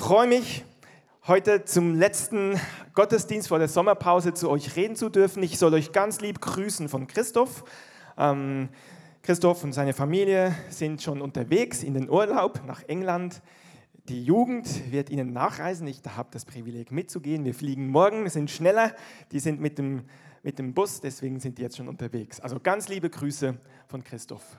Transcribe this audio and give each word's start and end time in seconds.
freue 0.00 0.26
mich, 0.26 0.64
heute 1.26 1.66
zum 1.66 1.94
letzten 1.94 2.58
Gottesdienst 2.94 3.48
vor 3.48 3.58
der 3.58 3.68
Sommerpause 3.68 4.32
zu 4.32 4.48
euch 4.48 4.74
reden 4.74 4.96
zu 4.96 5.10
dürfen. 5.10 5.42
Ich 5.42 5.58
soll 5.58 5.74
euch 5.74 5.92
ganz 5.92 6.22
lieb 6.22 6.40
grüßen 6.40 6.88
von 6.88 7.06
Christoph. 7.06 7.64
Ähm, 8.16 8.70
Christoph 9.22 9.62
und 9.62 9.74
seine 9.74 9.92
Familie 9.92 10.54
sind 10.70 11.02
schon 11.02 11.20
unterwegs 11.20 11.82
in 11.82 11.92
den 11.92 12.08
Urlaub 12.08 12.62
nach 12.66 12.82
England. 12.84 13.42
Die 14.08 14.24
Jugend 14.24 14.90
wird 14.90 15.10
ihnen 15.10 15.34
nachreisen. 15.34 15.86
Ich 15.86 16.00
habe 16.16 16.30
das 16.32 16.46
Privileg 16.46 16.90
mitzugehen. 16.92 17.44
Wir 17.44 17.54
fliegen 17.54 17.88
morgen, 17.88 18.26
sind 18.30 18.50
schneller. 18.50 18.94
Die 19.32 19.38
sind 19.38 19.60
mit 19.60 19.76
dem, 19.76 20.04
mit 20.42 20.58
dem 20.58 20.72
Bus, 20.72 21.02
deswegen 21.02 21.40
sind 21.40 21.58
die 21.58 21.62
jetzt 21.62 21.76
schon 21.76 21.88
unterwegs. 21.88 22.40
Also 22.40 22.58
ganz 22.58 22.88
liebe 22.88 23.10
Grüße 23.10 23.54
von 23.86 24.02
Christoph. 24.02 24.56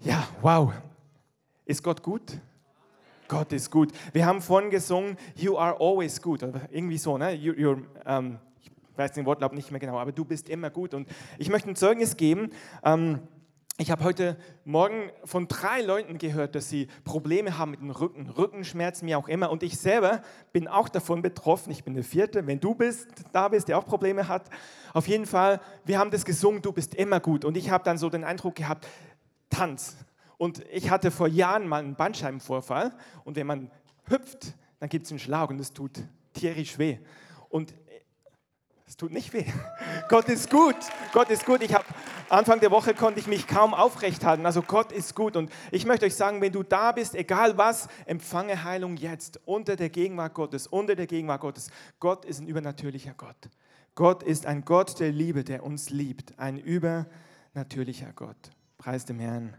Ja, 0.00 0.26
wow. 0.42 0.72
Ist 1.64 1.84
Gott 1.84 2.02
gut? 2.02 2.40
Gott 3.30 3.52
ist 3.52 3.70
gut. 3.70 3.92
Wir 4.12 4.26
haben 4.26 4.42
vorhin 4.42 4.70
gesungen, 4.70 5.16
You 5.36 5.56
are 5.56 5.76
always 5.78 6.20
good. 6.20 6.42
Oder 6.42 6.62
irgendwie 6.72 6.98
so, 6.98 7.16
ne? 7.16 7.32
You, 7.32 7.52
you're, 7.52 7.84
ähm, 8.04 8.40
ich 8.60 8.72
weiß 8.98 9.12
den 9.12 9.24
Wortlaut 9.24 9.52
nicht 9.52 9.70
mehr 9.70 9.78
genau, 9.78 10.00
aber 10.00 10.10
du 10.10 10.24
bist 10.24 10.48
immer 10.48 10.68
gut. 10.68 10.94
Und 10.94 11.08
ich 11.38 11.48
möchte 11.48 11.70
ein 11.70 11.76
Zeugnis 11.76 12.16
geben. 12.16 12.50
Ähm, 12.82 13.20
ich 13.78 13.92
habe 13.92 14.02
heute 14.02 14.36
Morgen 14.64 15.10
von 15.22 15.46
drei 15.46 15.80
Leuten 15.80 16.18
gehört, 16.18 16.56
dass 16.56 16.68
sie 16.68 16.88
Probleme 17.04 17.56
haben 17.56 17.70
mit 17.70 17.80
dem 17.80 17.92
Rücken, 17.92 18.28
Rückenschmerzen, 18.28 19.06
wie 19.06 19.14
auch 19.14 19.28
immer. 19.28 19.52
Und 19.52 19.62
ich 19.62 19.78
selber 19.78 20.22
bin 20.52 20.66
auch 20.66 20.88
davon 20.88 21.22
betroffen. 21.22 21.70
Ich 21.70 21.84
bin 21.84 21.94
der 21.94 22.02
Vierte. 22.02 22.48
Wenn 22.48 22.58
du 22.58 22.74
bist, 22.74 23.06
da 23.30 23.46
bist, 23.46 23.68
der 23.68 23.78
auch 23.78 23.86
Probleme 23.86 24.26
hat. 24.26 24.50
Auf 24.92 25.06
jeden 25.06 25.26
Fall, 25.26 25.60
wir 25.84 26.00
haben 26.00 26.10
das 26.10 26.24
gesungen, 26.24 26.62
du 26.62 26.72
bist 26.72 26.96
immer 26.96 27.20
gut. 27.20 27.44
Und 27.44 27.56
ich 27.56 27.70
habe 27.70 27.84
dann 27.84 27.96
so 27.96 28.10
den 28.10 28.24
Eindruck 28.24 28.56
gehabt, 28.56 28.88
Tanz. 29.50 29.96
Und 30.40 30.64
ich 30.72 30.88
hatte 30.88 31.10
vor 31.10 31.28
Jahren 31.28 31.68
mal 31.68 31.80
einen 31.80 31.96
Bandscheibenvorfall 31.96 32.94
und 33.24 33.36
wenn 33.36 33.46
man 33.46 33.70
hüpft, 34.06 34.54
dann 34.78 34.88
gibt 34.88 35.04
es 35.04 35.12
einen 35.12 35.18
Schlag 35.18 35.50
und 35.50 35.60
es 35.60 35.74
tut 35.74 36.02
tierisch 36.32 36.78
weh. 36.78 36.96
Und 37.50 37.74
es 38.86 38.96
tut 38.96 39.12
nicht 39.12 39.34
weh. 39.34 39.44
Gott 40.08 40.30
ist 40.30 40.48
gut. 40.48 40.76
Gott 41.12 41.28
ist 41.28 41.44
gut. 41.44 41.62
Ich 41.62 41.74
habe 41.74 41.84
Anfang 42.30 42.58
der 42.58 42.70
Woche 42.70 42.94
konnte 42.94 43.20
ich 43.20 43.26
mich 43.26 43.46
kaum 43.46 43.74
aufrecht 43.74 44.24
halten. 44.24 44.46
Also 44.46 44.62
Gott 44.62 44.92
ist 44.92 45.14
gut. 45.14 45.36
Und 45.36 45.52
ich 45.72 45.84
möchte 45.84 46.06
euch 46.06 46.14
sagen, 46.14 46.40
wenn 46.40 46.52
du 46.52 46.62
da 46.62 46.92
bist, 46.92 47.14
egal 47.14 47.58
was, 47.58 47.88
empfange 48.06 48.64
Heilung 48.64 48.96
jetzt 48.96 49.40
unter 49.44 49.76
der 49.76 49.90
Gegenwart 49.90 50.32
Gottes, 50.32 50.66
unter 50.66 50.96
der 50.96 51.06
Gegenwart 51.06 51.42
Gottes. 51.42 51.70
Gott 51.98 52.24
ist 52.24 52.40
ein 52.40 52.46
übernatürlicher 52.46 53.12
Gott. 53.12 53.50
Gott 53.94 54.22
ist 54.22 54.46
ein 54.46 54.64
Gott 54.64 55.00
der 55.00 55.12
Liebe, 55.12 55.44
der 55.44 55.64
uns 55.64 55.90
liebt. 55.90 56.38
Ein 56.38 56.56
übernatürlicher 56.56 58.14
Gott. 58.14 58.52
Preis 58.78 59.04
dem 59.04 59.18
Herrn. 59.18 59.54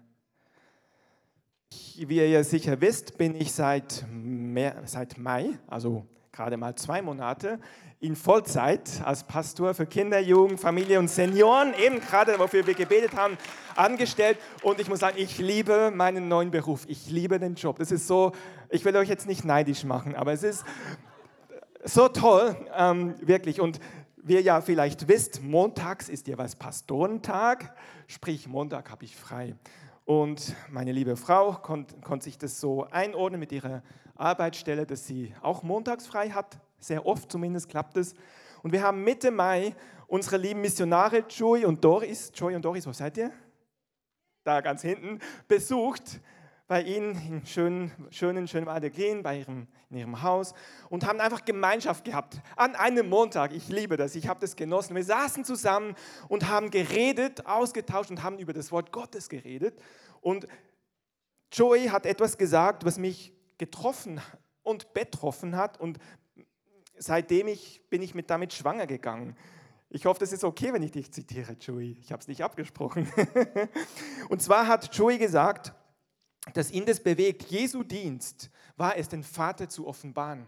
Wie 1.96 2.18
ihr 2.18 2.44
sicher 2.44 2.82
wisst, 2.82 3.18
bin 3.18 3.34
ich 3.34 3.54
seit, 3.54 4.06
mehr, 4.12 4.82
seit 4.86 5.18
Mai, 5.18 5.58
also 5.68 6.06
gerade 6.32 6.58
mal 6.58 6.76
zwei 6.76 7.02
Monate, 7.02 7.60
in 8.02 8.16
Vollzeit 8.16 9.02
als 9.06 9.24
Pastor 9.24 9.74
für 9.74 9.86
Kinder, 9.86 10.20
Jugend, 10.20 10.60
Familie 10.60 11.00
und 11.00 11.08
Senioren, 11.08 11.74
eben 11.76 12.02
gerade 12.02 12.38
wofür 12.40 12.66
wir 12.68 12.74
gebetet 12.74 13.16
haben, 13.16 13.38
angestellt. 13.76 14.38
Und 14.64 14.80
ich 14.80 14.90
muss 14.90 15.00
sagen, 15.00 15.18
ich 15.18 15.38
liebe 15.38 15.92
meinen 15.96 16.28
neuen 16.28 16.52
Beruf. 16.52 16.86
Ich 16.88 17.10
liebe 17.10 17.40
den 17.40 17.56
Job. 17.56 17.78
Das 17.80 17.92
ist 17.92 18.08
so, 18.08 18.32
ich 18.70 18.84
will 18.84 18.96
euch 18.98 19.08
jetzt 19.08 19.28
nicht 19.28 19.46
neidisch 19.46 19.84
machen, 19.84 20.16
aber 20.16 20.34
es 20.34 20.44
ist 20.44 20.66
so 21.84 22.08
toll, 22.08 22.56
ähm, 22.76 23.16
wirklich. 23.22 23.62
Und 23.62 23.80
wie 24.18 24.34
ihr 24.34 24.42
ja 24.42 24.62
vielleicht 24.62 25.08
wisst, 25.08 25.42
montags 25.42 26.10
ist 26.10 26.28
jeweils 26.28 26.56
Pastorentag, 26.56 27.76
sprich 28.08 28.48
Montag 28.48 28.90
habe 28.90 29.06
ich 29.06 29.16
frei. 29.16 29.56
Und 30.06 30.56
meine 30.70 30.92
liebe 30.92 31.16
Frau 31.16 31.54
konnte 31.54 31.96
konnt 32.02 32.24
sich 32.24 32.38
das 32.38 32.60
so 32.60 32.86
einordnen 32.90 33.40
mit 33.40 33.52
ihrer 33.52 33.84
Arbeitsstelle, 34.16 34.86
dass 34.86 35.06
sie 35.08 35.34
auch 35.42 35.64
montags 35.64 36.08
frei 36.08 36.30
hat. 36.30 36.60
Sehr 36.80 37.06
oft 37.06 37.32
zumindest 37.32 37.70
klappt 37.70 37.98
es. 37.98 38.16
Und 38.64 38.72
wir 38.72 38.84
haben 38.84 39.04
Mitte 39.04 39.32
Mai 39.32 39.76
unsere 40.08 40.38
lieben 40.38 40.62
Missionare 40.62 41.24
Joy 41.30 41.66
und 41.66 41.84
Doris, 41.84 42.32
Joy 42.36 42.56
und 42.56 42.66
Doris, 42.66 42.86
wo 42.86 42.92
seid 42.92 43.18
ihr? 43.18 43.32
Da 44.44 44.62
ganz 44.62 44.82
hinten, 44.82 45.20
besucht 45.48 46.20
bei 46.72 46.84
ihnen 46.84 47.22
in 47.28 47.46
schönen, 47.46 47.92
schönen, 48.12 48.48
schönen 48.48 48.70
Adeglen, 48.70 49.24
bei 49.24 49.40
ihrem, 49.40 49.68
in 49.90 49.98
ihrem 49.98 50.22
Haus 50.22 50.54
und 50.90 51.06
haben 51.06 51.20
einfach 51.20 51.44
Gemeinschaft 51.44 52.06
gehabt. 52.06 52.40
An 52.56 52.76
einem 52.76 53.10
Montag, 53.10 53.52
ich 53.52 53.68
liebe 53.68 53.98
das, 53.98 54.16
ich 54.16 54.30
habe 54.30 54.40
das 54.40 54.56
genossen. 54.56 54.96
Wir 54.96 55.04
saßen 55.04 55.44
zusammen 55.44 55.96
und 56.30 56.48
haben 56.48 56.72
geredet, 56.72 57.46
ausgetauscht 57.46 58.10
und 58.10 58.24
haben 58.24 58.40
über 58.40 58.54
das 58.54 58.72
Wort 58.72 58.94
Gottes 58.94 59.28
geredet. 59.28 59.78
Und 60.22 60.48
Joey 61.52 61.88
hat 61.88 62.06
etwas 62.06 62.38
gesagt, 62.38 62.86
was 62.86 62.98
mich 62.98 63.34
getroffen 63.58 64.22
und 64.64 64.94
betroffen 64.94 65.58
hat 65.58 65.78
und 65.78 66.00
seitdem 66.98 67.50
ich, 67.50 67.82
bin 67.90 68.02
ich 68.02 68.16
mit 68.16 68.30
damit 68.30 68.54
schwanger 68.54 68.88
gegangen. 68.88 69.36
Ich 69.90 70.06
hoffe, 70.06 70.22
das 70.22 70.32
ist 70.32 70.46
okay, 70.46 70.72
wenn 70.72 70.84
ich 70.84 70.92
dich 70.92 71.12
zitiere, 71.12 71.52
Joey. 71.60 71.98
Ich 72.00 72.14
habe 72.14 72.22
es 72.22 72.30
nicht 72.30 72.46
abgesprochen. 72.46 73.12
und 74.30 74.42
zwar 74.42 74.68
hat 74.68 74.96
Joey 74.96 75.18
gesagt, 75.18 75.74
dass 76.54 76.72
ihn 76.72 76.86
das 76.86 77.00
bewegt. 77.00 77.44
Jesu 77.44 77.84
Dienst 77.84 78.50
war 78.78 78.98
es, 78.98 79.10
den 79.10 79.24
Vater 79.24 79.70
zu 79.70 79.88
offenbaren. 79.88 80.48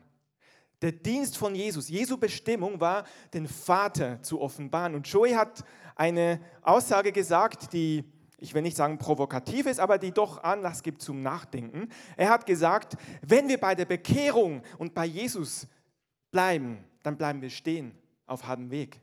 Der 0.81 0.91
Dienst 0.91 1.37
von 1.37 1.55
Jesus, 1.55 1.87
Jesu 1.87 2.17
Bestimmung 2.17 2.81
war, 2.81 3.05
den 3.33 3.47
Vater 3.47 4.21
zu 4.21 4.41
offenbaren. 4.41 4.95
Und 4.95 5.07
Joey 5.07 5.31
hat 5.31 5.63
eine 5.95 6.41
Aussage 6.61 7.11
gesagt, 7.11 7.71
die, 7.71 8.03
ich 8.37 8.53
will 8.53 8.63
nicht 8.63 8.75
sagen 8.75 8.97
provokativ 8.97 9.65
ist, 9.65 9.79
aber 9.79 9.97
die 9.97 10.11
doch 10.11 10.43
Anlass 10.43 10.83
gibt 10.83 11.01
zum 11.01 11.21
Nachdenken. 11.21 11.87
Er 12.17 12.29
hat 12.29 12.45
gesagt, 12.45 12.97
wenn 13.21 13.47
wir 13.47 13.59
bei 13.59 13.75
der 13.75 13.85
Bekehrung 13.85 14.61
und 14.77 14.93
bei 14.93 15.05
Jesus 15.05 15.67
bleiben, 16.31 16.83
dann 17.03 17.17
bleiben 17.17 17.41
wir 17.41 17.49
stehen 17.49 17.97
auf 18.25 18.45
halbem 18.47 18.69
Weg. 18.69 18.99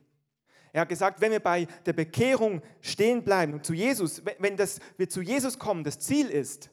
Er 0.73 0.81
hat 0.81 0.89
gesagt, 0.89 1.19
wenn 1.19 1.31
wir 1.31 1.39
bei 1.39 1.67
der 1.85 1.93
Bekehrung 1.93 2.61
stehen 2.81 3.23
bleiben 3.23 3.53
und 3.53 3.65
zu 3.65 3.73
Jesus, 3.73 4.21
wenn 4.37 4.55
das, 4.55 4.79
wir 4.97 5.09
zu 5.09 5.21
Jesus 5.21 5.57
kommen, 5.57 5.83
das 5.83 5.99
Ziel 5.99 6.27
ist, 6.27 6.69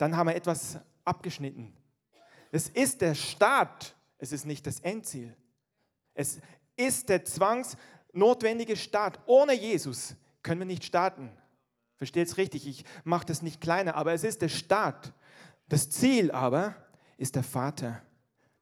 dann 0.00 0.16
haben 0.16 0.28
wir 0.28 0.34
etwas 0.34 0.78
abgeschnitten. 1.04 1.74
Es 2.50 2.70
ist 2.70 3.02
der 3.02 3.14
Start, 3.14 3.94
es 4.16 4.32
ist 4.32 4.46
nicht 4.46 4.66
das 4.66 4.80
Endziel. 4.80 5.36
Es 6.14 6.40
ist 6.74 7.10
der 7.10 7.24
zwangsnotwendige 7.24 8.76
Start. 8.76 9.20
Ohne 9.26 9.52
Jesus 9.52 10.16
können 10.42 10.60
wir 10.60 10.66
nicht 10.66 10.84
starten. 10.84 11.30
Versteht 11.96 12.28
es 12.28 12.38
richtig, 12.38 12.66
ich 12.66 12.84
mache 13.04 13.26
das 13.26 13.42
nicht 13.42 13.60
kleiner, 13.60 13.94
aber 13.94 14.14
es 14.14 14.24
ist 14.24 14.40
der 14.40 14.48
Start. 14.48 15.12
Das 15.68 15.90
Ziel 15.90 16.30
aber 16.30 16.74
ist 17.18 17.36
der 17.36 17.42
Vater. 17.42 18.00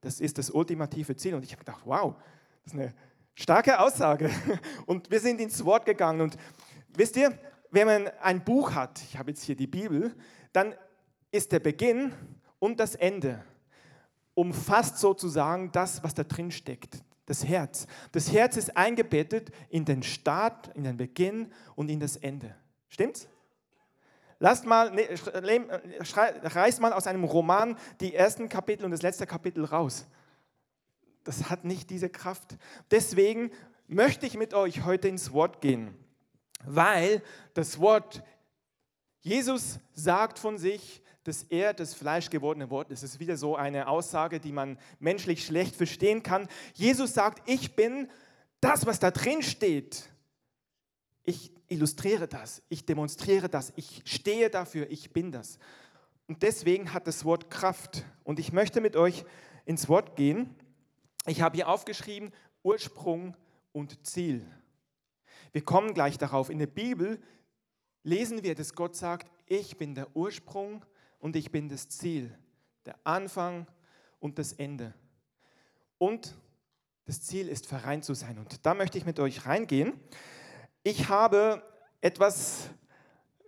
Das 0.00 0.20
ist 0.20 0.38
das 0.38 0.50
ultimative 0.50 1.15
Ziel. 1.15 1.34
Und 1.34 1.44
ich 1.44 1.53
habe 1.53 1.60
gedacht, 1.60 1.82
wow, 1.84 2.16
das 2.65 2.75
ist 2.75 2.81
eine 2.81 2.94
starke 3.34 3.78
Aussage. 3.78 4.28
Und 4.87 5.09
wir 5.09 5.20
sind 5.20 5.41
ins 5.41 5.65
Wort 5.65 5.87
gegangen. 5.87 6.20
Und 6.20 6.37
wisst 6.88 7.16
ihr, 7.16 7.38
wenn 7.70 7.87
man 7.87 8.09
ein 8.22 8.44
Buch 8.44 8.75
hat, 8.75 9.00
ich 9.03 9.16
habe 9.16 9.31
jetzt 9.31 9.44
hier 9.44 9.55
die 9.55 9.69
Bibel, 9.69 10.16
dann 10.53 10.75
ist 11.31 11.53
der 11.53 11.61
Beginn 11.61 12.12
und 12.59 12.81
das 12.81 12.94
Ende. 12.94 13.44
Umfasst 14.34 14.99
sozusagen 14.99 15.72
das, 15.72 16.03
was 16.03 16.15
da 16.15 16.25
drin 16.25 16.50
steckt, 16.50 17.03
das 17.27 17.44
Herz. 17.44 17.87
Das 18.12 18.33
Herz 18.33 18.56
ist 18.56 18.77
eingebettet 18.77 19.50
in 19.69 19.84
den 19.84 20.03
Start, 20.03 20.69
in 20.77 20.84
den 20.84 20.97
Beginn 20.97 21.53
und 21.75 21.91
in 21.91 22.00
das 22.00 22.17
Ende. 22.17 22.55
Stimmt's? 22.88 23.28
Lasst 24.41 24.65
mal, 24.65 24.93
ne, 24.93 25.09
reißt 26.44 26.81
mal 26.81 26.93
aus 26.93 27.09
einem 27.09 27.25
Roman 27.25 27.77
die 28.00 28.15
ersten 28.15 28.49
Kapitel 28.49 28.84
und 28.84 28.93
das 28.93 29.03
letzte 29.03 29.27
Kapitel 29.27 29.65
raus. 29.65 30.06
Das 31.25 31.50
hat 31.50 31.65
nicht 31.65 31.91
diese 31.91 32.09
Kraft. 32.09 32.56
Deswegen 32.91 33.50
möchte 33.88 34.27
ich 34.27 34.37
mit 34.37 34.55
euch 34.55 34.84
heute 34.84 35.09
ins 35.09 35.33
Wort 35.33 35.61
gehen, 35.61 35.97
weil 36.65 37.22
das 37.55 37.81
Wort 37.81 38.22
Jesus 39.21 39.81
sagt 39.93 40.38
von 40.38 40.56
sich, 40.56 41.03
dass 41.28 41.43
er 41.43 41.75
das 41.75 41.93
fleischgewordene 41.93 42.71
Wort 42.71 42.91
ist. 42.91 43.03
Es 43.03 43.12
ist 43.12 43.21
wieder 43.21 43.37
so 43.37 43.55
eine 43.55 43.87
Aussage, 43.87 44.41
die 44.41 44.50
man 44.50 44.79
menschlich 44.99 45.44
schlecht 45.44 45.76
verstehen 45.76 46.23
kann. 46.23 46.49
Jesus 46.73 47.12
sagt, 47.12 47.47
ich 47.47 47.76
bin 47.76 48.08
das, 48.61 48.87
was 48.87 48.99
da 48.99 49.11
drin 49.11 49.43
steht. 49.43 50.08
Ich 51.25 51.52
illustriere 51.69 52.26
das, 52.26 52.62
ich 52.70 52.87
demonstriere 52.87 53.50
das, 53.50 53.75
ich 53.76 54.00
stehe 54.06 54.49
dafür, 54.49 54.91
ich 54.91 55.12
bin 55.12 55.31
das. 55.31 55.58
Und 56.26 56.43
deswegen 56.43 56.94
hat 56.94 57.06
das 57.06 57.26
Wort 57.26 57.50
Kraft. 57.50 58.06
Und 58.25 58.38
ich 58.38 58.52
möchte 58.52 58.81
mit 58.81 58.97
euch 58.97 59.26
ins 59.67 59.87
Wort 59.91 60.17
gehen. 60.17 60.55
Ich 61.26 61.43
habe 61.43 61.56
hier 61.56 61.69
aufgeschrieben 61.69 62.32
Ursprung 62.62 63.37
und 63.73 64.06
Ziel. 64.06 64.47
Wir 65.52 65.62
kommen 65.62 65.93
gleich 65.93 66.17
darauf. 66.17 66.49
In 66.49 66.58
der 66.58 66.67
Bibel 66.67 67.20
lesen 68.02 68.43
wir, 68.43 68.55
dass 68.55 68.73
Gott 68.73 68.97
sagt, 68.97 69.31
ich 69.44 69.76
bin 69.76 69.94
der 69.94 70.17
Ursprung 70.17 70.85
und 71.19 71.37
ich 71.37 71.50
bin 71.50 71.69
das 71.69 71.88
Ziel, 71.88 72.37
der 72.87 72.97
Anfang 73.05 73.67
und 74.20 74.38
das 74.38 74.53
Ende. 74.53 74.94
Und 75.99 76.37
das 77.06 77.23
Ziel 77.23 77.49
ist, 77.49 77.67
vereint 77.67 78.05
zu 78.05 78.15
sein. 78.15 78.38
Und 78.38 78.65
da 78.67 78.75
möchte 78.75 78.99
ich 78.99 79.06
mit 79.06 79.19
euch 79.19 79.47
reingehen. 79.47 79.94
Ich 80.82 81.09
habe 81.09 81.62
etwas, 82.00 82.69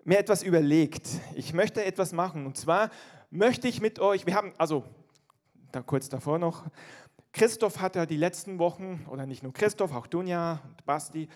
mir 0.05 0.19
etwas 0.19 0.43
überlegt. 0.43 1.08
Ich 1.34 1.52
möchte 1.52 1.84
etwas 1.84 2.12
machen. 2.12 2.46
Und 2.46 2.56
zwar 2.56 2.90
möchte 3.31 3.69
ich 3.69 3.81
mit 3.81 3.99
euch, 3.99 4.26
wir 4.26 4.34
haben, 4.34 4.52
also 4.58 4.84
da 5.73 5.82
kurz 5.82 6.08
davor 6.08 6.38
noch. 6.38 6.64
Christoph 7.32 7.81
hat 7.81 7.94
ja 7.94 8.06
die 8.06 8.16
letzten 8.16 8.58
Wochen, 8.58 9.06
oder 9.08 9.26
nicht 9.26 9.43
nur 9.43 9.52
Christoph, 9.52 9.94
auch 9.94 10.08
Dunja 10.08 10.61
und 10.64 10.84
Basti, 10.84 11.28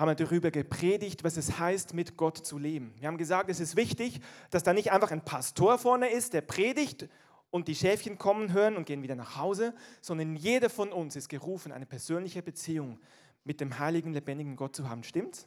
haben 0.00 0.16
darüber 0.16 0.50
gepredigt, 0.50 1.24
was 1.24 1.36
es 1.36 1.58
heißt, 1.58 1.94
mit 1.94 2.16
Gott 2.16 2.38
zu 2.38 2.58
leben. 2.58 2.94
Wir 2.98 3.06
haben 3.06 3.18
gesagt, 3.18 3.50
es 3.50 3.60
ist 3.60 3.76
wichtig, 3.76 4.20
dass 4.50 4.62
da 4.62 4.72
nicht 4.72 4.92
einfach 4.92 5.10
ein 5.10 5.24
Pastor 5.24 5.78
vorne 5.78 6.10
ist, 6.10 6.32
der 6.32 6.40
predigt 6.40 7.08
und 7.50 7.68
die 7.68 7.74
Schäfchen 7.74 8.16
kommen, 8.16 8.52
hören 8.52 8.76
und 8.76 8.86
gehen 8.86 9.02
wieder 9.02 9.14
nach 9.14 9.36
Hause, 9.36 9.74
sondern 10.00 10.36
jeder 10.36 10.70
von 10.70 10.90
uns 10.90 11.16
ist 11.16 11.28
gerufen, 11.28 11.70
eine 11.70 11.84
persönliche 11.84 12.42
Beziehung 12.42 12.98
mit 13.44 13.60
dem 13.60 13.78
heiligen, 13.78 14.14
lebendigen 14.14 14.56
Gott 14.56 14.74
zu 14.74 14.88
haben. 14.88 15.04
Stimmt's? 15.04 15.46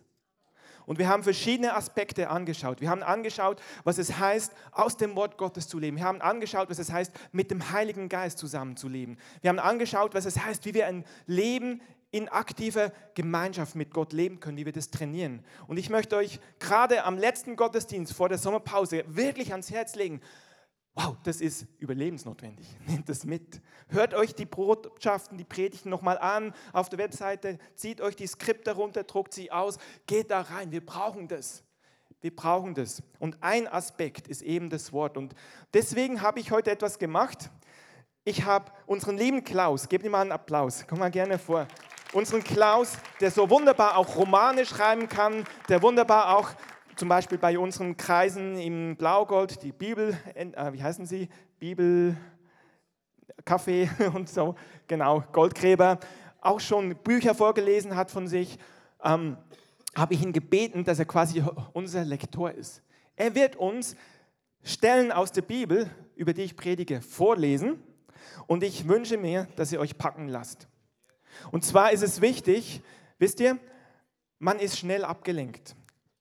Und 0.86 1.00
wir 1.00 1.08
haben 1.08 1.24
verschiedene 1.24 1.76
Aspekte 1.76 2.30
angeschaut. 2.30 2.82
Wir 2.82 2.90
haben 2.90 3.04
angeschaut, 3.04 3.62
was 3.86 3.98
es 3.98 4.20
heißt, 4.20 4.54
aus 4.72 4.98
dem 4.98 5.16
Wort 5.16 5.38
Gottes 5.38 5.68
zu 5.68 5.80
leben. 5.80 5.98
Wir 5.98 6.04
haben 6.04 6.22
angeschaut, 6.22 6.70
was 6.70 6.78
es 6.78 6.92
heißt, 6.92 7.12
mit 7.32 7.50
dem 7.50 7.72
Heiligen 7.72 8.10
Geist 8.10 8.38
zusammenzuleben. 8.38 9.18
Wir 9.42 9.50
haben 9.50 9.60
angeschaut, 9.60 10.14
was 10.14 10.26
es 10.26 10.44
heißt, 10.44 10.66
wie 10.66 10.74
wir 10.74 10.88
ein 10.88 11.06
Leben 11.26 11.82
in 12.14 12.30
aktiver 12.30 12.92
Gemeinschaft 13.16 13.74
mit 13.74 13.92
Gott 13.92 14.14
leben 14.14 14.40
können, 14.40 14.56
wie 14.58 14.66
wir 14.66 14.72
das 14.72 14.92
trainieren. 14.92 15.44
Und 15.68 15.78
ich 15.78 15.90
möchte 15.90 16.16
euch 16.16 16.40
gerade 16.60 17.06
am 17.06 17.18
letzten 17.18 17.56
Gottesdienst 17.56 18.14
vor 18.14 18.30
der 18.30 18.38
Sommerpause 18.38 19.04
wirklich 19.08 19.52
ans 19.52 19.72
Herz 19.72 19.96
legen, 19.96 20.22
Wow, 20.96 21.18
das 21.24 21.42
ist 21.42 21.66
überlebensnotwendig. 21.80 22.68
Nehmt 22.88 23.10
das 23.10 23.26
mit. 23.26 23.62
Hört 23.88 24.14
euch 24.14 24.36
die 24.36 24.46
Botschaften, 24.46 25.40
die 25.40 25.44
Predigten 25.44 25.90
nochmal 25.90 26.20
an 26.20 26.54
auf 26.72 26.88
der 26.88 27.00
Webseite, 27.00 27.58
zieht 27.74 28.00
euch 28.00 28.16
die 28.16 28.28
Skripte 28.28 28.76
runter, 28.76 29.04
druckt 29.04 29.34
sie 29.34 29.52
aus, 29.52 29.80
geht 30.06 30.30
da 30.30 30.42
rein. 30.42 30.72
Wir 30.72 30.86
brauchen 30.86 31.28
das. 31.28 31.64
Wir 32.22 32.36
brauchen 32.36 32.76
das. 32.76 33.02
Und 33.18 33.42
ein 33.42 33.68
Aspekt 33.68 34.28
ist 34.28 34.44
eben 34.44 34.70
das 34.70 34.94
Wort. 34.94 35.18
Und 35.18 35.34
deswegen 35.74 36.22
habe 36.22 36.40
ich 36.40 36.52
heute 36.52 36.70
etwas 36.70 37.00
gemacht. 37.00 37.50
Ich 38.24 38.46
habe 38.46 38.72
unseren 38.86 39.18
lieben 39.18 39.44
Klaus, 39.44 39.90
gebt 39.90 40.06
ihm 40.06 40.12
mal 40.12 40.22
einen 40.22 40.32
Applaus, 40.32 40.86
komm 40.88 41.00
mal 41.00 41.10
gerne 41.10 41.40
vor. 41.40 41.68
Unseren 42.14 42.44
Klaus, 42.44 42.98
der 43.20 43.32
so 43.32 43.50
wunderbar 43.50 43.98
auch 43.98 44.16
Romane 44.16 44.68
schreiben 44.68 45.10
kann, 45.10 45.46
der 45.68 45.82
wunderbar 45.82 46.38
auch 46.38 46.52
zum 46.96 47.10
Beispiel 47.10 47.40
bei 47.40 47.58
unseren 47.58 47.98
Kreisen 47.98 48.60
im 48.60 48.96
Blaugold, 48.96 49.64
die 49.64 49.72
Bibel, 49.72 50.16
äh, 50.36 50.74
wie 50.74 50.84
heißen 50.84 51.08
sie? 51.08 51.28
Bibel, 51.58 52.16
Kaffee 53.46 53.90
und 54.14 54.30
so, 54.30 54.54
genau, 54.86 55.24
Goldgräber, 55.32 56.00
auch 56.40 56.60
schon 56.60 56.96
Bücher 56.98 57.34
vorgelesen 57.34 57.96
hat 57.96 58.12
von 58.12 58.28
sich, 58.28 58.60
ähm, 59.04 59.38
habe 59.96 60.14
ich 60.14 60.22
ihn 60.22 60.34
gebeten, 60.34 60.84
dass 60.84 61.00
er 61.00 61.06
quasi 61.06 61.44
unser 61.74 62.06
Lektor 62.06 62.52
ist. 62.52 62.84
Er 63.16 63.34
wird 63.34 63.56
uns 63.56 63.96
Stellen 64.62 65.12
aus 65.12 65.32
der 65.32 65.42
Bibel, 65.42 65.90
über 66.16 66.34
die 66.34 66.44
ich 66.44 66.56
predige, 66.56 67.02
vorlesen 67.02 67.82
und 68.46 68.62
ich 68.62 68.88
wünsche 68.88 69.18
mir, 69.18 69.48
dass 69.56 69.72
ihr 69.72 69.80
euch 69.80 69.98
packen 69.98 70.28
lasst. 70.28 70.68
Und 71.52 71.64
zwar 71.64 71.92
ist 71.92 72.04
es 72.04 72.22
wichtig, 72.22 72.82
wisst 73.18 73.40
ihr, 73.40 73.58
man 74.40 74.60
ist 74.60 74.78
schnell 74.78 75.04
abgelenkt. 75.06 75.76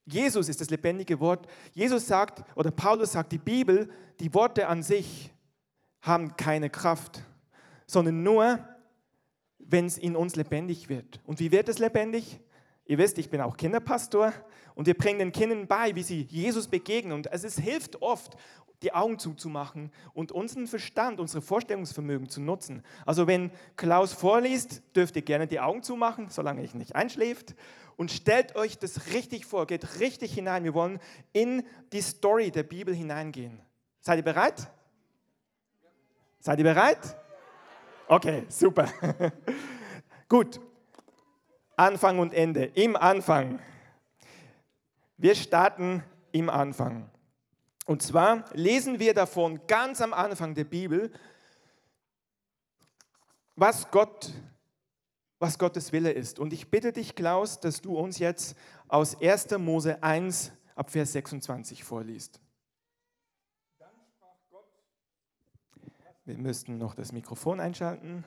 Jesus 0.04 0.48
ist 0.48 0.60
das 0.60 0.70
lebendige 0.70 1.20
Wort. 1.20 1.46
Jesus 1.72 2.06
sagt, 2.06 2.44
oder 2.56 2.70
Paulus 2.70 3.12
sagt, 3.12 3.32
die 3.32 3.38
Bibel, 3.38 3.90
die 4.20 4.34
Worte 4.34 4.68
an 4.68 4.82
sich 4.82 5.30
haben 6.00 6.36
keine 6.36 6.70
Kraft, 6.70 7.22
sondern 7.86 8.22
nur, 8.22 8.58
wenn 9.58 9.86
es 9.86 9.98
in 9.98 10.16
uns 10.16 10.36
lebendig 10.36 10.88
wird. 10.88 11.20
Und 11.24 11.38
wie 11.38 11.52
wird 11.52 11.68
es 11.68 11.78
lebendig? 11.78 12.40
Ihr 12.84 12.99
wisst, 12.99 13.19
ich 13.19 13.31
bin 13.31 13.40
auch 13.40 13.56
Kinderpastor 13.56 14.32
und 14.75 14.87
wir 14.87 14.94
bringen 14.94 15.19
den 15.19 15.32
Kindern 15.32 15.67
bei, 15.67 15.94
wie 15.94 16.02
sie 16.02 16.23
Jesus 16.23 16.69
begegnen. 16.69 17.12
Und 17.12 17.32
es 17.32 17.58
hilft 17.58 18.02
oft, 18.02 18.37
die 18.82 18.93
Augen 18.93 19.19
zuzumachen 19.19 19.93
und 20.12 20.32
unseren 20.32 20.67
Verstand, 20.67 21.20
unsere 21.20 21.40
Vorstellungsvermögen 21.40 22.29
zu 22.29 22.40
nutzen. 22.40 22.82
Also 23.06 23.26
wenn 23.26 23.52
Klaus 23.76 24.12
vorliest, 24.12 24.82
dürft 24.96 25.17
ihr 25.17 25.23
gerne 25.23 25.46
die 25.46 25.61
Augen 25.61 25.82
zumachen, 25.82 26.29
solange 26.29 26.62
ich 26.62 26.75
nicht 26.75 26.96
einschläft 26.96 27.55
und 27.96 28.11
stellt 28.11 28.56
euch 28.56 28.79
das 28.79 29.12
richtig 29.12 29.46
vor, 29.46 29.67
geht 29.67 30.00
richtig 30.00 30.34
hinein. 30.34 30.64
Wir 30.64 30.75
wollen 30.75 30.99
in 31.32 31.64
die 31.93 32.02
Story 32.02 32.50
der 32.50 32.64
Bibel 32.64 32.94
hineingehen. 32.94 33.61
Seid 34.00 34.19
ihr 34.19 34.25
bereit? 34.25 34.69
Seid 36.40 36.58
ihr 36.58 36.64
bereit? 36.64 37.17
Okay, 38.08 38.44
super. 38.49 38.88
Gut. 40.29 40.61
Anfang 41.76 42.19
und 42.19 42.34
Ende. 42.34 42.64
Im 42.64 42.96
Anfang. 42.96 43.60
Wir 45.16 45.34
starten 45.34 46.02
im 46.32 46.48
Anfang. 46.50 47.10
Und 47.86 48.02
zwar 48.02 48.44
lesen 48.54 48.98
wir 48.98 49.14
davon 49.14 49.66
ganz 49.66 50.00
am 50.00 50.12
Anfang 50.12 50.54
der 50.54 50.64
Bibel, 50.64 51.12
was 53.56 53.90
Gott 53.90 54.32
was 55.42 55.58
Gottes 55.58 55.90
Wille 55.90 56.12
ist. 56.12 56.38
Und 56.38 56.52
ich 56.52 56.70
bitte 56.70 56.92
dich, 56.92 57.16
Klaus, 57.16 57.58
dass 57.58 57.80
du 57.80 57.98
uns 57.98 58.20
jetzt 58.20 58.56
aus 58.86 59.20
1. 59.20 59.50
Mose 59.58 60.00
1 60.00 60.52
ab 60.76 60.88
Vers 60.88 61.12
26 61.12 61.82
vorliest. 61.82 62.40
Wir 66.24 66.38
müssten 66.38 66.78
noch 66.78 66.94
das 66.94 67.10
Mikrofon 67.10 67.58
einschalten. 67.58 68.24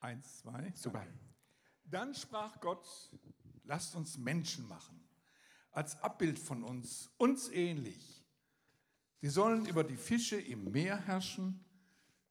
Eins, 0.00 0.38
zwei. 0.38 0.72
Super. 0.74 1.06
Dann 1.90 2.14
sprach 2.14 2.60
Gott, 2.60 2.86
lasst 3.64 3.96
uns 3.96 4.16
Menschen 4.16 4.66
machen, 4.68 5.00
als 5.72 6.00
Abbild 6.02 6.38
von 6.38 6.62
uns, 6.62 7.10
uns 7.18 7.48
ähnlich. 7.48 8.24
Sie 9.20 9.28
sollen 9.28 9.66
über 9.66 9.84
die 9.84 9.96
Fische 9.96 10.40
im 10.40 10.70
Meer 10.70 10.96
herrschen, 10.96 11.64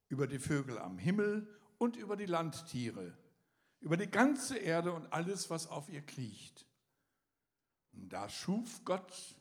über 0.08 0.28
die 0.28 0.40
Vögel 0.40 0.80
am 0.80 0.98
Himmel 0.98 1.48
und 1.78 1.98
über 1.98 2.16
die 2.16 2.26
Landtiere, 2.26 3.18
über 3.80 3.98
die 3.98 4.10
ganze 4.10 4.58
Erde 4.58 4.94
und 4.94 5.12
alles, 5.14 5.50
was 5.50 5.68
auf 5.68 5.90
ihr 5.90 6.02
kriecht. 6.02 6.66
Und 7.94 8.14
da 8.14 8.30
schuf 8.30 8.84
Gott 8.86 9.36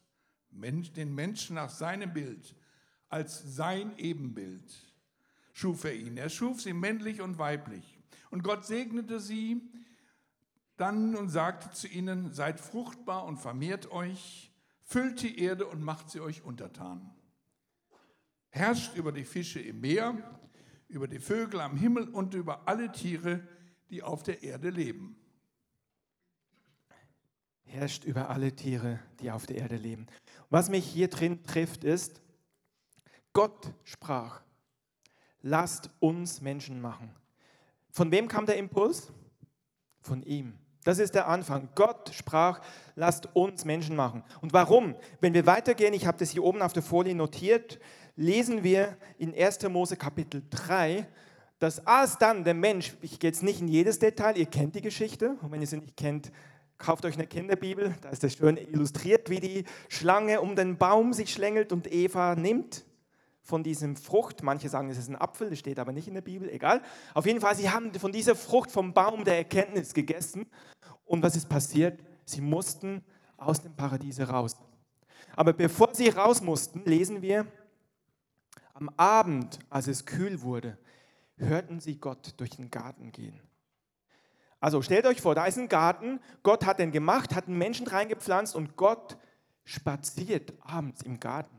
den 0.50 1.14
Menschen 1.14 1.54
nach 1.54 1.70
seinem 1.70 2.12
Bild, 2.12 2.56
als 3.08 3.56
sein 3.56 3.96
Ebenbild. 3.98 4.64
Schuf 5.52 5.84
er 5.84 5.94
ihn. 5.94 6.16
Er 6.16 6.28
schuf 6.28 6.60
sie 6.60 6.72
männlich 6.72 7.20
und 7.20 7.38
weiblich. 7.38 7.98
Und 8.30 8.42
Gott 8.42 8.66
segnete 8.66 9.20
sie 9.20 9.62
dann 10.80 11.14
und 11.14 11.28
sagte 11.28 11.70
zu 11.70 11.88
ihnen, 11.88 12.32
seid 12.32 12.60
fruchtbar 12.60 13.24
und 13.24 13.36
vermehrt 13.36 13.90
euch, 13.90 14.52
füllt 14.82 15.22
die 15.22 15.40
Erde 15.40 15.66
und 15.66 15.82
macht 15.82 16.10
sie 16.10 16.20
euch 16.20 16.42
untertan. 16.42 17.14
Herrscht 18.50 18.96
über 18.96 19.12
die 19.12 19.24
Fische 19.24 19.60
im 19.60 19.80
Meer 19.80 20.38
über 20.88 21.06
die 21.06 21.18
Vögel 21.18 21.60
am 21.60 21.76
Himmel 21.76 22.08
und 22.08 22.34
über 22.34 22.66
alle 22.66 22.90
Tiere, 22.90 23.46
die 23.90 24.02
auf 24.02 24.22
der 24.22 24.42
Erde 24.42 24.70
leben. 24.70 25.16
Herrscht 27.64 28.04
über 28.04 28.30
alle 28.30 28.56
Tiere, 28.56 28.98
die 29.20 29.30
auf 29.30 29.44
der 29.44 29.58
Erde 29.58 29.76
leben. 29.76 30.06
Was 30.48 30.70
mich 30.70 30.86
hier 30.86 31.08
drin 31.08 31.44
trifft, 31.44 31.84
ist, 31.84 32.22
Gott 33.34 33.74
sprach, 33.84 34.40
lasst 35.42 35.90
uns 36.00 36.40
Menschen 36.40 36.80
machen. 36.80 37.14
Von 37.90 38.10
wem 38.10 38.26
kam 38.26 38.46
der 38.46 38.56
Impuls? 38.56 39.12
Von 40.00 40.22
ihm. 40.22 40.58
Das 40.84 40.98
ist 40.98 41.14
der 41.14 41.28
Anfang. 41.28 41.68
Gott 41.74 42.10
sprach, 42.14 42.60
lasst 42.94 43.28
uns 43.34 43.64
Menschen 43.64 43.96
machen. 43.96 44.22
Und 44.40 44.52
warum? 44.52 44.94
Wenn 45.20 45.34
wir 45.34 45.46
weitergehen, 45.46 45.92
ich 45.94 46.06
habe 46.06 46.18
das 46.18 46.30
hier 46.30 46.44
oben 46.44 46.62
auf 46.62 46.72
der 46.72 46.82
Folie 46.82 47.14
notiert, 47.14 47.78
lesen 48.16 48.62
wir 48.62 48.96
in 49.18 49.34
1. 49.34 49.68
Mose 49.68 49.96
Kapitel 49.96 50.42
3, 50.50 51.06
dass 51.58 51.86
als 51.86 52.18
dann 52.18 52.44
der 52.44 52.54
Mensch, 52.54 52.94
ich 53.02 53.18
gehe 53.18 53.30
jetzt 53.30 53.42
nicht 53.42 53.60
in 53.60 53.68
jedes 53.68 53.98
Detail, 53.98 54.36
ihr 54.36 54.46
kennt 54.46 54.74
die 54.76 54.80
Geschichte, 54.80 55.36
und 55.42 55.50
wenn 55.50 55.60
ihr 55.60 55.66
sie 55.66 55.78
nicht 55.78 55.96
kennt, 55.96 56.30
kauft 56.78 57.04
euch 57.04 57.14
eine 57.14 57.26
Kinderbibel, 57.26 57.94
da 58.00 58.10
ist 58.10 58.22
das 58.22 58.34
schön 58.34 58.56
illustriert, 58.56 59.30
wie 59.30 59.40
die 59.40 59.64
Schlange 59.88 60.40
um 60.40 60.54
den 60.54 60.78
Baum 60.78 61.12
sich 61.12 61.32
schlängelt 61.32 61.72
und 61.72 61.92
Eva 61.92 62.36
nimmt 62.36 62.84
von 63.48 63.62
diesem 63.62 63.96
Frucht. 63.96 64.42
Manche 64.42 64.68
sagen, 64.68 64.90
es 64.90 64.98
ist 64.98 65.08
ein 65.08 65.16
Apfel, 65.16 65.48
das 65.48 65.58
steht 65.58 65.78
aber 65.78 65.90
nicht 65.90 66.06
in 66.06 66.12
der 66.12 66.20
Bibel, 66.20 66.50
egal. 66.50 66.82
Auf 67.14 67.24
jeden 67.24 67.40
Fall, 67.40 67.56
sie 67.56 67.70
haben 67.70 67.94
von 67.94 68.12
dieser 68.12 68.36
Frucht 68.36 68.70
vom 68.70 68.92
Baum 68.92 69.24
der 69.24 69.38
Erkenntnis 69.38 69.94
gegessen. 69.94 70.46
Und 71.06 71.22
was 71.22 71.34
ist 71.34 71.48
passiert? 71.48 71.98
Sie 72.26 72.42
mussten 72.42 73.02
aus 73.38 73.62
dem 73.62 73.74
Paradiese 73.74 74.28
raus. 74.28 74.54
Aber 75.34 75.54
bevor 75.54 75.94
sie 75.94 76.10
raus 76.10 76.42
mussten, 76.42 76.82
lesen 76.84 77.22
wir, 77.22 77.46
am 78.74 78.90
Abend, 78.98 79.58
als 79.70 79.88
es 79.88 80.04
kühl 80.04 80.42
wurde, 80.42 80.76
hörten 81.36 81.80
sie 81.80 81.98
Gott 81.98 82.34
durch 82.36 82.50
den 82.50 82.70
Garten 82.70 83.12
gehen. 83.12 83.40
Also 84.60 84.82
stellt 84.82 85.06
euch 85.06 85.22
vor, 85.22 85.34
da 85.34 85.46
ist 85.46 85.56
ein 85.56 85.68
Garten, 85.68 86.20
Gott 86.42 86.66
hat 86.66 86.80
den 86.80 86.92
gemacht, 86.92 87.34
hat 87.34 87.46
einen 87.46 87.56
Menschen 87.56 87.86
reingepflanzt 87.86 88.54
und 88.54 88.76
Gott 88.76 89.16
spaziert 89.64 90.52
abends 90.60 91.02
im 91.02 91.18
Garten. 91.18 91.57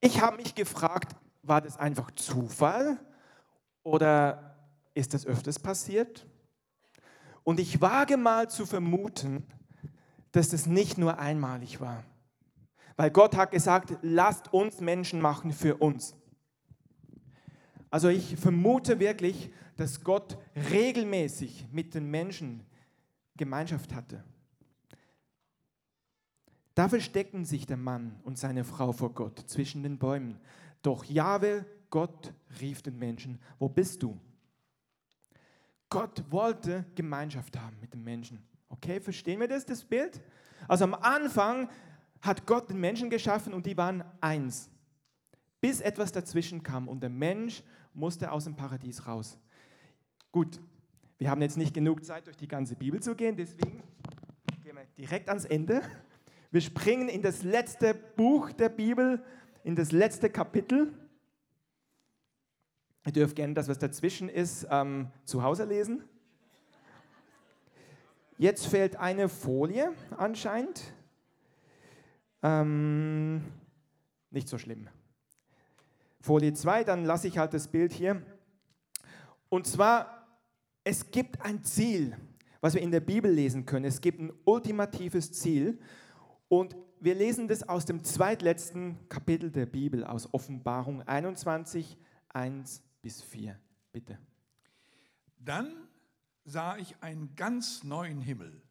Ich 0.00 0.20
habe 0.20 0.36
mich 0.36 0.54
gefragt, 0.54 1.16
war 1.42 1.60
das 1.60 1.76
einfach 1.76 2.10
Zufall 2.12 2.98
oder 3.82 4.56
ist 4.94 5.14
das 5.14 5.26
öfters 5.26 5.58
passiert? 5.58 6.26
Und 7.42 7.58
ich 7.58 7.80
wage 7.80 8.16
mal 8.16 8.48
zu 8.50 8.66
vermuten, 8.66 9.46
dass 10.32 10.50
das 10.50 10.66
nicht 10.66 10.98
nur 10.98 11.18
einmalig 11.18 11.80
war. 11.80 12.04
Weil 12.96 13.10
Gott 13.10 13.36
hat 13.36 13.52
gesagt, 13.52 13.96
lasst 14.02 14.52
uns 14.52 14.80
Menschen 14.80 15.20
machen 15.20 15.52
für 15.52 15.76
uns. 15.76 16.14
Also 17.90 18.08
ich 18.08 18.36
vermute 18.36 19.00
wirklich, 19.00 19.50
dass 19.76 20.02
Gott 20.02 20.36
regelmäßig 20.70 21.66
mit 21.72 21.94
den 21.94 22.10
Menschen 22.10 22.66
Gemeinschaft 23.36 23.94
hatte. 23.94 24.22
Da 26.78 26.88
versteckten 26.88 27.44
sich 27.44 27.66
der 27.66 27.76
Mann 27.76 28.14
und 28.22 28.38
seine 28.38 28.62
Frau 28.62 28.92
vor 28.92 29.12
Gott 29.12 29.40
zwischen 29.48 29.82
den 29.82 29.98
Bäumen. 29.98 30.38
Doch 30.80 31.02
Jahwe, 31.02 31.66
Gott, 31.90 32.32
rief 32.60 32.82
den 32.82 32.96
Menschen, 32.96 33.40
wo 33.58 33.68
bist 33.68 34.00
du? 34.00 34.16
Gott 35.88 36.22
wollte 36.30 36.84
Gemeinschaft 36.94 37.58
haben 37.58 37.76
mit 37.80 37.92
den 37.94 38.04
Menschen. 38.04 38.40
Okay, 38.68 39.00
verstehen 39.00 39.40
wir 39.40 39.48
das, 39.48 39.66
das 39.66 39.82
Bild? 39.82 40.20
Also 40.68 40.84
am 40.84 40.94
Anfang 40.94 41.68
hat 42.20 42.46
Gott 42.46 42.70
den 42.70 42.78
Menschen 42.78 43.10
geschaffen 43.10 43.54
und 43.54 43.66
die 43.66 43.76
waren 43.76 44.04
eins. 44.20 44.70
Bis 45.60 45.80
etwas 45.80 46.12
dazwischen 46.12 46.62
kam 46.62 46.86
und 46.86 47.00
der 47.00 47.10
Mensch 47.10 47.64
musste 47.92 48.30
aus 48.30 48.44
dem 48.44 48.54
Paradies 48.54 49.04
raus. 49.04 49.36
Gut, 50.30 50.60
wir 51.18 51.28
haben 51.28 51.42
jetzt 51.42 51.56
nicht 51.56 51.74
genug 51.74 52.04
Zeit, 52.04 52.28
durch 52.28 52.36
die 52.36 52.46
ganze 52.46 52.76
Bibel 52.76 53.02
zu 53.02 53.16
gehen, 53.16 53.34
deswegen 53.34 53.82
gehen 54.62 54.76
wir 54.76 54.86
direkt 54.96 55.28
ans 55.28 55.44
Ende. 55.44 55.82
Wir 56.50 56.62
springen 56.62 57.10
in 57.10 57.20
das 57.20 57.42
letzte 57.42 57.92
Buch 57.92 58.52
der 58.52 58.70
Bibel, 58.70 59.22
in 59.64 59.76
das 59.76 59.92
letzte 59.92 60.30
Kapitel. 60.30 60.94
Ihr 63.04 63.12
dürft 63.12 63.36
gerne 63.36 63.52
das, 63.52 63.68
was 63.68 63.78
dazwischen 63.78 64.30
ist, 64.30 64.66
ähm, 64.70 65.10
zu 65.24 65.42
Hause 65.42 65.64
lesen. 65.64 66.04
Jetzt 68.38 68.66
fehlt 68.66 68.96
eine 68.96 69.28
Folie 69.28 69.92
anscheinend. 70.16 70.94
Ähm, 72.42 73.44
nicht 74.30 74.48
so 74.48 74.56
schlimm. 74.56 74.88
Folie 76.20 76.54
2, 76.54 76.84
dann 76.84 77.04
lasse 77.04 77.28
ich 77.28 77.36
halt 77.36 77.52
das 77.52 77.68
Bild 77.68 77.92
hier. 77.92 78.22
Und 79.50 79.66
zwar, 79.66 80.26
es 80.82 81.10
gibt 81.10 81.42
ein 81.42 81.62
Ziel, 81.62 82.16
was 82.62 82.74
wir 82.74 82.80
in 82.80 82.90
der 82.90 83.00
Bibel 83.00 83.30
lesen 83.30 83.66
können. 83.66 83.84
Es 83.84 84.00
gibt 84.00 84.18
ein 84.18 84.32
ultimatives 84.44 85.32
Ziel. 85.32 85.78
Und 86.48 86.76
wir 87.00 87.14
lesen 87.14 87.46
das 87.46 87.68
aus 87.68 87.84
dem 87.84 88.02
zweitletzten 88.02 89.08
Kapitel 89.08 89.50
der 89.50 89.66
Bibel, 89.66 90.04
aus 90.04 90.32
Offenbarung 90.32 91.02
21, 91.02 91.96
1 92.30 92.82
bis 93.02 93.22
4. 93.22 93.58
Bitte. 93.92 94.18
Dann 95.38 95.88
sah 96.44 96.76
ich 96.76 97.02
einen 97.02 97.36
ganz 97.36 97.84
neuen 97.84 98.20
Himmel 98.20 98.62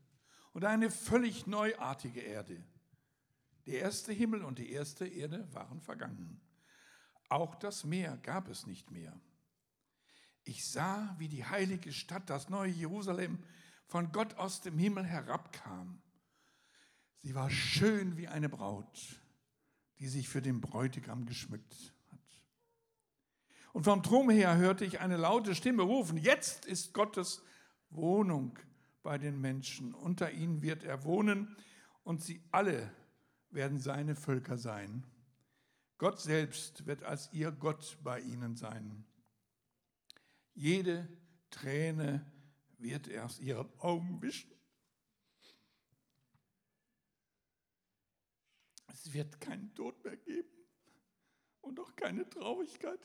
und 0.54 0.66
eine 0.66 0.90
völlig 0.90 1.48
neuartige 1.48 2.20
Erde. 2.22 2.64
Der 3.68 3.82
erste 3.82 4.12
Himmel 4.12 4.44
und 4.44 4.60
die 4.60 4.72
erste 4.72 5.06
Erde 5.06 5.48
waren 5.54 5.82
vergangen. 5.82 6.42
Auch 7.30 7.56
das 7.56 7.84
Meer 7.84 8.18
gab 8.24 8.48
es 8.48 8.66
nicht 8.66 8.92
mehr. 8.92 9.14
Ich 10.44 10.66
sah, 10.66 11.16
wie 11.20 11.28
die 11.28 11.46
heilige 11.46 11.92
Stadt, 11.92 12.30
das 12.30 12.50
neue 12.50 12.72
Jerusalem, 12.72 13.44
von 13.86 14.12
Gott 14.12 14.36
aus 14.36 14.62
dem 14.62 14.78
Himmel 14.78 15.04
herabkam. 15.04 16.02
Sie 17.18 17.36
war 17.36 17.50
schön 17.50 18.18
wie 18.18 18.28
eine 18.28 18.50
Braut, 18.50 19.22
die 20.00 20.08
sich 20.08 20.30
für 20.30 20.42
den 20.42 20.62
Bräutigam 20.62 21.26
geschmückt 21.26 21.94
hat. 22.12 22.20
Und 23.74 23.84
vom 23.84 24.04
Thron 24.04 24.30
her 24.30 24.58
hörte 24.58 24.86
ich 24.86 25.00
eine 25.00 25.18
laute 25.18 25.56
Stimme 25.56 25.84
rufen, 25.84 26.18
jetzt 26.18 26.66
ist 26.66 26.94
Gottes 26.94 27.44
Wohnung 27.90 28.58
bei 29.04 29.18
den 29.18 29.40
Menschen. 29.40 29.94
Unter 29.94 30.32
ihnen 30.32 30.62
wird 30.62 30.84
er 30.84 31.04
wohnen 31.04 31.56
und 32.04 32.24
sie 32.24 32.44
alle 32.52 32.92
werden 33.50 33.80
seine 33.80 34.16
Völker 34.16 34.58
sein. 34.58 35.04
Gott 35.98 36.20
selbst 36.20 36.86
wird 36.86 37.04
als 37.04 37.32
ihr 37.34 37.52
Gott 37.52 37.98
bei 38.04 38.20
ihnen 38.20 38.56
sein. 38.56 39.06
Jede 40.54 41.08
Träne 41.50 42.26
wird 42.78 43.08
er 43.08 43.26
aus 43.26 43.40
ihren 43.40 43.68
Augen 43.80 44.22
wischen. 44.22 44.57
Es 48.98 49.14
wird 49.14 49.40
keinen 49.40 49.72
Tod 49.76 50.04
mehr 50.04 50.18
geben 50.18 50.50
und 51.62 51.80
auch 51.80 51.96
keine 51.96 52.28
Traurigkeit, 52.28 53.00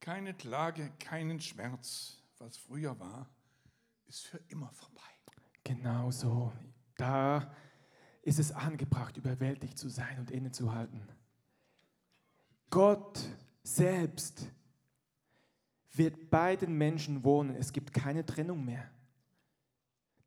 keine 0.00 0.34
Klage, 0.34 0.92
keinen 0.98 1.40
Schmerz 1.40 2.22
was 2.38 2.58
früher 2.58 2.98
war, 3.00 3.26
ist 4.06 4.26
für 4.26 4.38
immer 4.48 4.70
vorbei. 4.72 5.00
Genau 5.64 6.10
so. 6.10 6.52
Da 6.96 7.54
ist 8.22 8.38
es 8.38 8.52
angebracht, 8.52 9.16
überwältigt 9.16 9.78
zu 9.78 9.88
sein 9.88 10.18
und 10.18 10.30
innezuhalten. 10.30 11.08
Gott 12.68 13.18
selbst 13.62 14.50
wird 15.92 16.28
bei 16.28 16.54
den 16.54 16.74
Menschen 16.74 17.24
wohnen. 17.24 17.56
Es 17.56 17.72
gibt 17.72 17.94
keine 17.94 18.26
Trennung 18.26 18.62
mehr. 18.62 18.90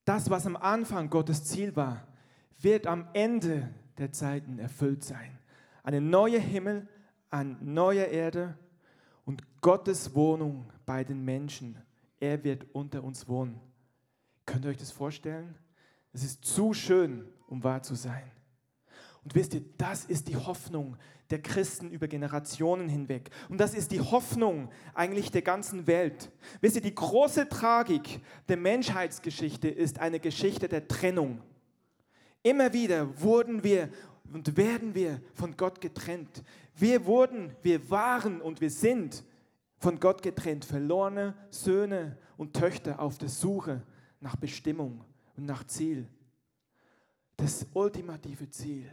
Das, 0.05 0.31
was 0.31 0.47
am 0.47 0.55
Anfang 0.55 1.11
Gottes 1.11 1.45
Ziel 1.45 1.75
war, 1.75 2.07
wird 2.57 2.87
am 2.87 3.07
Ende 3.13 3.73
der 4.01 4.11
Zeiten 4.11 4.59
erfüllt 4.59 5.03
sein. 5.03 5.39
Eine 5.83 6.01
neue 6.01 6.39
Himmel, 6.39 6.87
eine 7.29 7.57
neue 7.61 8.03
Erde 8.03 8.57
und 9.25 9.61
Gottes 9.61 10.13
Wohnung 10.15 10.69
bei 10.85 11.03
den 11.03 11.23
Menschen 11.23 11.77
er 12.21 12.43
wird 12.43 12.67
unter 12.71 13.03
uns 13.03 13.27
wohnen. 13.27 13.59
Könnt 14.45 14.63
ihr 14.63 14.71
euch 14.71 14.77
das 14.77 14.91
vorstellen? 14.91 15.55
Es 16.13 16.23
ist 16.23 16.45
zu 16.45 16.73
schön, 16.73 17.27
um 17.47 17.63
wahr 17.63 17.81
zu 17.81 17.95
sein. 17.95 18.31
Und 19.23 19.35
wisst 19.35 19.53
ihr, 19.53 19.63
das 19.77 20.05
ist 20.05 20.27
die 20.29 20.35
Hoffnung 20.35 20.97
der 21.31 21.41
Christen 21.41 21.89
über 21.89 22.07
Generationen 22.07 22.89
hinweg. 22.89 23.29
Und 23.49 23.59
das 23.59 23.73
ist 23.73 23.91
die 23.91 23.99
Hoffnung 23.99 24.69
eigentlich 24.93 25.31
der 25.31 25.41
ganzen 25.41 25.87
Welt. 25.87 26.31
Wisst 26.59 26.75
ihr, 26.75 26.81
die 26.81 26.93
große 26.93 27.49
Tragik 27.49 28.21
der 28.47 28.57
Menschheitsgeschichte 28.57 29.67
ist 29.67 29.99
eine 29.99 30.19
Geschichte 30.19 30.67
der 30.67 30.87
Trennung. 30.87 31.41
Immer 32.43 32.73
wieder 32.73 33.21
wurden 33.21 33.63
wir 33.63 33.89
und 34.31 34.55
werden 34.57 34.95
wir 34.95 35.21
von 35.33 35.55
Gott 35.57 35.81
getrennt. 35.81 36.43
Wir 36.75 37.05
wurden, 37.05 37.55
wir 37.61 37.89
waren 37.89 38.41
und 38.41 38.61
wir 38.61 38.71
sind 38.71 39.23
von 39.77 39.99
Gott 39.99 40.21
getrennt, 40.21 40.65
verlorene 40.65 41.35
Söhne 41.49 42.17
und 42.37 42.53
Töchter 42.53 42.99
auf 42.99 43.17
der 43.17 43.29
Suche 43.29 43.81
nach 44.19 44.35
Bestimmung 44.35 45.03
und 45.35 45.45
nach 45.45 45.65
Ziel. 45.65 46.07
Das 47.35 47.65
ultimative 47.73 48.49
Ziel 48.49 48.89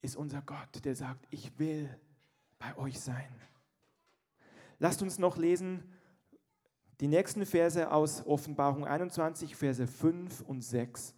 ist 0.00 0.16
unser 0.16 0.42
Gott, 0.42 0.84
der 0.84 0.94
sagt, 0.94 1.26
ich 1.30 1.58
will 1.58 1.88
bei 2.58 2.76
euch 2.78 2.98
sein. 3.00 3.28
Lasst 4.78 5.02
uns 5.02 5.18
noch 5.18 5.36
lesen 5.36 5.82
die 7.00 7.08
nächsten 7.08 7.44
Verse 7.44 7.90
aus 7.90 8.24
Offenbarung 8.24 8.86
21, 8.86 9.56
Verse 9.56 9.86
5 9.86 10.42
und 10.42 10.62
6. 10.62 11.15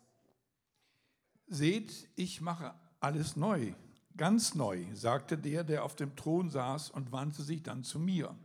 Seht, 1.48 2.08
ich 2.14 2.40
mache 2.40 2.74
alles 3.00 3.36
neu. 3.36 3.72
Ganz 4.16 4.54
neu, 4.54 4.84
sagte 4.94 5.38
der, 5.38 5.64
der 5.64 5.84
auf 5.84 5.96
dem 5.96 6.14
Thron 6.16 6.50
saß 6.50 6.90
und 6.90 7.12
wandte 7.12 7.42
sich 7.42 7.62
dann 7.62 7.84
zu 7.84 7.98
mir. 7.98 8.36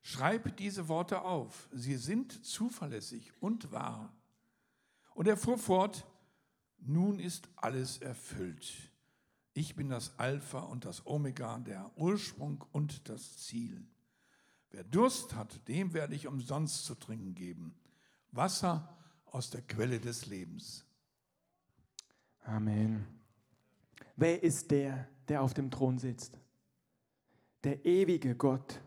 Schreib 0.00 0.56
diese 0.56 0.88
Worte 0.88 1.22
auf, 1.22 1.68
sie 1.72 1.96
sind 1.96 2.44
zuverlässig 2.44 3.32
und 3.40 3.70
wahr. 3.70 4.12
Und 5.14 5.28
er 5.28 5.36
fuhr 5.36 5.58
fort, 5.58 6.06
nun 6.78 7.20
ist 7.20 7.48
alles 7.54 7.98
erfüllt. 7.98 8.90
Ich 9.54 9.76
bin 9.76 9.90
das 9.90 10.18
Alpha 10.18 10.60
und 10.60 10.84
das 10.86 11.06
Omega, 11.06 11.58
der 11.58 11.92
Ursprung 11.96 12.64
und 12.72 13.08
das 13.08 13.36
Ziel. 13.36 13.86
Wer 14.70 14.82
Durst 14.84 15.34
hat, 15.34 15.68
dem 15.68 15.92
werde 15.92 16.14
ich 16.14 16.26
umsonst 16.26 16.86
zu 16.86 16.94
trinken 16.94 17.34
geben. 17.34 17.74
Wasser 18.30 18.96
aus 19.26 19.50
der 19.50 19.62
Quelle 19.62 20.00
des 20.00 20.26
Lebens. 20.26 20.86
Amen. 22.44 23.06
Wer 24.16 24.42
ist 24.42 24.70
der, 24.70 25.06
der 25.28 25.42
auf 25.42 25.54
dem 25.54 25.70
Thron 25.70 25.98
sitzt? 25.98 26.38
Der 27.62 27.84
ewige 27.84 28.34
Gott. 28.34 28.80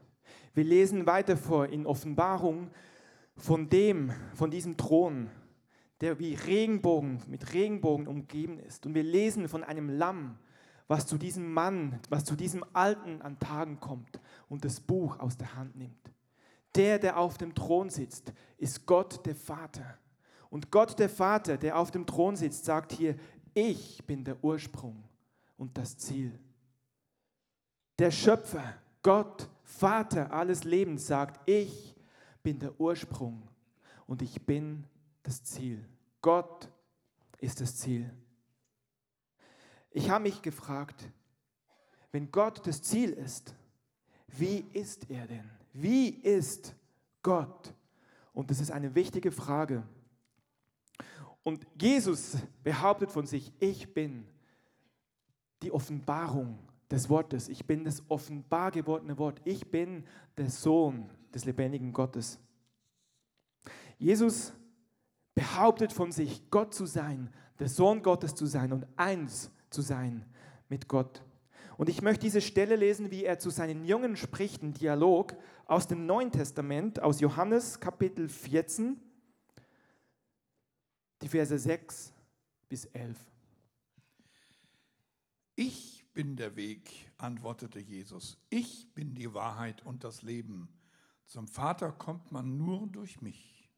Wir 0.53 0.65
lesen 0.65 1.05
weiter 1.05 1.37
vor 1.37 1.67
in 1.67 1.85
Offenbarung 1.85 2.69
von 3.37 3.69
dem, 3.69 4.11
von 4.33 4.51
diesem 4.51 4.75
Thron, 4.75 5.29
der 6.01 6.19
wie 6.19 6.33
Regenbogen, 6.33 7.21
mit 7.27 7.53
Regenbogen 7.53 8.07
umgeben 8.07 8.59
ist. 8.59 8.85
Und 8.85 8.93
wir 8.93 9.03
lesen 9.03 9.47
von 9.47 9.63
einem 9.63 9.89
Lamm, 9.89 10.37
was 10.87 11.07
zu 11.07 11.17
diesem 11.17 11.51
Mann, 11.53 11.99
was 12.09 12.25
zu 12.25 12.35
diesem 12.35 12.63
Alten 12.73 13.21
an 13.21 13.39
Tagen 13.39 13.79
kommt 13.79 14.19
und 14.49 14.65
das 14.65 14.81
Buch 14.81 15.19
aus 15.19 15.37
der 15.37 15.55
Hand 15.55 15.77
nimmt. 15.77 16.11
Der, 16.75 16.99
der 16.99 17.17
auf 17.17 17.37
dem 17.37 17.55
Thron 17.55 17.89
sitzt, 17.89 18.33
ist 18.57 18.85
Gott 18.85 19.25
der 19.25 19.35
Vater. 19.35 19.97
Und 20.49 20.71
Gott 20.71 20.99
der 20.99 21.09
Vater, 21.09 21.57
der 21.57 21.77
auf 21.77 21.91
dem 21.91 22.05
Thron 22.05 22.35
sitzt, 22.35 22.65
sagt 22.65 22.93
hier, 22.93 23.15
ich 23.55 24.05
bin 24.05 24.23
der 24.23 24.43
Ursprung 24.43 25.03
und 25.57 25.75
das 25.77 25.97
Ziel. 25.97 26.37
Der 27.97 28.11
Schöpfer, 28.11 28.75
Gott, 29.01 29.49
Vater 29.63 30.31
alles 30.31 30.63
Lebens, 30.65 31.07
sagt, 31.07 31.39
ich 31.49 31.95
bin 32.43 32.59
der 32.59 32.79
Ursprung 32.79 33.47
und 34.05 34.21
ich 34.21 34.45
bin 34.45 34.85
das 35.23 35.43
Ziel. 35.43 35.83
Gott 36.21 36.69
ist 37.39 37.61
das 37.61 37.77
Ziel. 37.77 38.13
Ich 39.89 40.09
habe 40.09 40.23
mich 40.23 40.41
gefragt, 40.41 41.09
wenn 42.11 42.29
Gott 42.31 42.67
das 42.67 42.81
Ziel 42.81 43.11
ist, 43.11 43.55
wie 44.27 44.65
ist 44.73 45.09
er 45.09 45.27
denn? 45.27 45.49
Wie 45.71 46.09
ist 46.09 46.75
Gott? 47.23 47.73
Und 48.33 48.51
das 48.51 48.59
ist 48.59 48.71
eine 48.71 48.93
wichtige 48.95 49.31
Frage. 49.31 49.83
Und 51.45 51.67
Jesus 51.79 52.37
behauptet 52.63 53.11
von 53.11 53.27
sich, 53.27 53.53
ich 53.59 53.93
bin 53.93 54.25
die 55.61 55.71
Offenbarung 55.71 56.57
des 56.89 57.07
Wortes. 57.07 57.49
Ich 57.49 57.67
bin 57.67 57.83
das 57.83 58.01
offenbar 58.09 58.71
gewordene 58.71 59.15
Wort. 59.19 59.39
Ich 59.45 59.69
bin 59.69 60.05
der 60.37 60.49
Sohn 60.49 61.07
des 61.31 61.45
lebendigen 61.45 61.93
Gottes. 61.93 62.39
Jesus 63.99 64.53
behauptet 65.35 65.93
von 65.93 66.11
sich, 66.11 66.49
Gott 66.49 66.73
zu 66.73 66.87
sein, 66.87 67.29
der 67.59 67.69
Sohn 67.69 68.01
Gottes 68.01 68.33
zu 68.33 68.47
sein 68.47 68.73
und 68.73 68.87
eins 68.95 69.51
zu 69.69 69.83
sein 69.83 70.25
mit 70.67 70.87
Gott. 70.87 71.21
Und 71.77 71.89
ich 71.89 72.01
möchte 72.01 72.21
diese 72.21 72.41
Stelle 72.41 72.75
lesen, 72.75 73.11
wie 73.11 73.23
er 73.23 73.37
zu 73.37 73.51
seinen 73.51 73.85
Jungen 73.85 74.15
spricht, 74.15 74.63
ein 74.63 74.73
Dialog 74.73 75.35
aus 75.67 75.87
dem 75.87 76.07
Neuen 76.07 76.31
Testament, 76.31 77.03
aus 77.03 77.19
Johannes 77.19 77.79
Kapitel 77.79 78.29
14, 78.29 78.99
die 81.25 81.29
Verse 81.29 81.57
6 81.57 82.13
bis 82.69 82.85
11. 82.85 83.17
Ich 85.55 86.05
bin 86.13 86.35
der 86.35 86.55
Weg, 86.55 87.11
antwortete 87.17 87.79
Jesus. 87.79 88.37
Ich 88.51 88.93
bin 88.93 89.15
die 89.15 89.33
Wahrheit 89.33 89.83
und 89.87 90.03
das 90.03 90.21
Leben. 90.21 90.69
Zum 91.25 91.47
Vater 91.47 91.91
kommt 91.91 92.31
man 92.31 92.57
nur 92.57 92.85
durch 92.85 93.21
mich. 93.21 93.71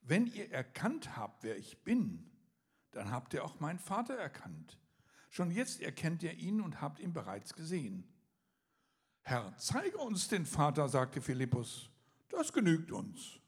Wenn 0.00 0.26
ihr 0.26 0.50
erkannt 0.50 1.16
habt, 1.16 1.44
wer 1.44 1.56
ich 1.56 1.84
bin, 1.84 2.28
dann 2.90 3.12
habt 3.12 3.32
ihr 3.32 3.44
auch 3.44 3.60
meinen 3.60 3.78
Vater 3.78 4.14
erkannt. 4.16 4.80
Schon 5.30 5.52
jetzt 5.52 5.82
erkennt 5.82 6.24
ihr 6.24 6.32
ihn 6.32 6.60
und 6.60 6.80
habt 6.80 6.98
ihn 6.98 7.12
bereits 7.12 7.54
gesehen. 7.54 8.12
Herr, 9.22 9.54
zeige 9.56 9.98
uns 9.98 10.26
den 10.26 10.46
Vater, 10.46 10.88
sagte 10.88 11.20
Philippus. 11.20 11.90
Das 12.28 12.52
genügt 12.52 12.90
uns. 12.90 13.38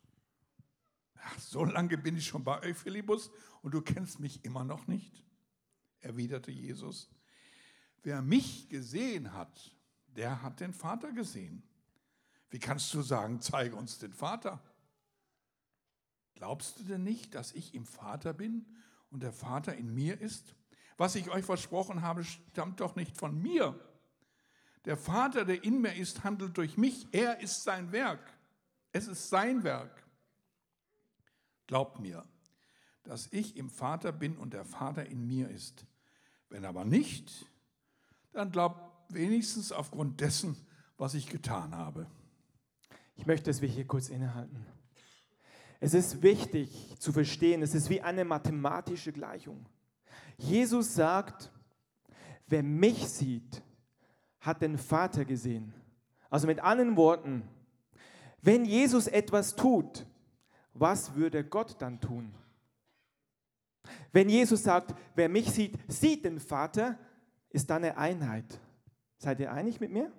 Ach, 1.29 1.39
so 1.41 1.65
lange 1.65 1.99
bin 1.99 2.17
ich 2.17 2.27
schon 2.27 2.45
bei 2.45 2.63
euch, 2.63 2.77
Philippus, 2.77 3.31
und 3.63 3.75
du 3.75 3.81
kennst 3.81 4.21
mich 4.21 4.45
immer 4.45 4.65
noch 4.65 4.87
nicht? 4.87 5.25
erwiderte 5.99 6.53
Jesus. 6.53 7.11
Wer 8.05 8.23
mich 8.23 8.69
gesehen 8.69 9.33
hat, 9.33 9.75
der 10.07 10.43
hat 10.43 10.61
den 10.61 10.73
Vater 10.73 11.11
gesehen. 11.11 11.65
Wie 12.51 12.61
kannst 12.61 12.95
du 12.95 13.03
sagen, 13.03 13.41
zeige 13.41 13.75
uns 13.75 13.99
den 13.99 14.13
Vater? 14.13 14.63
Glaubst 16.37 16.79
du 16.79 16.85
denn 16.85 17.03
nicht, 17.03 17.35
dass 17.35 17.53
ich 17.53 17.75
im 17.75 17.87
Vater 17.87 18.33
bin 18.33 18.65
und 19.11 19.25
der 19.25 19.33
Vater 19.33 19.75
in 19.75 19.93
mir 19.93 20.21
ist? 20.21 20.55
Was 20.97 21.17
ich 21.17 21.29
euch 21.31 21.45
versprochen 21.45 22.03
habe, 22.03 22.23
stammt 22.23 22.79
doch 22.79 22.95
nicht 22.95 23.17
von 23.17 23.43
mir. 23.43 23.77
Der 24.85 24.97
Vater, 24.97 25.45
der 25.45 25.65
in 25.65 25.81
mir 25.81 25.97
ist, 25.97 26.23
handelt 26.23 26.57
durch 26.57 26.77
mich. 26.77 27.09
Er 27.11 27.41
ist 27.41 27.65
sein 27.65 27.91
Werk. 27.91 28.33
Es 28.93 29.09
ist 29.09 29.29
sein 29.29 29.65
Werk. 29.65 30.06
Glaubt 31.67 32.01
mir, 32.01 32.25
dass 33.03 33.29
ich 33.33 33.57
im 33.57 33.71
Vater 33.71 34.13
bin 34.13 34.37
und 34.37 34.53
der 34.53 34.65
Vater 34.65 35.07
in 35.07 35.27
mir 35.27 35.49
ist. 35.49 35.87
Wenn 36.49 36.65
aber 36.65 36.85
nicht, 36.85 37.47
dann 38.33 38.51
glaubt 38.51 38.81
wenigstens 39.13 39.73
aufgrund 39.73 40.21
dessen, 40.21 40.57
was 40.97 41.15
ich 41.15 41.29
getan 41.29 41.75
habe. 41.75 42.07
Ich 43.17 43.27
möchte, 43.27 43.51
dass 43.51 43.63
wir 43.63 43.69
hier 43.69 43.87
kurz 43.87 44.09
innehalten. 44.09 44.67
Es 45.81 45.95
ist 45.95 46.23
wichtig 46.23 46.97
zu 46.99 47.13
verstehen, 47.13 47.63
es 47.63 47.75
ist 47.75 47.91
wie 47.91 48.01
eine 48.01 48.25
mathematische 48.25 49.13
Gleichung. 49.13 49.69
Jesus 50.37 50.95
sagt, 50.95 51.51
wer 52.47 52.63
mich 52.63 53.09
sieht, 53.09 53.63
hat 54.41 54.63
den 54.63 54.79
Vater 54.79 55.25
gesehen. 55.25 55.73
Also 56.31 56.47
mit 56.47 56.61
anderen 56.61 56.97
Worten, 56.97 57.43
wenn 58.43 58.65
Jesus 58.65 59.07
etwas 59.07 59.55
tut, 59.57 60.07
was 60.79 61.15
würde 61.15 61.45
Gott 61.45 61.77
dann 61.79 62.01
tun? 62.01 62.35
Wenn 64.13 64.29
Jesus 64.29 64.63
sagt, 64.63 64.95
wer 65.15 65.29
mich 65.29 65.51
sieht, 65.53 65.79
sieht 65.89 66.25
den 66.25 66.41
Vater, 66.41 66.99
ist 67.51 67.71
da 67.71 67.77
eine 67.77 67.97
Einheit. 67.97 68.61
Seid 69.19 69.41
ihr 69.41 69.53
einig 69.53 69.81
mit 69.81 69.93
mir? 69.93 70.13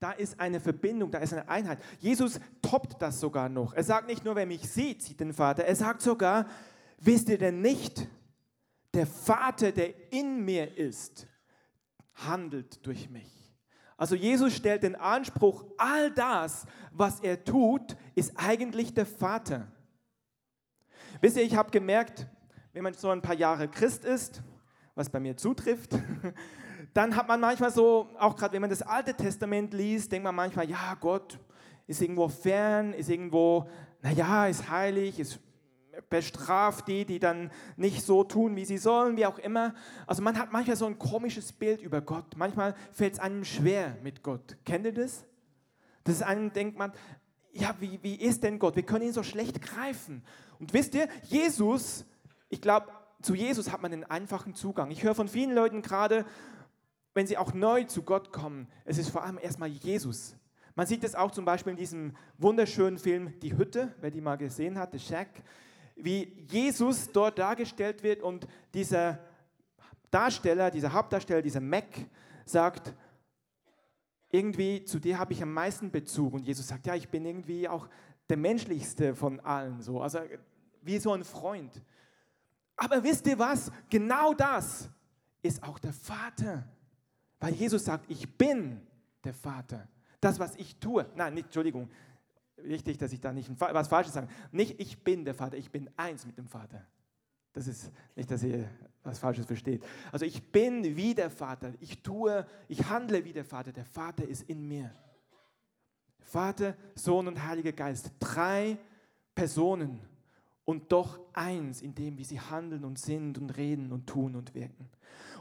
Da 0.00 0.12
ist 0.12 0.40
eine 0.40 0.60
Verbindung, 0.60 1.10
da 1.10 1.18
ist 1.18 1.32
eine 1.32 1.48
Einheit. 1.48 1.78
Jesus 1.98 2.40
toppt 2.60 3.00
das 3.00 3.20
sogar 3.20 3.48
noch. 3.48 3.72
Er 3.72 3.84
sagt 3.84 4.06
nicht 4.08 4.24
nur, 4.24 4.36
wer 4.36 4.46
mich 4.46 4.68
sieht, 4.68 5.02
sieht 5.02 5.20
den 5.20 5.32
Vater. 5.32 5.64
Er 5.64 5.76
sagt 5.76 6.02
sogar, 6.02 6.46
wisst 6.98 7.28
ihr 7.28 7.38
denn 7.38 7.60
nicht, 7.60 8.08
der 8.92 9.06
Vater, 9.06 9.72
der 9.72 10.12
in 10.12 10.44
mir 10.44 10.76
ist, 10.76 11.26
handelt 12.14 12.84
durch 12.86 13.08
mich. 13.10 13.43
Also 13.96 14.16
Jesus 14.16 14.54
stellt 14.54 14.82
den 14.82 14.96
Anspruch, 14.96 15.64
all 15.78 16.10
das, 16.10 16.66
was 16.90 17.20
er 17.20 17.44
tut, 17.44 17.96
ist 18.14 18.32
eigentlich 18.36 18.92
der 18.94 19.06
Vater. 19.06 19.68
Wisst 21.20 21.36
ihr, 21.36 21.44
ich 21.44 21.56
habe 21.56 21.70
gemerkt, 21.70 22.26
wenn 22.72 22.82
man 22.82 22.94
so 22.94 23.10
ein 23.10 23.22
paar 23.22 23.36
Jahre 23.36 23.68
Christ 23.68 24.04
ist, 24.04 24.42
was 24.94 25.08
bei 25.08 25.20
mir 25.20 25.36
zutrifft, 25.36 25.92
dann 26.94 27.14
hat 27.14 27.28
man 27.28 27.40
manchmal 27.40 27.70
so, 27.72 28.08
auch 28.18 28.36
gerade 28.36 28.52
wenn 28.54 28.60
man 28.60 28.70
das 28.70 28.82
Alte 28.82 29.14
Testament 29.14 29.72
liest, 29.74 30.10
denkt 30.10 30.24
man 30.24 30.34
manchmal, 30.34 30.68
ja, 30.68 30.96
Gott 31.00 31.38
ist 31.86 32.02
irgendwo 32.02 32.28
fern, 32.28 32.92
ist 32.92 33.10
irgendwo, 33.10 33.68
naja, 34.02 34.46
ist 34.46 34.68
heilig, 34.68 35.20
ist 35.20 35.38
bestraft 36.10 36.88
die, 36.88 37.04
die 37.04 37.18
dann 37.18 37.50
nicht 37.76 38.02
so 38.02 38.24
tun, 38.24 38.56
wie 38.56 38.64
sie 38.64 38.78
sollen, 38.78 39.16
wie 39.16 39.26
auch 39.26 39.38
immer. 39.38 39.74
Also 40.06 40.22
man 40.22 40.38
hat 40.38 40.52
manchmal 40.52 40.76
so 40.76 40.86
ein 40.86 40.98
komisches 40.98 41.52
Bild 41.52 41.80
über 41.82 42.00
Gott. 42.00 42.36
Manchmal 42.36 42.74
fällt 42.92 43.14
es 43.14 43.20
einem 43.20 43.44
schwer 43.44 43.96
mit 44.02 44.22
Gott. 44.22 44.56
Kennt 44.64 44.86
ihr 44.86 44.92
das? 44.92 45.24
Das 46.04 46.16
ist 46.16 46.22
einem, 46.22 46.52
denkt 46.52 46.78
man, 46.78 46.92
ja, 47.52 47.74
wie, 47.80 47.98
wie 48.02 48.16
ist 48.16 48.42
denn 48.42 48.58
Gott? 48.58 48.76
Wir 48.76 48.82
können 48.82 49.06
ihn 49.06 49.12
so 49.12 49.22
schlecht 49.22 49.62
greifen. 49.62 50.22
Und 50.58 50.72
wisst 50.72 50.94
ihr, 50.94 51.08
Jesus, 51.22 52.04
ich 52.48 52.60
glaube, 52.60 52.88
zu 53.22 53.34
Jesus 53.34 53.72
hat 53.72 53.80
man 53.80 53.92
einen 53.92 54.04
einfachen 54.04 54.54
Zugang. 54.54 54.90
Ich 54.90 55.02
höre 55.02 55.14
von 55.14 55.28
vielen 55.28 55.54
Leuten 55.54 55.80
gerade, 55.80 56.26
wenn 57.14 57.26
sie 57.26 57.38
auch 57.38 57.54
neu 57.54 57.84
zu 57.84 58.02
Gott 58.02 58.32
kommen, 58.32 58.68
es 58.84 58.98
ist 58.98 59.08
vor 59.08 59.22
allem 59.22 59.38
erstmal 59.38 59.68
Jesus. 59.68 60.36
Man 60.74 60.86
sieht 60.86 61.04
das 61.04 61.14
auch 61.14 61.30
zum 61.30 61.44
Beispiel 61.44 61.70
in 61.70 61.76
diesem 61.76 62.16
wunderschönen 62.38 62.98
Film 62.98 63.38
Die 63.40 63.56
Hütte, 63.56 63.94
wer 64.00 64.10
die 64.10 64.20
mal 64.20 64.36
gesehen 64.36 64.78
hat, 64.78 64.92
The 64.92 64.98
Shack 64.98 65.28
wie 65.96 66.44
Jesus 66.48 67.10
dort 67.12 67.38
dargestellt 67.38 68.02
wird 68.02 68.22
und 68.22 68.46
dieser 68.72 69.20
Darsteller, 70.10 70.70
dieser 70.70 70.92
Hauptdarsteller, 70.92 71.42
dieser 71.42 71.60
Mac 71.60 71.86
sagt, 72.44 72.94
irgendwie 74.30 74.84
zu 74.84 74.98
dir 74.98 75.18
habe 75.18 75.32
ich 75.32 75.42
am 75.42 75.52
meisten 75.52 75.90
Bezug. 75.90 76.34
Und 76.34 76.44
Jesus 76.44 76.66
sagt, 76.66 76.86
ja, 76.86 76.94
ich 76.94 77.08
bin 77.08 77.24
irgendwie 77.24 77.68
auch 77.68 77.88
der 78.28 78.36
menschlichste 78.36 79.14
von 79.14 79.38
allen, 79.40 79.80
so, 79.80 80.00
also 80.00 80.20
wie 80.82 80.98
so 80.98 81.12
ein 81.12 81.24
Freund. 81.24 81.82
Aber 82.76 83.02
wisst 83.02 83.26
ihr 83.26 83.38
was? 83.38 83.70
Genau 83.88 84.34
das 84.34 84.88
ist 85.42 85.62
auch 85.62 85.78
der 85.78 85.92
Vater. 85.92 86.68
Weil 87.38 87.54
Jesus 87.54 87.84
sagt, 87.84 88.10
ich 88.10 88.36
bin 88.36 88.80
der 89.22 89.34
Vater. 89.34 89.86
Das, 90.20 90.38
was 90.38 90.56
ich 90.56 90.76
tue, 90.76 91.06
nein, 91.14 91.34
nicht, 91.34 91.46
Entschuldigung, 91.46 91.88
wichtig, 92.64 92.98
dass 92.98 93.12
ich 93.12 93.20
da 93.20 93.32
nicht 93.32 93.50
was 93.58 93.88
Falsches 93.88 94.14
sage. 94.14 94.28
Nicht 94.52 94.80
ich 94.80 95.02
bin 95.02 95.24
der 95.24 95.34
Vater, 95.34 95.56
ich 95.56 95.70
bin 95.70 95.90
eins 95.96 96.26
mit 96.26 96.38
dem 96.38 96.48
Vater. 96.48 96.84
Das 97.52 97.68
ist 97.68 97.92
nicht, 98.16 98.30
dass 98.30 98.42
ihr 98.42 98.68
was 99.04 99.18
Falsches 99.18 99.46
versteht. 99.46 99.84
Also 100.10 100.24
ich 100.24 100.50
bin 100.50 100.96
wie 100.96 101.14
der 101.14 101.30
Vater. 101.30 101.72
Ich 101.80 102.02
tue, 102.02 102.46
ich 102.68 102.88
handle 102.88 103.24
wie 103.24 103.32
der 103.32 103.44
Vater. 103.44 103.72
Der 103.72 103.84
Vater 103.84 104.26
ist 104.26 104.42
in 104.48 104.66
mir. 104.66 104.90
Vater, 106.20 106.76
Sohn 106.94 107.28
und 107.28 107.46
Heiliger 107.46 107.72
Geist. 107.72 108.10
Drei 108.18 108.76
Personen 109.34 110.00
und 110.64 110.90
doch 110.90 111.20
eins 111.32 111.82
in 111.82 111.94
dem, 111.94 112.18
wie 112.18 112.24
sie 112.24 112.40
handeln 112.40 112.84
und 112.84 112.98
sind 112.98 113.38
und 113.38 113.56
reden 113.56 113.92
und 113.92 114.06
tun 114.06 114.34
und 114.34 114.54
wirken. 114.54 114.88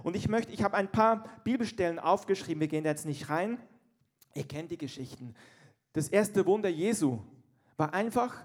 Und 0.04 0.16
ich 0.16 0.28
möchte, 0.28 0.52
ich 0.52 0.64
habe 0.64 0.76
ein 0.76 0.92
paar 0.92 1.24
Bibelstellen 1.44 1.98
aufgeschrieben. 1.98 2.60
Wir 2.60 2.68
gehen 2.68 2.84
da 2.84 2.90
jetzt 2.90 3.06
nicht 3.06 3.30
rein. 3.30 3.58
Ihr 4.36 4.44
kennt 4.44 4.72
die 4.72 4.78
Geschichten. 4.78 5.34
Das 5.94 6.08
erste 6.08 6.44
Wunder 6.48 6.70
Jesu 6.70 7.20
war 7.78 7.94
einfach, 7.94 8.36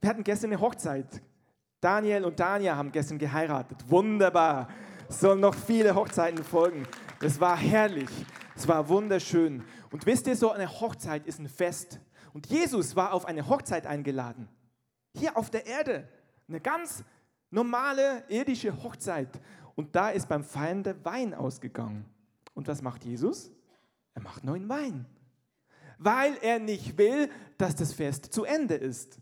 wir 0.00 0.08
hatten 0.08 0.24
gestern 0.24 0.52
eine 0.52 0.60
Hochzeit. 0.60 1.22
Daniel 1.80 2.24
und 2.24 2.40
Dania 2.40 2.76
haben 2.76 2.92
gestern 2.92 3.18
geheiratet. 3.18 3.84
Wunderbar. 3.88 4.68
Es 5.06 5.20
sollen 5.20 5.40
noch 5.40 5.54
viele 5.54 5.94
Hochzeiten 5.94 6.42
folgen. 6.42 6.88
Das 7.20 7.38
war 7.38 7.58
herrlich. 7.58 8.08
Es 8.56 8.66
war 8.66 8.88
wunderschön. 8.88 9.62
Und 9.90 10.06
wisst 10.06 10.26
ihr, 10.26 10.34
so 10.34 10.50
eine 10.50 10.80
Hochzeit 10.80 11.26
ist 11.26 11.38
ein 11.38 11.48
Fest. 11.48 12.00
Und 12.32 12.46
Jesus 12.46 12.96
war 12.96 13.12
auf 13.12 13.26
eine 13.26 13.48
Hochzeit 13.48 13.86
eingeladen. 13.86 14.48
Hier 15.14 15.36
auf 15.36 15.50
der 15.50 15.66
Erde. 15.66 16.08
Eine 16.48 16.60
ganz 16.60 17.04
normale 17.50 18.24
irdische 18.28 18.82
Hochzeit. 18.82 19.28
Und 19.74 19.94
da 19.94 20.08
ist 20.08 20.26
beim 20.26 20.42
Feiern 20.42 20.82
der 20.82 21.04
Wein 21.04 21.34
ausgegangen. 21.34 22.06
Und 22.54 22.66
was 22.66 22.80
macht 22.80 23.04
Jesus? 23.04 23.50
Er 24.14 24.22
macht 24.22 24.42
neuen 24.42 24.70
Wein 24.70 25.04
weil 25.98 26.36
er 26.42 26.58
nicht 26.58 26.98
will, 26.98 27.30
dass 27.58 27.76
das 27.76 27.92
Fest 27.92 28.32
zu 28.32 28.44
Ende 28.44 28.74
ist. 28.74 29.18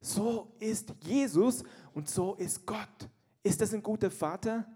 So 0.00 0.52
ist 0.58 0.94
Jesus 1.00 1.62
und 1.94 2.08
so 2.08 2.34
ist 2.34 2.66
Gott. 2.66 3.08
Ist 3.42 3.60
das 3.60 3.74
ein 3.74 3.82
guter 3.82 4.10
Vater, 4.10 4.66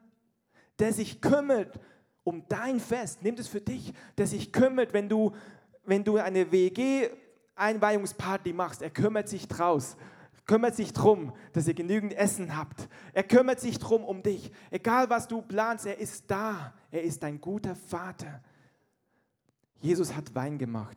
der 0.78 0.92
sich 0.92 1.20
kümmert 1.20 1.80
um 2.22 2.44
dein 2.48 2.80
Fest? 2.80 3.20
Nimm 3.22 3.34
es 3.36 3.48
für 3.48 3.60
dich, 3.60 3.92
der 4.16 4.26
sich 4.26 4.52
kümmert, 4.52 4.92
wenn 4.92 5.08
du 5.08 5.32
wenn 5.86 6.02
du 6.02 6.16
eine 6.16 6.50
WG-Einweihungsparty 6.50 8.54
machst, 8.54 8.80
er 8.80 8.88
kümmert 8.88 9.28
sich 9.28 9.46
draus 9.46 9.98
kümmert 10.46 10.74
sich 10.74 10.92
darum, 10.92 11.32
dass 11.52 11.68
ihr 11.68 11.74
genügend 11.74 12.12
Essen 12.12 12.56
habt. 12.56 12.88
Er 13.12 13.22
kümmert 13.22 13.60
sich 13.60 13.78
darum 13.78 14.04
um 14.04 14.22
dich. 14.22 14.50
Egal 14.70 15.08
was 15.10 15.28
du 15.28 15.42
planst, 15.42 15.86
er 15.86 15.98
ist 15.98 16.30
da. 16.30 16.74
Er 16.90 17.02
ist 17.02 17.24
ein 17.24 17.40
guter 17.40 17.74
Vater. 17.74 18.42
Jesus 19.80 20.14
hat 20.14 20.34
Wein 20.34 20.58
gemacht. 20.58 20.96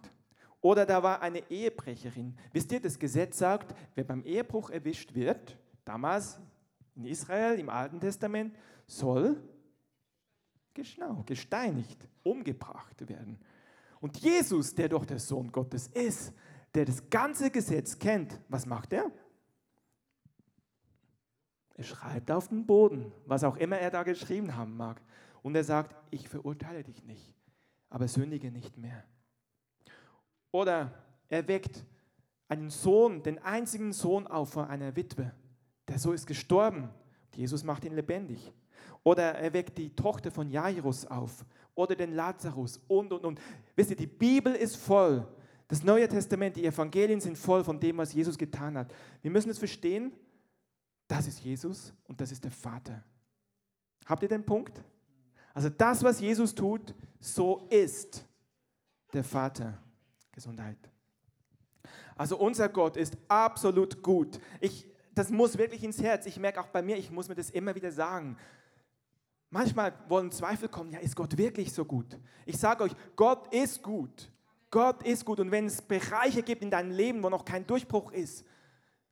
Oder 0.62 0.86
da 0.86 1.04
war 1.04 1.22
eine 1.22 1.50
Ehebrecherin. 1.50 2.38
Wisst 2.52 2.72
ihr, 2.72 2.82
das 2.82 2.98
Gesetz 2.98 3.38
sagt, 3.38 3.76
wer 3.96 4.04
beim 4.04 4.24
Ehebruch 4.24 4.70
erwischt 4.70 5.14
wird, 5.14 5.58
damals 5.86 6.40
in 6.96 7.06
Israel 7.06 7.60
im 7.60 7.70
Alten 7.70 8.00
Testament, 8.00 8.56
soll 8.88 9.42
gesteinigt, 10.74 12.08
umgebracht 12.24 13.08
werden. 13.08 13.40
Und 14.00 14.18
Jesus, 14.18 14.76
der 14.76 14.90
doch 14.90 15.06
der 15.06 15.20
Sohn 15.20 15.52
Gottes 15.52 15.88
ist, 15.88 16.34
der 16.76 16.86
das 16.86 17.10
ganze 17.10 17.50
Gesetz 17.50 17.98
kennt, 17.98 18.40
was 18.48 18.66
macht 18.66 18.94
er? 18.94 19.12
Er 21.74 21.84
schreibt 21.84 22.32
auf 22.32 22.48
den 22.48 22.66
Boden, 22.66 23.12
was 23.26 23.44
auch 23.44 23.58
immer 23.58 23.78
er 23.78 23.92
da 23.92 24.04
geschrieben 24.04 24.56
haben 24.56 24.78
mag. 24.78 25.02
Und 25.44 25.56
er 25.56 25.64
sagt, 25.64 25.96
ich 26.12 26.28
verurteile 26.28 26.84
dich 26.84 27.04
nicht, 27.04 27.34
aber 27.90 28.08
sündige 28.08 28.52
nicht 28.52 28.78
mehr. 28.78 29.04
Oder 30.58 30.92
er 31.30 31.48
weckt 31.48 31.86
einen 32.48 32.72
Sohn, 32.72 33.22
den 33.22 33.38
einzigen 33.38 33.94
Sohn 33.94 34.26
auf 34.26 34.54
von 34.54 34.66
einer 34.66 34.96
Witwe. 34.96 35.32
Der 35.88 36.00
Sohn 36.00 36.16
ist 36.16 36.26
gestorben. 36.26 36.90
Jesus 37.36 37.64
macht 37.64 37.86
ihn 37.86 37.94
lebendig. 37.94 38.52
Oder 39.04 39.36
er 39.36 39.54
weckt 39.54 39.78
die 39.78 39.96
Tochter 39.96 40.32
von 40.32 40.50
Jairus 40.50 41.06
auf. 41.06 41.46
Oder 41.76 41.96
den 41.96 42.16
Lazarus 42.16 42.82
und, 42.88 43.14
und, 43.14 43.24
und. 43.24 43.40
Wisst 43.76 43.92
ihr, 43.92 43.96
die 43.96 44.08
Bibel 44.08 44.56
ist 44.56 44.78
voll. 44.78 45.28
Das 45.68 45.84
Neue 45.84 46.08
Testament, 46.08 46.56
die 46.56 46.66
Evangelien 46.66 47.22
sind 47.22 47.38
voll 47.38 47.64
von 47.64 47.80
dem, 47.80 47.98
was 47.98 48.14
Jesus 48.14 48.36
getan 48.36 48.80
hat. 48.80 48.92
Wir 49.22 49.30
müssen 49.30 49.52
es 49.52 49.60
verstehen, 49.60 50.12
das 51.08 51.28
ist 51.28 51.40
Jesus 51.40 51.94
und 52.08 52.20
das 52.20 52.32
ist 52.32 52.44
der 52.44 52.52
Vater. 52.52 53.04
Habt 54.08 54.24
ihr 54.24 54.30
den 54.30 54.44
Punkt? 54.44 54.82
Also 55.54 55.70
das, 55.70 56.02
was 56.02 56.20
Jesus 56.20 56.56
tut, 56.56 56.96
so 57.20 57.68
ist 57.70 58.26
der 59.14 59.24
Vater. 59.24 59.78
Gesundheit. 60.38 60.78
Also 62.16 62.38
unser 62.38 62.70
Gott 62.70 62.96
ist 62.96 63.18
absolut 63.28 64.04
gut. 64.04 64.40
Ich, 64.62 64.88
das 65.16 65.32
muss 65.32 65.58
wirklich 65.58 65.84
ins 65.84 66.00
Herz. 66.00 66.28
Ich 66.28 66.38
merke 66.38 66.62
auch 66.62 66.68
bei 66.68 66.84
mir, 66.84 66.96
ich 66.96 67.10
muss 67.10 67.28
mir 67.28 67.34
das 67.34 67.50
immer 67.50 67.74
wieder 67.74 67.92
sagen. 67.92 68.38
Manchmal 69.50 69.94
wollen 70.08 70.32
Zweifel 70.32 70.70
kommen, 70.70 70.92
ja, 70.92 71.00
ist 71.00 71.16
Gott 71.16 71.36
wirklich 71.40 71.74
so 71.74 71.86
gut? 71.86 72.20
Ich 72.46 72.60
sage 72.60 72.84
euch, 72.84 72.92
Gott 73.16 73.52
ist 73.52 73.82
gut. 73.82 74.32
Gott 74.70 75.02
ist 75.02 75.26
gut. 75.26 75.40
Und 75.40 75.50
wenn 75.50 75.66
es 75.66 75.82
Bereiche 75.82 76.44
gibt 76.44 76.62
in 76.62 76.70
deinem 76.70 76.92
Leben, 76.92 77.24
wo 77.24 77.30
noch 77.30 77.44
kein 77.44 77.66
Durchbruch 77.66 78.12
ist, 78.12 78.46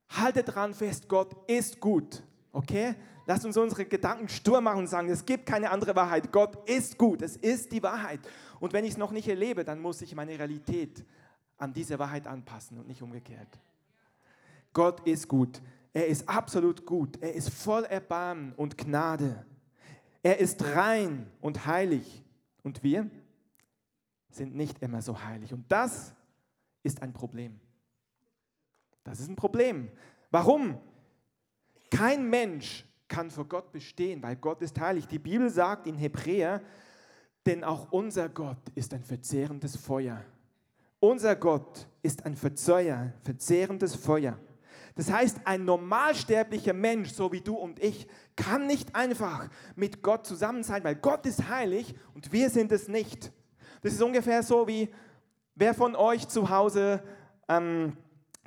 halte 0.09 0.43
dran 0.43 0.75
fest, 0.75 1.09
Gott 1.09 1.35
ist 1.49 1.79
gut. 1.79 2.21
Okay? 2.55 2.95
Lasst 3.25 3.45
uns 3.45 3.57
unsere 3.57 3.85
Gedanken 3.85 4.29
sturm 4.29 4.63
machen 4.63 4.79
und 4.79 4.87
sagen, 4.87 5.09
es 5.09 5.25
gibt 5.25 5.45
keine 5.45 5.71
andere 5.71 5.93
Wahrheit. 5.93 6.31
Gott 6.31 6.69
ist 6.69 6.97
gut. 6.97 7.21
Es 7.21 7.35
ist 7.35 7.73
die 7.73 7.83
Wahrheit. 7.83 8.21
Und 8.61 8.71
wenn 8.71 8.85
ich 8.85 8.91
es 8.91 8.97
noch 8.97 9.11
nicht 9.11 9.27
erlebe, 9.27 9.65
dann 9.65 9.81
muss 9.81 10.01
ich 10.01 10.15
meine 10.15 10.39
Realität 10.39 11.03
an 11.57 11.73
diese 11.73 11.99
Wahrheit 11.99 12.27
anpassen 12.27 12.79
und 12.79 12.87
nicht 12.87 13.01
umgekehrt. 13.01 13.59
Gott 14.71 15.05
ist 15.05 15.27
gut. 15.27 15.61
Er 15.91 16.07
ist 16.07 16.29
absolut 16.29 16.85
gut. 16.85 17.17
Er 17.21 17.33
ist 17.33 17.49
voll 17.49 17.83
Erbarmen 17.83 18.53
und 18.53 18.77
Gnade. 18.77 19.45
Er 20.23 20.39
ist 20.39 20.63
rein 20.63 21.29
und 21.41 21.65
heilig. 21.65 22.23
Und 22.63 22.83
wir 22.83 23.09
sind 24.29 24.55
nicht 24.55 24.81
immer 24.81 25.01
so 25.01 25.21
heilig. 25.21 25.51
Und 25.51 25.69
das 25.69 26.15
ist 26.83 27.01
ein 27.01 27.11
Problem. 27.11 27.59
Das 29.03 29.19
ist 29.19 29.29
ein 29.29 29.35
Problem. 29.35 29.89
Warum? 30.31 30.79
Kein 31.89 32.29
Mensch 32.29 32.85
kann 33.07 33.29
vor 33.29 33.45
Gott 33.45 33.71
bestehen, 33.71 34.21
weil 34.23 34.35
Gott 34.35 34.61
ist 34.61 34.79
heilig. 34.79 35.07
Die 35.07 35.19
Bibel 35.19 35.49
sagt 35.49 35.87
in 35.87 35.95
Hebräer, 35.95 36.61
denn 37.45 37.63
auch 37.63 37.91
unser 37.91 38.29
Gott 38.29 38.57
ist 38.73 38.93
ein 38.93 39.03
verzehrendes 39.03 39.75
Feuer. 39.75 40.23
Unser 40.99 41.35
Gott 41.35 41.87
ist 42.01 42.25
ein 42.25 42.35
Verzeuger, 42.35 43.13
verzehrendes 43.23 43.95
Feuer. 43.95 44.39
Das 44.95 45.11
heißt, 45.11 45.41
ein 45.43 45.65
normalsterblicher 45.65 46.73
Mensch, 46.73 47.11
so 47.11 47.31
wie 47.31 47.41
du 47.41 47.55
und 47.55 47.83
ich, 47.83 48.07
kann 48.35 48.65
nicht 48.65 48.95
einfach 48.95 49.49
mit 49.75 50.01
Gott 50.01 50.25
zusammen 50.25 50.63
sein, 50.63 50.83
weil 50.83 50.95
Gott 50.95 51.25
ist 51.25 51.49
heilig 51.49 51.93
und 52.13 52.31
wir 52.31 52.49
sind 52.49 52.71
es 52.71 52.87
nicht. 52.87 53.31
Das 53.81 53.93
ist 53.93 54.01
ungefähr 54.01 54.41
so 54.41 54.67
wie, 54.67 54.89
wer 55.53 55.73
von 55.73 55.95
euch 55.95 56.27
zu 56.27 56.49
Hause 56.49 57.03
ähm, 57.49 57.97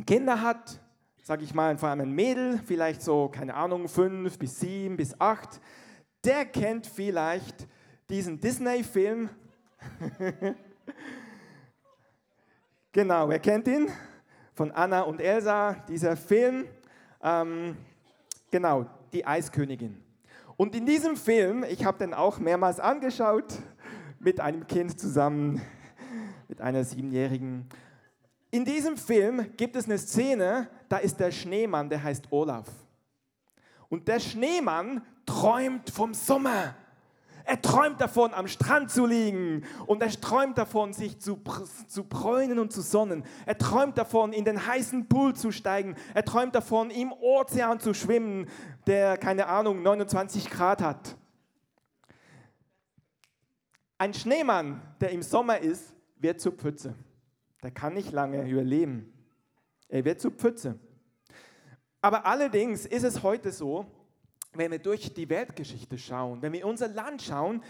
Kinder 0.07 0.41
hat, 0.41 0.81
sage 1.29 1.45
ich 1.45 1.53
mal, 1.53 1.77
vor 1.77 1.91
allem 1.91 2.01
ein 2.01 2.13
Mädel, 2.13 2.59
vielleicht 2.65 3.03
so, 3.03 3.29
keine 3.29 3.53
Ahnung, 3.53 3.87
fünf 3.87 4.39
bis 4.39 4.61
sieben 4.61 4.97
bis 4.97 5.21
acht, 5.21 5.61
der 6.25 6.47
kennt 6.47 6.87
vielleicht 6.87 7.69
diesen 8.09 8.41
Disney-Film. 8.41 9.29
genau, 12.93 13.29
wer 13.29 13.39
kennt 13.41 13.69
ihn? 13.69 13.91
Von 14.55 14.71
Anna 14.71 15.03
und 15.03 15.21
Elsa, 15.21 15.75
dieser 15.87 16.17
Film. 16.17 16.65
Ähm, 17.23 17.77
genau, 18.51 18.87
die 19.13 19.27
Eiskönigin. 19.27 20.03
Und 20.57 20.75
in 20.75 20.87
diesem 20.87 21.15
Film, 21.15 21.63
ich 21.69 21.85
habe 21.85 21.99
den 21.99 22.15
auch 22.15 22.39
mehrmals 22.39 22.81
angeschaut, 22.81 23.53
mit 24.19 24.41
einem 24.41 24.67
Kind 24.67 24.99
zusammen, 24.99 25.61
mit 26.49 26.63
einer 26.63 26.85
Siebenjährigen. 26.85 27.69
In 28.51 28.65
diesem 28.65 28.97
Film 28.97 29.55
gibt 29.59 29.77
es 29.77 29.85
eine 29.85 29.99
Szene, 29.99 30.71
da 30.89 30.99
ist 30.99 31.19
der 31.21 31.31
Schneemann, 31.31 31.89
der 31.89 32.03
heißt 32.03 32.31
Olaf. 32.31 32.67
Und 33.89 34.09
der 34.09 34.21
Schneemann 34.21 35.03
träumt 35.27 35.91
vom 35.91 36.15
Sommer. 36.15 36.75
Er 37.45 37.63
träumt 37.63 37.99
davon, 37.99 38.35
am 38.35 38.47
Strand 38.47 38.91
zu 38.91 39.07
liegen. 39.07 39.65
Und 39.87 40.03
er 40.03 40.11
träumt 40.11 40.59
davon, 40.59 40.93
sich 40.93 41.19
zu, 41.19 41.41
zu 41.87 42.05
bräunen 42.05 42.59
und 42.59 42.73
zu 42.73 42.83
sonnen. 42.83 43.25
Er 43.47 43.57
träumt 43.57 43.97
davon, 43.97 44.35
in 44.35 44.45
den 44.45 44.67
heißen 44.67 45.09
Pool 45.09 45.35
zu 45.35 45.51
steigen. 45.51 45.97
Er 46.13 46.25
träumt 46.27 46.55
davon, 46.55 46.91
im 46.91 47.11
Ozean 47.13 47.81
zu 47.81 47.95
schwimmen, 47.95 48.49
der, 48.87 49.17
keine 49.17 49.47
Ahnung, 49.47 49.83
29 49.83 50.51
Grad 50.51 50.83
hat. 50.83 51.17
Ein 53.97 54.13
Schneemann, 54.13 54.83
der 55.01 55.11
im 55.11 55.23
Sommer 55.23 55.59
ist, 55.59 55.95
wird 56.19 56.41
zur 56.41 56.53
Pfütze. 56.53 56.95
Der 57.63 57.71
kann 57.71 57.95
nicht 57.95 58.13
lange 58.13 58.47
überleben. 58.47 59.18
Er 59.89 60.05
wird 60.05 60.21
zur 60.21 60.31
Pfütze. 60.33 60.79
Aber 62.01 62.27
allerdings 62.27 62.87
ist 62.87 63.03
es 63.03 63.23
heute 63.23 63.51
so, 63.51 63.87
wenn 64.53 64.71
wir 64.71 64.79
durch 64.79 65.13
die 65.13 65.29
Weltgeschichte 65.29 65.99
schauen, 65.99 66.43
wenn 66.43 66.53
wir 66.53 66.67
unser 66.67 66.89
Land 66.89 67.23
schauen, 67.23 67.63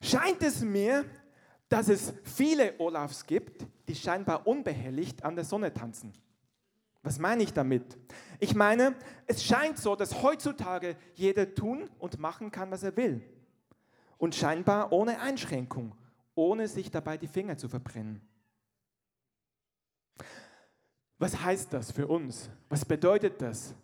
scheint 0.00 0.42
es 0.42 0.60
mir, 0.60 1.04
dass 1.68 1.88
es 1.88 2.12
viele 2.22 2.78
Olafs 2.78 3.26
gibt, 3.26 3.66
die 3.88 3.94
scheinbar 3.94 4.46
unbehelligt 4.46 5.24
an 5.24 5.34
der 5.34 5.44
Sonne 5.44 5.72
tanzen. 5.72 6.12
Was 7.02 7.18
meine 7.18 7.42
ich 7.42 7.52
damit? 7.52 7.96
Ich 8.40 8.54
meine, 8.54 8.94
es 9.26 9.44
scheint 9.44 9.78
so, 9.78 9.94
dass 9.94 10.22
heutzutage 10.22 10.96
jeder 11.14 11.54
tun 11.54 11.88
und 11.98 12.18
machen 12.18 12.50
kann, 12.50 12.70
was 12.70 12.82
er 12.82 12.96
will. 12.96 13.22
Und 14.18 14.34
scheinbar 14.34 14.92
ohne 14.92 15.20
Einschränkung, 15.20 15.94
ohne 16.34 16.66
sich 16.68 16.90
dabei 16.90 17.16
die 17.16 17.28
Finger 17.28 17.56
zu 17.56 17.68
verbrennen. 17.68 18.20
Was 21.18 21.40
heißt 21.40 21.72
das 21.72 21.90
für 21.92 22.06
uns? 22.06 22.50
Was 22.68 22.84
bedeutet 22.84 23.40
das? 23.40 23.74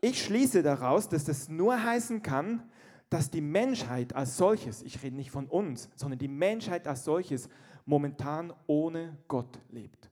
Ich 0.00 0.22
schließe 0.22 0.62
daraus, 0.62 1.08
dass 1.08 1.24
das 1.24 1.48
nur 1.48 1.82
heißen 1.82 2.22
kann, 2.22 2.62
dass 3.10 3.30
die 3.30 3.40
Menschheit 3.40 4.14
als 4.14 4.36
solches, 4.36 4.82
ich 4.82 5.02
rede 5.02 5.16
nicht 5.16 5.30
von 5.30 5.46
uns, 5.46 5.88
sondern 5.94 6.18
die 6.18 6.28
Menschheit 6.28 6.86
als 6.86 7.04
solches 7.04 7.48
momentan 7.84 8.52
ohne 8.66 9.16
Gott 9.28 9.58
lebt. 9.70 10.10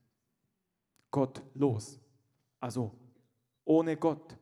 Gottlos. 1.10 2.00
Also 2.60 2.92
ohne 3.64 3.96
Gott. 3.96 4.36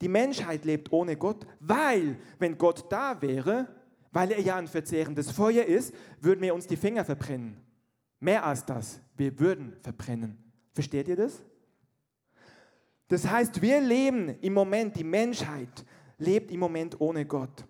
Die 0.00 0.08
Menschheit 0.08 0.64
lebt 0.64 0.92
ohne 0.92 1.16
Gott, 1.16 1.46
weil 1.60 2.16
wenn 2.38 2.56
Gott 2.56 2.90
da 2.90 3.20
wäre, 3.20 3.68
weil 4.12 4.30
er 4.30 4.40
ja 4.40 4.56
ein 4.56 4.68
verzehrendes 4.68 5.30
Feuer 5.30 5.64
ist, 5.64 5.94
würden 6.20 6.40
wir 6.40 6.54
uns 6.54 6.66
die 6.66 6.76
Finger 6.76 7.04
verbrennen. 7.04 7.56
Mehr 8.20 8.44
als 8.44 8.64
das, 8.64 9.00
wir 9.16 9.38
würden 9.38 9.76
verbrennen. 9.80 10.47
Versteht 10.78 11.08
ihr 11.08 11.16
das? 11.16 11.42
Das 13.08 13.28
heißt, 13.28 13.60
wir 13.62 13.80
leben 13.80 14.28
im 14.40 14.52
Moment, 14.54 14.94
die 14.94 15.02
Menschheit 15.02 15.84
lebt 16.18 16.52
im 16.52 16.60
Moment 16.60 17.00
ohne 17.00 17.26
Gott. 17.26 17.64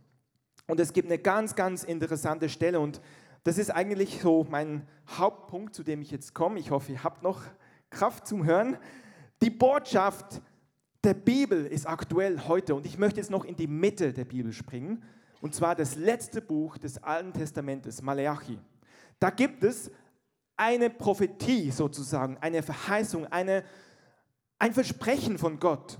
Und 0.67 0.79
es 0.79 0.93
gibt 0.93 1.09
eine 1.09 1.19
ganz, 1.19 1.57
ganz 1.57 1.85
interessante 1.85 2.51
Stelle 2.51 2.79
und 2.79 3.01
das 3.45 3.57
ist 3.57 3.71
eigentlich 3.71 4.21
so 4.21 4.47
mein 4.51 4.87
Hauptpunkt, 5.09 5.75
zu 5.75 5.85
dem 5.85 6.03
ich 6.03 6.11
jetzt 6.11 6.35
komme. 6.35 6.59
Ich 6.59 6.71
hoffe, 6.71 6.93
ihr 6.93 7.03
habt 7.03 7.23
noch 7.23 7.41
Kraft 7.89 8.27
zum 8.27 8.45
Hören. 8.45 8.77
Die 9.41 9.49
Botschaft 9.49 10.43
der 11.03 11.15
Bibel 11.15 11.65
ist 11.65 11.87
aktuell 11.87 12.47
heute 12.47 12.75
und 12.75 12.85
ich 12.85 12.99
möchte 12.99 13.21
jetzt 13.21 13.31
noch 13.31 13.47
in 13.47 13.57
die 13.57 13.69
Mitte 13.69 14.13
der 14.13 14.27
Bibel 14.27 14.53
springen 14.53 15.03
und 15.41 15.55
zwar 15.55 15.75
das 15.75 15.97
letzte 15.97 16.43
Buch 16.43 16.77
des 16.77 17.03
Alten 17.03 17.33
Testamentes, 17.33 18.03
Malachi. 18.03 18.59
Da 19.19 19.31
gibt 19.31 19.65
es 19.65 19.91
eine 20.59 20.91
Prophetie 20.91 21.71
sozusagen, 21.71 22.37
eine 22.39 22.63
Verheißung, 22.63 23.27
eine, 23.27 23.65
ein 24.59 24.75
Versprechen 24.75 25.39
von 25.39 25.59
Gott. 25.59 25.99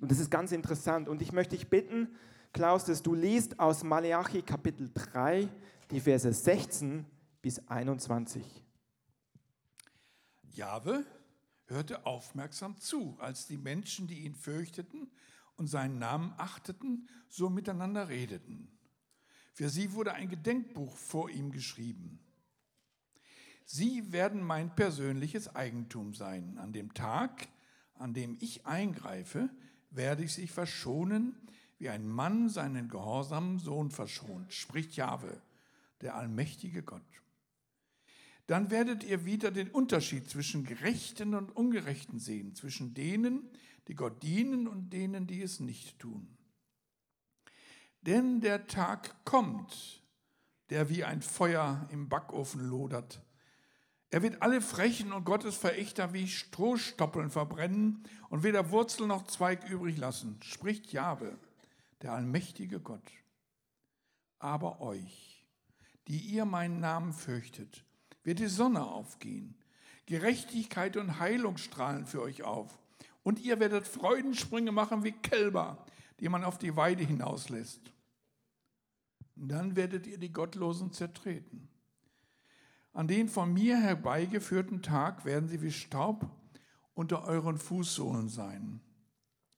Und 0.00 0.10
das 0.10 0.18
ist 0.18 0.30
ganz 0.30 0.52
interessant. 0.52 1.08
Und 1.08 1.20
ich 1.20 1.32
möchte 1.32 1.56
dich 1.56 1.68
bitten, 1.68 2.08
Klaus, 2.52 2.84
dass 2.84 3.02
du 3.02 3.14
liest 3.14 3.58
aus 3.60 3.82
Malachi 3.84 4.40
Kapitel 4.40 4.90
3, 4.94 5.48
die 5.90 6.00
Verse 6.00 6.32
16 6.32 7.04
bis 7.42 7.66
21. 7.68 8.42
Jahwe 10.52 11.04
hörte 11.66 12.06
aufmerksam 12.06 12.78
zu, 12.78 13.16
als 13.18 13.46
die 13.46 13.58
Menschen, 13.58 14.06
die 14.06 14.20
ihn 14.20 14.34
fürchteten 14.34 15.10
und 15.56 15.66
seinen 15.66 15.98
Namen 15.98 16.32
achteten, 16.38 17.08
so 17.28 17.50
miteinander 17.50 18.08
redeten. 18.08 18.68
Für 19.52 19.68
sie 19.68 19.92
wurde 19.92 20.12
ein 20.12 20.28
Gedenkbuch 20.28 20.96
vor 20.96 21.30
ihm 21.30 21.50
geschrieben. 21.50 22.20
Sie 23.68 24.12
werden 24.12 24.42
mein 24.42 24.74
persönliches 24.74 25.54
Eigentum 25.56 26.14
sein. 26.14 26.56
An 26.56 26.72
dem 26.72 26.94
Tag, 26.94 27.48
an 27.94 28.14
dem 28.14 28.36
ich 28.40 28.64
eingreife, 28.64 29.50
werde 29.90 30.22
ich 30.22 30.34
sie 30.34 30.46
verschonen, 30.46 31.34
wie 31.78 31.88
ein 31.88 32.06
Mann 32.06 32.48
seinen 32.48 32.88
gehorsamen 32.88 33.58
Sohn 33.58 33.90
verschont, 33.90 34.52
spricht 34.52 34.94
Jahwe, 34.94 35.42
der 36.00 36.14
allmächtige 36.14 36.84
Gott. 36.84 37.02
Dann 38.46 38.70
werdet 38.70 39.02
ihr 39.02 39.24
wieder 39.24 39.50
den 39.50 39.68
Unterschied 39.68 40.30
zwischen 40.30 40.64
Gerechten 40.64 41.34
und 41.34 41.54
Ungerechten 41.56 42.20
sehen, 42.20 42.54
zwischen 42.54 42.94
denen, 42.94 43.50
die 43.88 43.96
Gott 43.96 44.22
dienen 44.22 44.68
und 44.68 44.92
denen, 44.92 45.26
die 45.26 45.42
es 45.42 45.58
nicht 45.58 45.98
tun. 45.98 46.28
Denn 48.02 48.40
der 48.40 48.68
Tag 48.68 49.24
kommt, 49.24 50.04
der 50.70 50.88
wie 50.88 51.02
ein 51.02 51.20
Feuer 51.20 51.88
im 51.90 52.08
Backofen 52.08 52.64
lodert, 52.68 53.25
er 54.10 54.22
wird 54.22 54.40
alle 54.42 54.60
Frechen 54.60 55.12
und 55.12 55.24
Gottesverächter 55.24 56.12
wie 56.12 56.28
Strohstoppeln 56.28 57.30
verbrennen 57.30 58.04
und 58.28 58.42
weder 58.44 58.70
Wurzel 58.70 59.06
noch 59.06 59.26
Zweig 59.26 59.68
übrig 59.68 59.96
lassen, 59.96 60.38
spricht 60.42 60.92
Jahwe, 60.92 61.36
der 62.02 62.12
allmächtige 62.12 62.80
Gott. 62.80 63.10
Aber 64.38 64.80
euch, 64.80 65.44
die 66.06 66.18
ihr 66.18 66.44
meinen 66.44 66.80
Namen 66.80 67.12
fürchtet, 67.12 67.84
wird 68.22 68.38
die 68.38 68.46
Sonne 68.46 68.86
aufgehen. 68.86 69.56
Gerechtigkeit 70.06 70.96
und 70.96 71.18
Heilung 71.18 71.56
strahlen 71.56 72.06
für 72.06 72.22
euch 72.22 72.44
auf. 72.44 72.78
Und 73.24 73.40
ihr 73.40 73.58
werdet 73.58 73.88
Freudensprünge 73.88 74.70
machen 74.70 75.02
wie 75.02 75.12
Kälber, 75.12 75.84
die 76.20 76.28
man 76.28 76.44
auf 76.44 76.58
die 76.58 76.76
Weide 76.76 77.02
hinauslässt. 77.02 77.80
Und 79.34 79.48
dann 79.48 79.74
werdet 79.74 80.06
ihr 80.06 80.18
die 80.18 80.32
Gottlosen 80.32 80.92
zertreten. 80.92 81.68
An 82.96 83.08
den 83.08 83.28
von 83.28 83.52
mir 83.52 83.76
herbeigeführten 83.76 84.80
Tag 84.80 85.26
werden 85.26 85.50
sie 85.50 85.60
wie 85.60 85.70
Staub 85.70 86.30
unter 86.94 87.24
euren 87.24 87.58
Fußsohlen 87.58 88.30
sein, 88.30 88.80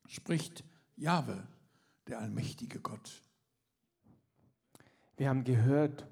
spricht 0.07 0.65
Jahwe, 0.97 1.47
der 2.07 2.19
allmächtige 2.19 2.81
Gott. 2.81 3.23
Wir 5.15 5.29
haben 5.29 5.45
gehört, 5.45 6.05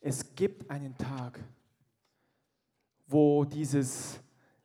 es 0.00 0.36
gibt 0.36 0.70
einen 0.70 0.96
Tag, 0.96 1.40
wo 3.08 3.44
dieses 3.44 4.20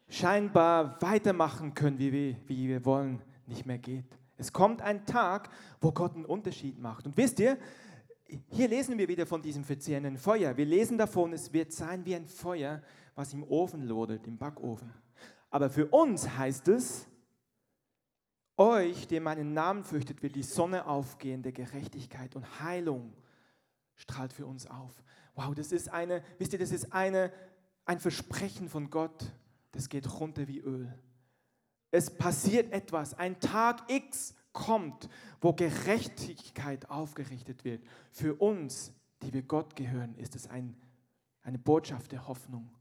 scheinbar 0.08 1.02
weitermachen 1.02 1.74
können, 1.74 1.98
wie 1.98 2.12
wir, 2.12 2.38
wie 2.46 2.68
wir 2.68 2.86
wollen, 2.86 3.24
nicht 3.48 3.66
mehr 3.66 3.80
geht. 3.80 4.20
Es 4.38 4.54
kommt 4.54 4.84
ein 4.84 5.08
Tag, 5.08 5.50
wo 5.82 5.92
Gott 5.92 6.14
einen 6.14 6.26
Unterschied 6.26 6.78
macht. 6.78 7.08
Und 7.08 7.18
wisst 7.18 7.40
ihr, 7.40 7.58
hier 8.50 8.68
lesen 8.68 8.98
wir 8.98 9.08
wieder 9.08 9.26
von 9.26 9.42
diesem 9.42 9.64
verzehrenden 9.64 10.18
Feuer. 10.18 10.58
Wir 10.58 10.66
lesen 10.66 10.98
davon, 10.98 11.34
es 11.34 11.54
wird 11.54 11.72
sein 11.72 12.06
wie 12.06 12.16
ein 12.16 12.28
Feuer, 12.28 12.82
was 13.14 13.34
im 13.34 13.44
Ofen 13.44 13.84
lodert, 13.84 14.28
im 14.28 14.38
Backofen. 14.38 14.92
Aber 15.50 15.70
für 15.70 15.88
uns 15.88 16.38
heißt 16.38 16.68
es, 16.70 17.08
euch, 18.58 19.08
der 19.08 19.22
meinen 19.22 19.54
Namen 19.54 19.84
fürchtet, 19.84 20.24
wird 20.24 20.36
die 20.36 20.44
Sonne 20.44 20.88
aufgehen 20.88 21.44
der 21.44 21.52
Gerechtigkeit 21.52 22.36
und 22.36 22.62
Heilung 22.62 23.14
strahlt 23.96 24.34
für 24.34 24.46
uns 24.46 24.68
auf. 24.68 25.04
Wow, 25.36 25.54
das 25.54 25.72
ist 25.72 25.90
eine, 25.90 26.24
wisst 26.38 26.54
ihr, 26.54 26.60
das 26.60 26.72
ist 26.72 26.94
eine, 26.94 27.32
ein 27.86 28.00
Versprechen 28.00 28.70
von 28.70 28.90
Gott, 28.90 29.34
das 29.72 29.90
geht 29.90 30.20
runter 30.20 30.48
wie 30.48 30.60
Öl. 30.60 30.94
Es 31.92 32.10
passiert 32.10 32.72
etwas, 32.72 33.14
ein 33.14 33.40
Tag 33.40 33.90
X 33.90 34.34
kommt, 34.56 35.08
wo 35.42 35.54
Gerechtigkeit 35.54 36.90
aufgerichtet 36.90 37.64
wird. 37.64 37.84
Für 38.12 38.34
uns, 38.34 38.92
die 39.22 39.32
wir 39.34 39.44
Gott 39.44 39.76
gehören, 39.76 40.16
ist 40.16 40.36
es 40.36 40.48
ein, 40.50 40.76
eine 41.44 41.60
Botschaft 41.60 42.12
der 42.12 42.28
Hoffnung. 42.28 42.72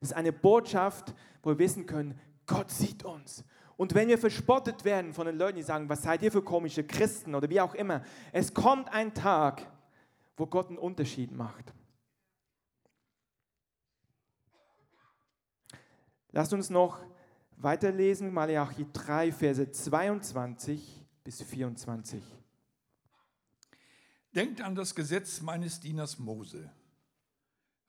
Es 0.00 0.10
ist 0.10 0.16
eine 0.16 0.32
Botschaft, 0.32 1.14
wo 1.42 1.50
wir 1.50 1.58
wissen 1.58 1.86
können, 1.86 2.20
Gott 2.46 2.70
sieht 2.70 3.04
uns. 3.04 3.42
Und 3.76 3.94
wenn 3.94 4.08
wir 4.08 4.18
verspottet 4.18 4.84
werden 4.84 5.12
von 5.12 5.26
den 5.26 5.36
Leuten, 5.36 5.56
die 5.56 5.62
sagen, 5.62 5.88
was 5.88 6.02
seid 6.02 6.22
ihr 6.22 6.30
für 6.30 6.42
komische 6.42 6.84
Christen 6.84 7.34
oder 7.34 7.50
wie 7.50 7.60
auch 7.60 7.74
immer, 7.74 8.04
es 8.30 8.54
kommt 8.54 8.92
ein 8.92 9.14
Tag, 9.14 9.66
wo 10.36 10.46
Gott 10.46 10.68
einen 10.68 10.78
Unterschied 10.78 11.32
macht. 11.32 11.72
Lasst 16.30 16.52
uns 16.52 16.68
noch 16.68 17.00
Weiterlesen, 17.56 18.32
Malachi 18.32 18.86
3, 18.92 19.32
Verse 19.32 19.70
22 19.70 21.06
bis 21.22 21.42
24. 21.42 22.22
Denkt 24.34 24.60
an 24.60 24.74
das 24.74 24.94
Gesetz 24.94 25.40
meines 25.40 25.80
Dieners 25.80 26.18
Mose. 26.18 26.70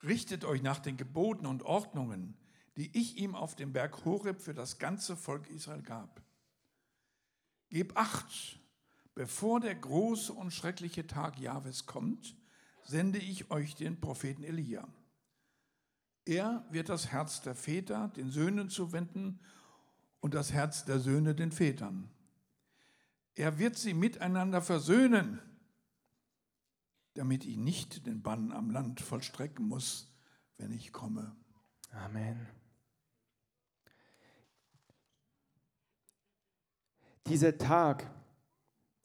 Richtet 0.03 0.45
euch 0.45 0.61
nach 0.61 0.79
den 0.79 0.97
Geboten 0.97 1.45
und 1.45 1.63
Ordnungen, 1.63 2.37
die 2.77 2.95
ich 2.97 3.17
ihm 3.17 3.35
auf 3.35 3.55
dem 3.55 3.73
Berg 3.73 4.05
Horeb 4.05 4.39
für 4.39 4.53
das 4.53 4.77
ganze 4.77 5.15
Volk 5.15 5.49
Israel 5.49 5.81
gab. 5.81 6.21
Gebt 7.69 7.97
acht, 7.97 8.59
bevor 9.15 9.59
der 9.59 9.75
große 9.75 10.31
und 10.31 10.51
schreckliche 10.51 11.07
Tag 11.07 11.39
Jahwes 11.39 11.85
kommt, 11.85 12.35
sende 12.83 13.17
ich 13.17 13.49
euch 13.49 13.75
den 13.75 13.99
Propheten 13.99 14.43
Elia. 14.43 14.87
Er 16.25 16.65
wird 16.71 16.89
das 16.89 17.11
Herz 17.11 17.41
der 17.41 17.53
Väter 17.53 18.09
den 18.09 18.29
Söhnen 18.29 18.69
zuwenden 18.69 19.39
und 20.19 20.33
das 20.33 20.51
Herz 20.51 20.83
der 20.83 20.99
Söhne 20.99 21.35
den 21.35 21.51
Vätern. 21.51 22.09
Er 23.35 23.59
wird 23.59 23.77
sie 23.77 23.93
miteinander 23.93 24.61
versöhnen, 24.61 25.39
damit 27.13 27.45
ich 27.45 27.57
nicht 27.57 28.07
den 28.07 28.23
Bann 28.23 28.51
am 28.51 28.71
Land 28.71 29.01
vollstrecken 29.01 29.67
muss, 29.67 30.11
wenn 30.57 30.71
ich 30.71 30.91
komme. 30.91 31.35
Amen. 31.91 32.47
Dieser 37.27 37.57
Tag, 37.57 38.09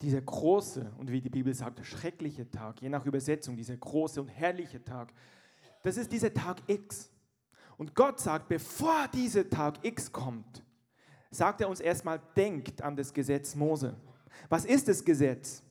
dieser 0.01 0.21
große 0.23 0.93
und 0.99 1.11
wie 1.11 1.21
die 1.21 1.31
Bibel 1.31 1.55
sagt, 1.55 1.85
schreckliche 1.85 2.51
Tag, 2.51 2.81
je 2.81 2.89
nach 2.89 3.05
Übersetzung, 3.05 3.57
dieser 3.57 3.77
große 3.77 4.21
und 4.21 4.29
herrliche 4.29 4.83
Tag, 4.83 5.13
das 5.83 5.97
ist 5.97 6.13
dieser 6.13 6.33
Tag 6.33 6.59
X. 6.67 7.11
Und 7.77 7.95
Gott 7.95 8.21
sagt, 8.21 8.49
bevor 8.49 9.09
dieser 9.09 9.49
Tag 9.49 9.85
X 9.85 10.13
kommt, 10.13 10.63
sagt 11.31 11.61
er 11.61 11.69
uns 11.69 11.81
erstmal, 11.81 12.21
denkt 12.37 12.83
an 12.83 12.97
das 12.97 13.15
Gesetz 13.15 13.55
Mose. 13.55 13.97
Was 14.49 14.65
ist 14.65 14.89
das 14.89 15.05
Gesetz? 15.05 15.63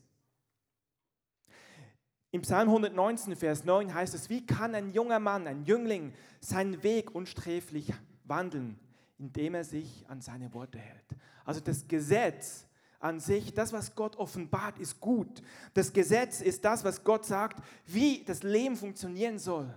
Im 2.31 2.41
Psalm 2.41 2.69
119, 2.69 3.35
Vers 3.35 3.65
9 3.65 3.93
heißt 3.93 4.13
es, 4.13 4.29
wie 4.29 4.45
kann 4.45 4.75
ein 4.75 4.91
junger 4.91 5.19
Mann, 5.19 5.47
ein 5.47 5.63
Jüngling, 5.65 6.13
seinen 6.39 6.83
Weg 6.83 7.13
unsträflich 7.15 7.91
wandeln, 8.23 8.79
indem 9.17 9.55
er 9.55 9.63
sich 9.63 10.05
an 10.07 10.21
seine 10.21 10.53
Worte 10.53 10.77
hält. 10.77 11.15
Also 11.43 11.59
das 11.59 11.87
Gesetz 11.87 12.67
an 12.99 13.19
sich, 13.19 13.53
das, 13.53 13.73
was 13.73 13.95
Gott 13.95 14.15
offenbart, 14.17 14.77
ist 14.77 14.99
gut. 14.99 15.41
Das 15.73 15.91
Gesetz 15.91 16.41
ist 16.41 16.63
das, 16.65 16.83
was 16.83 17.03
Gott 17.03 17.25
sagt, 17.25 17.63
wie 17.87 18.23
das 18.23 18.43
Leben 18.43 18.75
funktionieren 18.75 19.39
soll. 19.39 19.73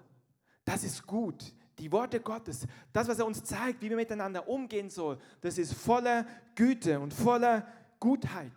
Das 0.73 0.85
ist 0.85 1.07
gut 1.07 1.53
die 1.79 1.91
Worte 1.91 2.21
Gottes, 2.21 2.67
das, 2.93 3.09
was 3.09 3.19
er 3.19 3.27
uns 3.27 3.43
zeigt, 3.43 3.83
wie 3.83 3.91
wir 3.91 3.97
miteinander 3.97 4.49
umgehen 4.49 4.89
sollen, 4.89 5.19
das 5.41 5.59
ist 5.59 5.75
voller 5.75 6.25
Güte 6.55 7.01
und 7.01 7.13
voller 7.13 7.67
Gutheit. 7.99 8.53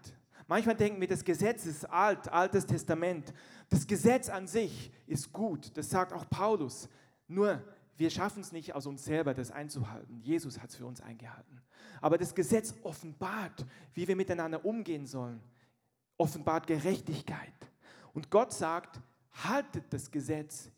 Manchmal 0.47 0.75
denken 0.75 1.01
wir, 1.01 1.07
das 1.07 1.23
Gesetz 1.25 1.65
ist 1.65 1.85
alt, 1.89 2.31
altes 2.31 2.67
Testament. 2.67 3.33
Das 3.69 3.87
Gesetz 3.87 4.29
an 4.29 4.47
sich 4.47 4.91
ist 5.07 5.33
gut, 5.33 5.75
das 5.75 5.89
sagt 5.89 6.13
auch 6.13 6.29
Paulus. 6.29 6.87
Nur 7.27 7.63
wir 7.97 8.11
schaffen 8.11 8.41
es 8.41 8.51
nicht 8.51 8.75
aus 8.75 8.85
uns 8.85 9.03
selber, 9.03 9.33
das 9.33 9.49
einzuhalten. 9.49 10.21
Jesus 10.21 10.59
hat 10.59 10.69
es 10.69 10.75
für 10.75 10.85
uns 10.85 11.01
eingehalten. 11.01 11.61
Aber 11.99 12.19
das 12.19 12.35
Gesetz 12.35 12.75
offenbart, 12.83 13.65
wie 13.95 14.07
wir 14.07 14.15
miteinander 14.15 14.63
umgehen 14.63 15.07
sollen, 15.07 15.41
offenbart 16.17 16.67
Gerechtigkeit. 16.67 17.53
Und 18.13 18.29
Gott 18.29 18.53
sagt, 18.53 19.01
haltet 19.33 19.85
das 19.91 20.11
Gesetz 20.11 20.69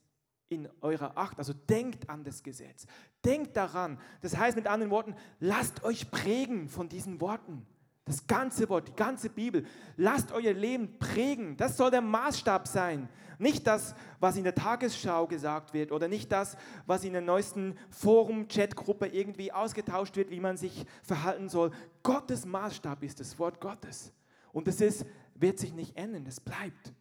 in 0.50 0.70
eurer 0.82 1.18
Acht. 1.18 1.38
Also 1.38 1.54
denkt 1.54 2.10
an 2.10 2.24
das 2.24 2.44
Gesetz. 2.44 2.86
Denkt 3.24 3.56
daran. 3.58 4.00
Das 4.22 4.38
heißt 4.38 4.56
mit 4.56 4.68
anderen 4.68 4.92
Worten, 4.92 5.16
lasst 5.40 5.84
euch 5.84 6.10
prägen 6.12 6.70
von 6.70 6.90
diesen 6.90 7.20
Worten. 7.22 7.66
Das 8.06 8.26
ganze 8.26 8.70
Wort, 8.70 8.88
die 8.88 8.96
ganze 8.96 9.30
Bibel. 9.30 9.66
Lasst 9.98 10.32
euer 10.32 10.54
Leben 10.54 10.98
prägen. 10.98 11.58
Das 11.58 11.76
soll 11.76 11.92
der 11.92 12.02
Maßstab 12.02 12.68
sein. 12.68 13.10
Nicht 13.38 13.68
das, 13.68 13.94
was 14.20 14.38
in 14.38 14.46
der 14.46 14.56
Tagesschau 14.56 15.28
gesagt 15.28 15.74
wird 15.74 15.92
oder 15.92 16.08
nicht 16.08 16.32
das, 16.32 16.58
was 16.86 17.04
in 17.04 17.14
der 17.14 17.22
neuesten 17.22 17.78
Forum-Chat-Gruppe 17.92 19.08
irgendwie 19.08 19.52
ausgetauscht 19.52 20.16
wird, 20.16 20.32
wie 20.32 20.40
man 20.40 20.58
sich 20.58 20.86
verhalten 21.04 21.50
soll. 21.50 21.72
Gottes 22.02 22.46
Maßstab 22.46 23.04
ist 23.04 23.20
das 23.20 23.38
Wort 23.38 23.60
Gottes. 23.60 24.12
Und 24.54 24.68
es 24.68 24.82
ist, 24.82 25.06
wird 25.36 25.60
sich 25.60 25.74
nicht 25.74 25.98
ändern, 25.98 26.26
es 26.26 26.40
bleibt. 26.40 26.94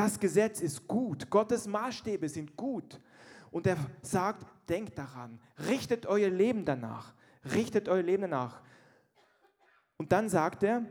Das 0.00 0.18
Gesetz 0.18 0.62
ist 0.62 0.88
gut. 0.88 1.28
Gottes 1.28 1.66
Maßstäbe 1.66 2.26
sind 2.26 2.56
gut. 2.56 2.98
Und 3.50 3.66
er 3.66 3.76
sagt, 4.00 4.46
denkt 4.66 4.96
daran, 4.96 5.38
richtet 5.68 6.06
euer 6.06 6.30
Leben 6.30 6.64
danach. 6.64 7.12
Richtet 7.44 7.86
euer 7.86 8.02
Leben 8.02 8.22
danach. 8.22 8.62
Und 9.98 10.10
dann 10.10 10.30
sagt 10.30 10.62
er, 10.62 10.86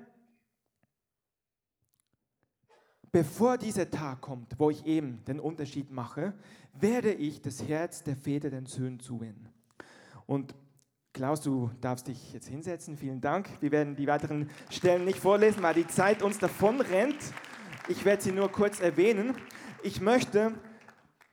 bevor 3.12 3.58
dieser 3.58 3.90
Tag 3.90 4.22
kommt, 4.22 4.60
wo 4.60 4.70
ich 4.70 4.86
eben 4.86 5.26
den 5.26 5.40
Unterschied 5.40 5.90
mache, 5.90 6.36
werde 6.74 7.12
ich 7.12 7.42
das 7.42 7.68
Herz 7.68 8.04
der 8.04 8.16
Väter 8.16 8.52
den 8.52 8.68
Söhnen 8.68 9.00
zuwenden. 9.00 9.52
Und 10.28 10.54
Klaus, 11.14 11.42
du 11.42 11.72
darfst 11.82 12.08
dich 12.08 12.32
jetzt 12.32 12.48
hinsetzen. 12.48 12.96
Vielen 12.96 13.22
Dank. 13.22 13.50
Wir 13.60 13.72
werden 13.72 13.96
die 13.96 14.06
weiteren 14.06 14.52
Stellen 14.70 15.06
nicht 15.06 15.18
vorlesen, 15.18 15.64
weil 15.64 15.74
die 15.74 15.88
Zeit 15.88 16.22
uns 16.22 16.38
davon 16.38 16.80
rennt. 16.80 17.34
Ich 17.90 18.06
werde 18.06 18.22
sie 18.22 18.32
nur 18.32 18.52
kurz 18.52 18.80
erwähnen. 18.80 19.34
Ich 19.82 20.00
möchte 20.00 20.54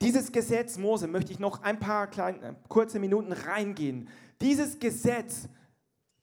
dieses 0.01 0.33
Gesetz 0.33 0.79
Mose 0.79 1.07
möchte 1.07 1.31
ich 1.31 1.38
noch 1.38 1.62
ein 1.62 1.79
paar 1.79 2.07
kleine, 2.07 2.57
kurze 2.69 2.99
Minuten 2.99 3.33
reingehen. 3.33 4.09
Dieses 4.40 4.79
Gesetz, 4.79 5.51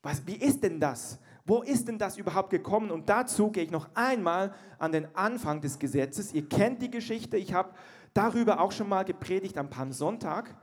was, 0.02 0.26
wie 0.26 0.36
ist 0.36 0.63
denn 0.63 0.80
das? 0.80 1.19
Wo 1.46 1.62
ist 1.62 1.88
denn 1.88 2.00
das 2.00 2.17
überhaupt 2.17 2.50
gekommen? 2.50 2.89
Und 2.89 3.10
dazu 3.10 3.52
gehe 3.52 3.63
ich 3.63 3.69
noch 3.69 3.89
einmal 3.93 4.56
an 4.80 4.91
den 4.91 5.08
Anfang 5.15 5.62
des 5.62 5.78
Gesetzes. 5.78 6.34
Ihr 6.34 6.50
kennt 6.50 6.82
die 6.82 6.89
Geschichte, 6.89 7.38
ich 7.38 7.54
habe 7.54 7.76
darüber 8.15 8.60
auch 8.60 8.72
schon 8.72 8.89
mal 8.89 9.06
gepredigt 9.06 9.60
am 9.60 9.69
Palmsonntag. 9.69 10.56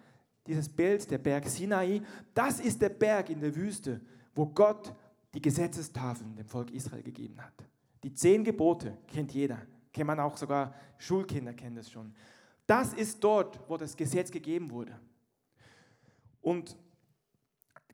Dieses 0.49 0.69
Bild, 0.69 1.09
der 1.13 1.19
Berg 1.19 1.47
Sinai, 1.47 2.03
das 2.35 2.59
ist 2.59 2.83
der 2.83 2.89
Berg 2.89 3.31
in 3.31 3.41
der 3.41 3.55
Wüste, 3.55 4.01
wo 4.35 4.47
Gott 4.47 4.93
die 5.33 5.41
Gesetzestafeln 5.41 6.35
dem 6.35 6.47
Volk 6.47 6.73
Israel 6.73 7.05
gegeben 7.05 7.41
hat. 7.41 7.70
Die 8.03 8.15
zehn 8.15 8.45
Gebote 8.45 8.97
kennt 9.07 9.33
jeder, 9.33 9.59
kennt 9.93 10.07
man 10.07 10.21
auch 10.21 10.37
sogar, 10.37 10.75
Schulkinder 10.99 11.53
kennen 11.53 11.77
das 11.77 11.91
schon. 11.91 12.15
Das 12.67 12.95
ist 12.95 13.23
dort, 13.23 13.61
wo 13.69 13.77
das 13.77 13.97
Gesetz 13.97 14.31
gegeben 14.31 14.71
wurde. 14.71 14.99
Und 16.41 16.77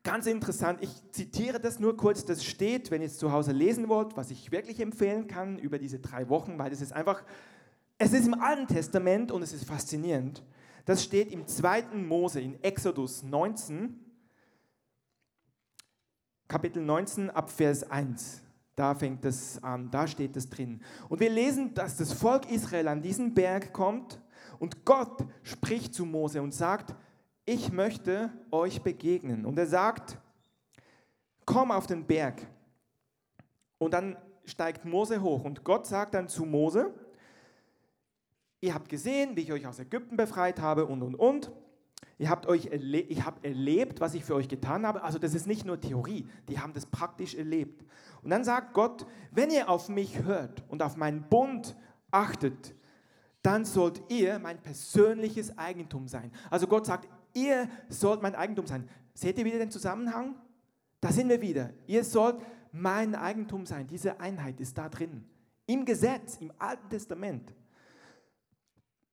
Ganz 0.06 0.26
interessant, 0.26 0.78
ich 0.82 1.02
zitiere 1.10 1.58
das 1.58 1.80
nur 1.80 1.96
kurz, 1.96 2.24
das 2.24 2.44
steht, 2.44 2.92
wenn 2.92 3.02
ihr 3.02 3.08
es 3.08 3.18
zu 3.18 3.32
Hause 3.32 3.50
lesen 3.50 3.88
wollt, 3.88 4.16
was 4.16 4.30
ich 4.30 4.52
wirklich 4.52 4.78
empfehlen 4.78 5.26
kann 5.26 5.58
über 5.58 5.80
diese 5.80 5.98
drei 5.98 6.28
Wochen, 6.28 6.60
weil 6.60 6.70
es 6.70 6.80
ist 6.80 6.92
einfach, 6.92 7.24
es 7.98 8.12
ist 8.12 8.24
im 8.24 8.34
Alten 8.34 8.68
Testament 8.68 9.32
und 9.32 9.42
es 9.42 9.52
ist 9.52 9.64
faszinierend. 9.64 10.44
Das 10.84 11.02
steht 11.02 11.32
im 11.32 11.48
2. 11.48 11.96
Mose, 11.96 12.40
in 12.40 12.62
Exodus 12.62 13.24
19, 13.24 13.98
Kapitel 16.46 16.84
19 16.84 17.28
ab 17.28 17.50
Vers 17.50 17.90
1. 17.90 18.42
Da 18.76 18.94
fängt 18.94 19.24
es 19.24 19.62
an, 19.64 19.90
da 19.90 20.06
steht 20.06 20.36
es 20.36 20.50
drin. 20.50 20.82
Und 21.08 21.20
wir 21.20 21.30
lesen, 21.30 21.72
dass 21.74 21.96
das 21.96 22.12
Volk 22.12 22.50
Israel 22.50 22.88
an 22.88 23.02
diesen 23.02 23.32
Berg 23.34 23.72
kommt 23.72 24.20
und 24.58 24.84
Gott 24.84 25.24
spricht 25.42 25.94
zu 25.94 26.04
Mose 26.04 26.42
und 26.42 26.52
sagt, 26.52 26.94
ich 27.46 27.72
möchte 27.72 28.30
euch 28.50 28.82
begegnen. 28.82 29.46
Und 29.46 29.58
er 29.58 29.66
sagt, 29.66 30.18
komm 31.46 31.70
auf 31.70 31.86
den 31.86 32.04
Berg. 32.04 32.46
Und 33.78 33.94
dann 33.94 34.16
steigt 34.44 34.84
Mose 34.84 35.22
hoch 35.22 35.44
und 35.44 35.64
Gott 35.64 35.86
sagt 35.86 36.14
dann 36.14 36.28
zu 36.28 36.44
Mose, 36.44 36.92
ihr 38.60 38.74
habt 38.74 38.88
gesehen, 38.88 39.36
wie 39.36 39.42
ich 39.42 39.52
euch 39.52 39.66
aus 39.66 39.78
Ägypten 39.78 40.16
befreit 40.16 40.60
habe 40.60 40.86
und, 40.86 41.02
und, 41.02 41.14
und. 41.14 41.50
Ihr 42.18 42.30
habt 42.30 42.46
euch 42.46 42.66
ich 42.66 43.24
habe 43.24 43.44
erlebt, 43.44 44.00
was 44.00 44.14
ich 44.14 44.24
für 44.24 44.34
euch 44.34 44.48
getan 44.48 44.86
habe. 44.86 45.02
Also 45.02 45.18
das 45.18 45.34
ist 45.34 45.46
nicht 45.46 45.64
nur 45.64 45.80
Theorie, 45.80 46.26
die 46.48 46.58
haben 46.58 46.72
das 46.72 46.86
praktisch 46.86 47.34
erlebt. 47.34 47.84
Und 48.22 48.30
dann 48.30 48.44
sagt 48.44 48.72
Gott, 48.72 49.06
wenn 49.32 49.50
ihr 49.50 49.68
auf 49.68 49.88
mich 49.88 50.22
hört 50.22 50.64
und 50.68 50.82
auf 50.82 50.96
meinen 50.96 51.22
Bund 51.28 51.76
achtet, 52.10 52.74
dann 53.42 53.64
sollt 53.64 54.02
ihr 54.08 54.38
mein 54.38 54.58
persönliches 54.60 55.56
Eigentum 55.56 56.08
sein. 56.08 56.32
Also 56.50 56.66
Gott 56.66 56.86
sagt, 56.86 57.08
Ihr 57.36 57.68
sollt 57.90 58.22
mein 58.22 58.34
Eigentum 58.34 58.66
sein. 58.66 58.88
Seht 59.12 59.36
ihr 59.36 59.44
wieder 59.44 59.58
den 59.58 59.70
Zusammenhang? 59.70 60.36
Da 61.02 61.12
sind 61.12 61.28
wir 61.28 61.42
wieder. 61.42 61.70
Ihr 61.86 62.02
sollt 62.02 62.40
mein 62.72 63.14
Eigentum 63.14 63.66
sein. 63.66 63.86
Diese 63.86 64.18
Einheit 64.18 64.58
ist 64.58 64.78
da 64.78 64.88
drin. 64.88 65.22
Im 65.66 65.84
Gesetz, 65.84 66.38
im 66.40 66.50
Alten 66.58 66.88
Testament. 66.88 67.52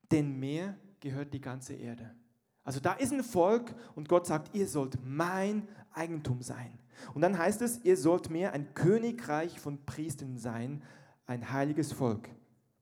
Denn 0.10 0.40
mir 0.40 0.78
gehört 1.02 1.34
die 1.34 1.42
ganze 1.42 1.74
Erde. 1.74 2.16
Also 2.64 2.80
da 2.80 2.94
ist 2.94 3.12
ein 3.12 3.24
Volk 3.24 3.74
und 3.96 4.08
Gott 4.08 4.26
sagt, 4.26 4.56
ihr 4.56 4.68
sollt 4.68 4.98
mein 5.04 5.68
Eigentum 5.92 6.42
sein. 6.42 6.80
Und 7.14 7.22
dann 7.22 7.38
heißt 7.38 7.62
es, 7.62 7.84
ihr 7.84 7.98
sollt 7.98 8.30
mir 8.30 8.54
ein 8.54 8.74
Königreich 8.74 9.60
von 9.60 9.84
Priestern 9.86 10.38
sein, 10.38 10.82
ein 11.26 11.52
heiliges 11.52 11.92
Volk. 11.92 12.30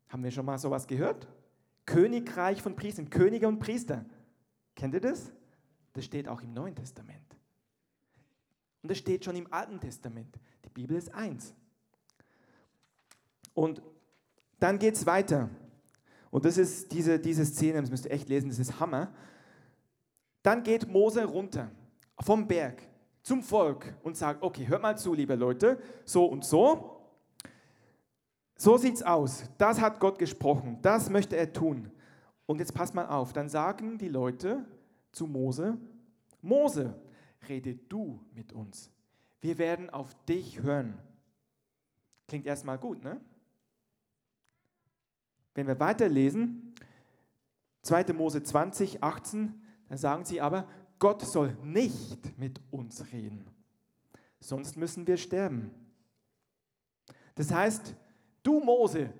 Haben 0.10 0.24
wir 0.24 0.32
schon 0.32 0.46
mal 0.46 0.60
sowas 0.60 0.88
gehört? 0.88 1.28
Königreich 1.86 2.62
von 2.62 2.76
Priestern, 2.76 3.10
Könige 3.10 3.48
und 3.48 3.60
Priester. 3.60 4.06
Kennt 4.76 4.94
ihr 4.94 5.02
das? 5.02 5.32
Das 5.94 6.06
steht 6.06 6.28
auch 6.28 6.42
im 6.42 6.54
Neuen 6.54 6.76
Testament. 6.76 7.18
Und 8.82 8.90
das 8.92 8.98
steht 8.98 9.26
schon 9.26 9.36
im 9.36 9.52
Alten 9.52 9.80
Testament. 9.80 10.40
Die 10.66 10.70
Bibel 10.70 10.96
ist 10.96 11.14
eins. 11.14 11.54
Und 13.54 13.82
dann 14.60 14.80
geht 14.80 14.96
es 14.96 15.06
weiter. 15.06 15.50
Und 16.30 16.46
das 16.46 16.58
ist 16.58 16.92
diese, 16.92 17.20
diese 17.20 17.46
Szene, 17.46 17.82
das 17.82 17.92
müsst 17.92 18.06
ihr 18.06 18.12
echt 18.12 18.30
lesen, 18.30 18.50
das 18.50 18.60
ist 18.60 18.80
Hammer. 18.80 19.14
Dann 20.44 20.64
geht 20.64 20.88
Mose 20.88 21.26
runter 21.26 21.70
vom 22.20 22.48
Berg 22.48 22.82
zum 23.22 23.44
Volk 23.44 23.94
und 24.04 24.18
sagt, 24.18 24.42
okay, 24.42 24.68
hört 24.68 24.82
mal 24.82 24.98
zu, 24.98 25.14
liebe 25.14 25.36
Leute, 25.36 25.80
so 26.06 26.26
und 26.26 26.44
so. 26.44 26.98
So 28.56 28.78
sieht's 28.78 29.04
aus. 29.04 29.44
Das 29.58 29.82
hat 29.82 30.00
Gott 30.00 30.20
gesprochen. 30.20 30.80
Das 30.82 31.10
möchte 31.10 31.36
er 31.36 31.52
tun. 31.52 31.92
Und 32.46 32.60
jetzt 32.60 32.74
passt 32.74 32.94
mal 32.94 33.08
auf, 33.08 33.34
dann 33.34 33.50
sagen 33.50 33.98
die 33.98 34.10
Leute 34.10 34.66
zu 35.12 35.28
Mose, 35.28 35.78
Mose, 36.42 37.00
rede 37.48 37.76
du 37.76 38.20
mit 38.34 38.54
uns. 38.54 38.92
Wir 39.40 39.58
werden 39.58 39.90
auf 39.90 40.14
dich 40.26 40.62
hören. 40.62 40.98
Klingt 42.28 42.46
erstmal 42.46 42.78
gut, 42.78 43.04
ne? 43.04 43.20
Wenn 45.54 45.68
wir 45.68 45.80
weiterlesen, 45.80 46.74
2. 47.82 48.14
Mose 48.14 48.42
20, 48.44 49.04
18, 49.04 49.61
dann 49.92 50.00
sagen 50.00 50.26
sie 50.26 50.42
aber, 50.42 50.68
Gott 50.98 51.22
soll 51.22 51.56
nicht 51.64 52.38
mit 52.40 52.60
uns 52.72 53.06
reden, 53.12 53.46
sonst 54.40 54.78
müssen 54.78 55.06
wir 55.06 55.18
sterben. 55.18 55.72
Das 57.36 57.52
heißt, 57.52 57.96
du 58.44 58.60
Mose, 58.60 59.14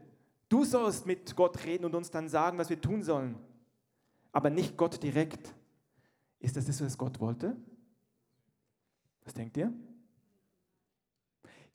Du 0.52 0.66
sollst 0.66 1.06
mit 1.06 1.34
Gott 1.38 1.64
reden 1.64 1.86
und 1.86 1.96
uns 1.96 2.12
dann 2.12 2.28
sagen, 2.28 2.58
was 2.58 2.70
wir 2.70 2.82
tun 2.82 3.04
sollen, 3.04 3.38
aber 4.34 4.50
nicht 4.50 4.76
Gott 4.76 5.02
direkt. 5.02 5.56
Ist 6.42 6.58
das 6.58 6.66
das, 6.66 6.84
was 6.84 6.98
Gott 6.98 7.22
wollte? 7.22 7.56
Was 9.24 9.34
denkt 9.34 9.56
ihr? 9.56 9.72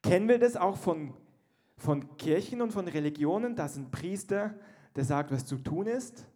Kennen 0.02 0.28
wir 0.28 0.38
das 0.38 0.56
auch 0.56 0.76
von, 0.76 1.14
von 1.78 2.18
Kirchen 2.18 2.60
und 2.60 2.70
von 2.70 2.86
Religionen, 2.86 3.56
dass 3.56 3.78
ein 3.78 3.90
Priester, 3.90 4.54
der 4.94 5.06
sagt, 5.06 5.30
was 5.30 5.46
zu 5.46 5.56
tun 5.56 5.86
ist? 5.86 6.26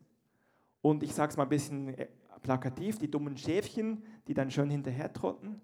Und 0.81 1.03
ich 1.03 1.13
sage 1.13 1.33
es 1.33 1.37
mal 1.37 1.43
ein 1.43 1.51
bisschen 1.51 1.95
plakativ, 2.43 2.99
die 2.99 3.11
dummen 3.11 3.37
Schäfchen, 3.37 4.03
die 4.27 4.35
dann 4.35 4.51
schön 4.51 4.71
hinterher 4.71 5.13
trotten. 5.13 5.61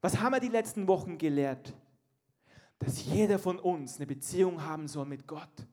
Was 0.00 0.20
haben 0.20 0.32
wir 0.32 0.40
die 0.40 0.48
letzten 0.48 0.86
Wochen 0.86 1.18
gelehrt? 1.18 1.74
Dass 2.78 3.04
jeder 3.04 3.38
von 3.38 3.58
uns 3.58 3.96
eine 3.96 4.06
Beziehung 4.06 4.64
haben 4.64 4.86
soll 4.86 5.06
mit 5.06 5.26
Gott. 5.26 5.66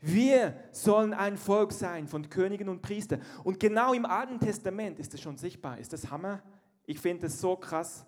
Wir 0.00 0.56
sollen 0.72 1.14
ein 1.14 1.36
Volk 1.36 1.72
sein 1.72 2.08
von 2.08 2.28
Königen 2.28 2.68
und 2.68 2.82
Priestern. 2.82 3.22
Und 3.44 3.60
genau 3.60 3.92
im 3.94 4.04
Alten 4.04 4.40
Testament 4.40 4.98
ist 4.98 5.14
das 5.14 5.20
schon 5.20 5.36
sichtbar. 5.36 5.78
Ist 5.78 5.92
das 5.92 6.10
Hammer? 6.10 6.42
Ich 6.84 6.98
finde 6.98 7.22
das 7.22 7.40
so 7.40 7.56
krass. 7.56 8.04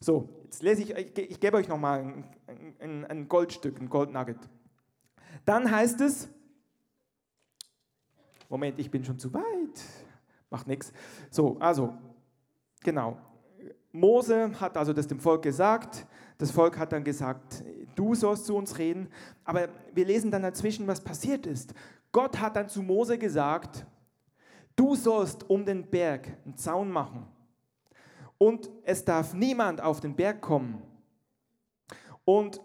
So, 0.00 0.28
jetzt 0.44 0.62
lese 0.62 0.82
ich, 0.82 0.90
ich, 0.90 1.18
ich 1.18 1.40
gebe 1.40 1.58
euch 1.58 1.68
nochmal 1.68 2.00
ein, 2.00 2.74
ein, 2.78 3.04
ein 3.04 3.28
Goldstück, 3.28 3.80
ein 3.80 3.88
Goldnugget. 3.88 4.38
Dann 5.44 5.70
heißt 5.70 6.00
es, 6.00 6.28
Moment, 8.48 8.78
ich 8.78 8.90
bin 8.90 9.04
schon 9.04 9.18
zu 9.18 9.32
weit. 9.32 10.03
Macht 10.54 10.68
nichts. 10.68 10.92
So, 11.32 11.56
also, 11.58 11.94
genau. 12.84 13.18
Mose 13.90 14.52
hat 14.60 14.76
also 14.76 14.92
das 14.92 15.08
dem 15.08 15.18
Volk 15.18 15.42
gesagt. 15.42 16.06
Das 16.38 16.52
Volk 16.52 16.78
hat 16.78 16.92
dann 16.92 17.02
gesagt, 17.02 17.64
du 17.96 18.14
sollst 18.14 18.46
zu 18.46 18.54
uns 18.54 18.78
reden. 18.78 19.08
Aber 19.42 19.68
wir 19.92 20.04
lesen 20.04 20.30
dann 20.30 20.42
dazwischen, 20.42 20.86
was 20.86 21.00
passiert 21.00 21.44
ist. 21.44 21.74
Gott 22.12 22.38
hat 22.38 22.54
dann 22.54 22.68
zu 22.68 22.84
Mose 22.84 23.18
gesagt, 23.18 23.84
du 24.76 24.94
sollst 24.94 25.50
um 25.50 25.66
den 25.66 25.90
Berg 25.90 26.38
einen 26.44 26.56
Zaun 26.56 26.88
machen. 26.88 27.26
Und 28.38 28.70
es 28.84 29.04
darf 29.04 29.34
niemand 29.34 29.80
auf 29.80 29.98
den 29.98 30.14
Berg 30.14 30.40
kommen. 30.40 30.80
Und 32.24 32.60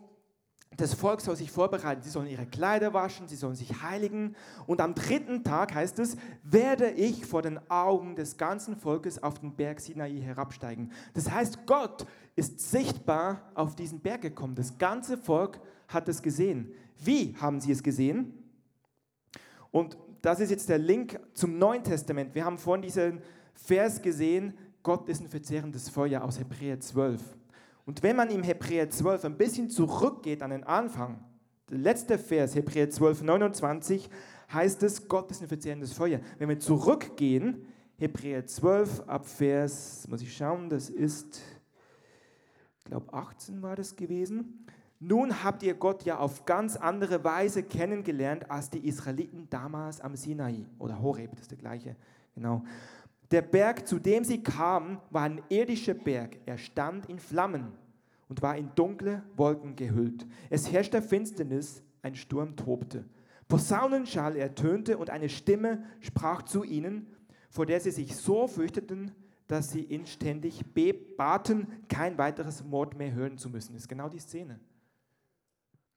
das 0.77 0.93
Volk 0.93 1.19
soll 1.19 1.35
sich 1.35 1.51
vorbereiten, 1.51 2.03
sie 2.03 2.09
sollen 2.09 2.27
ihre 2.27 2.45
Kleider 2.45 2.93
waschen, 2.93 3.27
sie 3.27 3.35
sollen 3.35 3.55
sich 3.55 3.81
heiligen. 3.81 4.35
Und 4.65 4.81
am 4.81 4.93
dritten 4.93 5.43
Tag 5.43 5.73
heißt 5.73 5.99
es, 5.99 6.15
werde 6.43 6.91
ich 6.91 7.25
vor 7.25 7.41
den 7.41 7.59
Augen 7.69 8.15
des 8.15 8.37
ganzen 8.37 8.77
Volkes 8.77 9.21
auf 9.21 9.39
den 9.39 9.55
Berg 9.55 9.81
Sinai 9.81 10.21
herabsteigen. 10.21 10.91
Das 11.13 11.29
heißt, 11.29 11.65
Gott 11.65 12.05
ist 12.35 12.59
sichtbar 12.59 13.51
auf 13.55 13.75
diesen 13.75 13.99
Berg 13.99 14.21
gekommen. 14.21 14.55
Das 14.55 14.77
ganze 14.77 15.17
Volk 15.17 15.59
hat 15.87 16.07
es 16.07 16.21
gesehen. 16.21 16.71
Wie 17.03 17.35
haben 17.37 17.59
sie 17.59 17.71
es 17.71 17.83
gesehen? 17.83 18.33
Und 19.71 19.97
das 20.21 20.39
ist 20.39 20.51
jetzt 20.51 20.69
der 20.69 20.79
Link 20.79 21.19
zum 21.33 21.57
Neuen 21.57 21.83
Testament. 21.83 22.35
Wir 22.35 22.45
haben 22.45 22.57
vorhin 22.57 22.83
diesen 22.83 23.21
Vers 23.53 24.01
gesehen, 24.01 24.53
Gott 24.83 25.09
ist 25.09 25.21
ein 25.21 25.29
verzehrendes 25.29 25.89
Feuer 25.89 26.23
aus 26.23 26.39
Hebräer 26.39 26.79
12. 26.79 27.21
Und 27.89 28.03
wenn 28.03 28.15
man 28.15 28.29
im 28.29 28.43
Hebräer 28.43 28.91
12 28.91 29.25
ein 29.25 29.35
bisschen 29.35 29.67
zurückgeht 29.71 30.43
an 30.43 30.51
den 30.51 30.63
Anfang, 30.63 31.23
der 31.71 31.79
letzte 31.79 32.19
Vers, 32.19 32.53
Hebräer 32.53 32.91
12, 32.91 33.23
29, 33.23 34.11
heißt 34.53 34.83
es, 34.83 35.07
Gott 35.07 35.31
ist 35.31 35.41
ein 35.41 35.47
verzehrendes 35.47 35.93
Feuer. 35.93 36.19
Wenn 36.37 36.49
wir 36.49 36.59
zurückgehen, 36.59 37.65
Hebräer 37.97 38.45
12 38.45 38.99
ab 39.07 39.25
Vers, 39.25 40.07
muss 40.07 40.21
ich 40.21 40.37
schauen, 40.37 40.69
das 40.69 40.91
ist, 40.91 41.41
ich 42.77 42.85
glaube 42.85 43.11
18 43.11 43.63
war 43.63 43.75
das 43.75 43.95
gewesen. 43.95 44.67
Nun 44.99 45.43
habt 45.43 45.63
ihr 45.63 45.73
Gott 45.73 46.03
ja 46.03 46.19
auf 46.19 46.45
ganz 46.45 46.75
andere 46.75 47.23
Weise 47.23 47.63
kennengelernt 47.63 48.51
als 48.51 48.69
die 48.69 48.87
Israeliten 48.87 49.47
damals 49.49 49.99
am 49.99 50.15
Sinai 50.15 50.67
oder 50.77 51.01
Horeb, 51.01 51.31
das 51.31 51.41
ist 51.41 51.51
der 51.51 51.57
gleiche, 51.57 51.95
genau. 52.35 52.63
Der 53.31 53.41
Berg, 53.41 53.87
zu 53.87 53.99
dem 53.99 54.23
sie 54.23 54.41
kamen, 54.41 54.99
war 55.11 55.23
ein 55.23 55.41
irdischer 55.49 55.93
Berg. 55.93 56.37
Er 56.45 56.57
stand 56.57 57.07
in 57.07 57.19
Flammen 57.19 57.73
und 58.27 58.41
war 58.41 58.57
in 58.57 58.71
dunkle 58.75 59.23
Wolken 59.35 59.75
gehüllt. 59.75 60.25
Es 60.49 60.71
herrschte 60.71 61.01
Finsternis, 61.01 61.83
ein 62.01 62.15
Sturm 62.15 62.55
tobte. 62.55 63.05
Posaunenschall 63.47 64.35
ertönte 64.35 64.97
und 64.97 65.09
eine 65.09 65.29
Stimme 65.29 65.83
sprach 65.99 66.43
zu 66.43 66.63
ihnen, 66.63 67.07
vor 67.49 67.65
der 67.65 67.79
sie 67.79 67.91
sich 67.91 68.15
so 68.15 68.47
fürchteten, 68.47 69.11
dass 69.47 69.71
sie 69.71 69.81
inständig 69.81 70.63
baten, 71.17 71.67
kein 71.87 72.17
weiteres 72.19 72.69
Wort 72.71 72.95
mehr 72.95 73.13
hören 73.13 73.37
zu 73.37 73.49
müssen. 73.49 73.73
Das 73.73 73.83
ist 73.83 73.89
genau 73.89 74.07
die 74.07 74.19
Szene. 74.19 74.59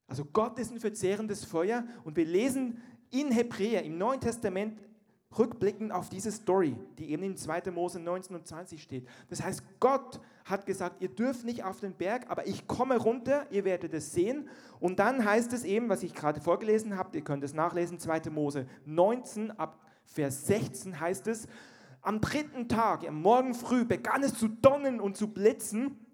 Also 0.07 0.25
Gott 0.25 0.59
ist 0.59 0.73
ein 0.73 0.81
verzehrendes 0.81 1.45
Feuer 1.45 1.85
und 2.05 2.17
wir 2.17 2.25
lesen 2.25 2.81
in 3.11 3.31
Hebräer 3.31 3.83
im 3.83 3.99
Neuen 3.99 4.21
Testament 4.21 4.79
rückblickend 5.39 5.93
auf 5.93 6.09
diese 6.09 6.31
Story, 6.33 6.77
die 6.99 7.11
eben 7.11 7.23
in 7.23 7.37
2. 7.37 7.71
Mose 7.71 8.01
19 8.01 8.37
und 8.37 8.47
20 8.47 8.83
steht. 8.83 9.07
Das 9.31 9.43
heißt, 9.43 9.63
Gott 9.81 10.21
hat 10.45 10.67
gesagt, 10.67 11.01
ihr 11.01 11.09
dürft 11.09 11.45
nicht 11.45 11.65
auf 11.65 11.81
den 11.81 11.95
Berg, 11.95 12.27
aber 12.29 12.47
ich 12.47 12.67
komme 12.67 12.97
runter, 12.97 13.47
ihr 13.51 13.65
werdet 13.65 13.95
es 13.95 14.13
sehen. 14.13 14.49
Und 14.81 14.99
dann 14.99 15.25
heißt 15.25 15.53
es 15.53 15.65
eben, 15.65 15.89
was 15.89 16.03
ich 16.03 16.15
gerade 16.15 16.41
vorgelesen 16.41 16.97
habe, 16.97 17.17
ihr 17.17 17.25
könnt 17.25 17.45
es 17.45 17.55
nachlesen, 17.55 17.99
2. 17.99 18.31
Mose 18.31 18.67
19 18.85 19.51
ab 19.53 19.79
Vers 20.05 20.47
16 20.47 21.01
heißt 21.01 21.27
es, 21.29 21.47
am 22.03 22.21
dritten 22.21 22.69
Tag, 22.69 23.07
am 23.07 23.23
Morgen 23.23 23.55
früh, 23.55 23.85
begann 23.85 24.25
es 24.25 24.35
zu 24.35 24.49
donnern 24.49 25.01
und 25.01 25.17
zu 25.17 25.29
blitzen. 25.29 26.05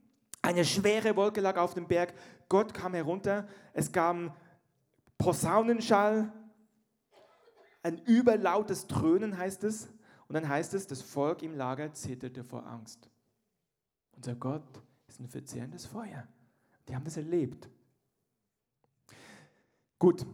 Eine 0.43 0.65
schwere 0.65 1.17
Wolke 1.17 1.41
lag 1.41 1.57
auf 1.57 1.75
dem 1.75 1.89
Berg. 1.89 2.13
Gott 2.49 2.75
kam 2.75 2.93
herunter. 2.93 3.49
Es 3.73 3.91
gab 3.91 4.37
Posaunenschall, 5.17 6.31
ein 7.83 7.99
überlautes 7.99 8.87
Dröhnen 8.87 9.39
heißt 9.39 9.65
es. 9.65 9.89
Und 10.29 10.35
dann 10.35 10.49
heißt 10.49 10.75
es, 10.75 10.87
das 10.87 11.01
Volk 11.01 11.43
im 11.43 11.57
Lager 11.57 11.93
zitterte 11.93 12.45
vor 12.45 12.67
Angst. 12.67 13.09
Unser 14.15 14.35
Gott 14.35 14.83
ist 15.07 15.21
ein 15.21 15.29
verzehrendes 15.29 15.87
Feuer. 15.87 16.27
Die 16.87 16.95
haben 16.95 17.05
das 17.05 17.17
erlebt. 17.17 17.69
Gut, 19.99 20.27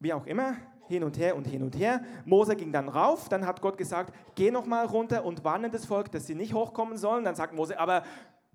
wie 0.00 0.12
auch 0.12 0.26
immer, 0.26 0.56
hin 0.88 1.04
und 1.04 1.18
her 1.18 1.36
und 1.36 1.46
hin 1.46 1.62
und 1.62 1.76
her. 1.76 2.02
Mose 2.24 2.56
ging 2.56 2.72
dann 2.72 2.88
rauf, 2.88 3.28
dann 3.28 3.46
hat 3.46 3.60
Gott 3.60 3.76
gesagt, 3.76 4.14
geh 4.34 4.50
noch 4.50 4.66
mal 4.66 4.86
runter 4.86 5.24
und 5.24 5.44
warne 5.44 5.70
das 5.70 5.84
Volk, 5.84 6.10
dass 6.12 6.26
sie 6.26 6.34
nicht 6.34 6.54
hochkommen 6.54 6.96
sollen. 6.96 7.24
Dann 7.24 7.34
sagt 7.34 7.54
Mose, 7.54 7.78
aber, 7.78 8.04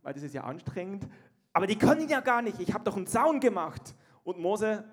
weil 0.02 0.14
das 0.14 0.24
ist 0.24 0.34
ja 0.34 0.44
anstrengend, 0.44 1.08
aber 1.54 1.68
die 1.68 1.78
können 1.78 2.08
ja 2.10 2.20
gar 2.20 2.42
nicht, 2.42 2.60
ich 2.60 2.74
habe 2.74 2.84
doch 2.84 2.98
einen 2.98 3.08
Zaun 3.08 3.40
gemacht. 3.40 3.96
Und 4.24 4.40
Mose 4.40 4.84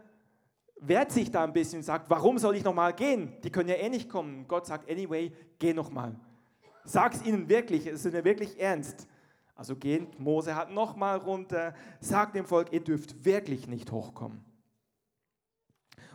wehrt 0.88 1.12
sich 1.12 1.30
da 1.30 1.44
ein 1.44 1.52
bisschen 1.52 1.78
und 1.78 1.84
sagt, 1.84 2.10
warum 2.10 2.38
soll 2.38 2.56
ich 2.56 2.64
nochmal 2.64 2.92
gehen? 2.92 3.32
Die 3.42 3.50
können 3.50 3.68
ja 3.68 3.76
eh 3.76 3.88
nicht 3.88 4.08
kommen. 4.08 4.46
Gott 4.48 4.66
sagt, 4.66 4.90
anyway, 4.90 5.32
geh 5.58 5.72
nochmal. 5.72 6.14
Sag 6.84 7.14
es 7.14 7.24
ihnen 7.24 7.48
wirklich, 7.48 7.86
es 7.86 8.04
ist 8.04 8.12
mir 8.12 8.24
wirklich 8.24 8.60
ernst. 8.60 9.06
Also 9.54 9.76
geht 9.76 10.18
Mose 10.18 10.54
hat 10.54 10.70
nochmal 10.70 11.18
runter, 11.18 11.74
sagt 12.00 12.34
dem 12.34 12.44
Volk, 12.44 12.72
ihr 12.72 12.80
dürft 12.80 13.24
wirklich 13.24 13.68
nicht 13.68 13.92
hochkommen. 13.92 14.44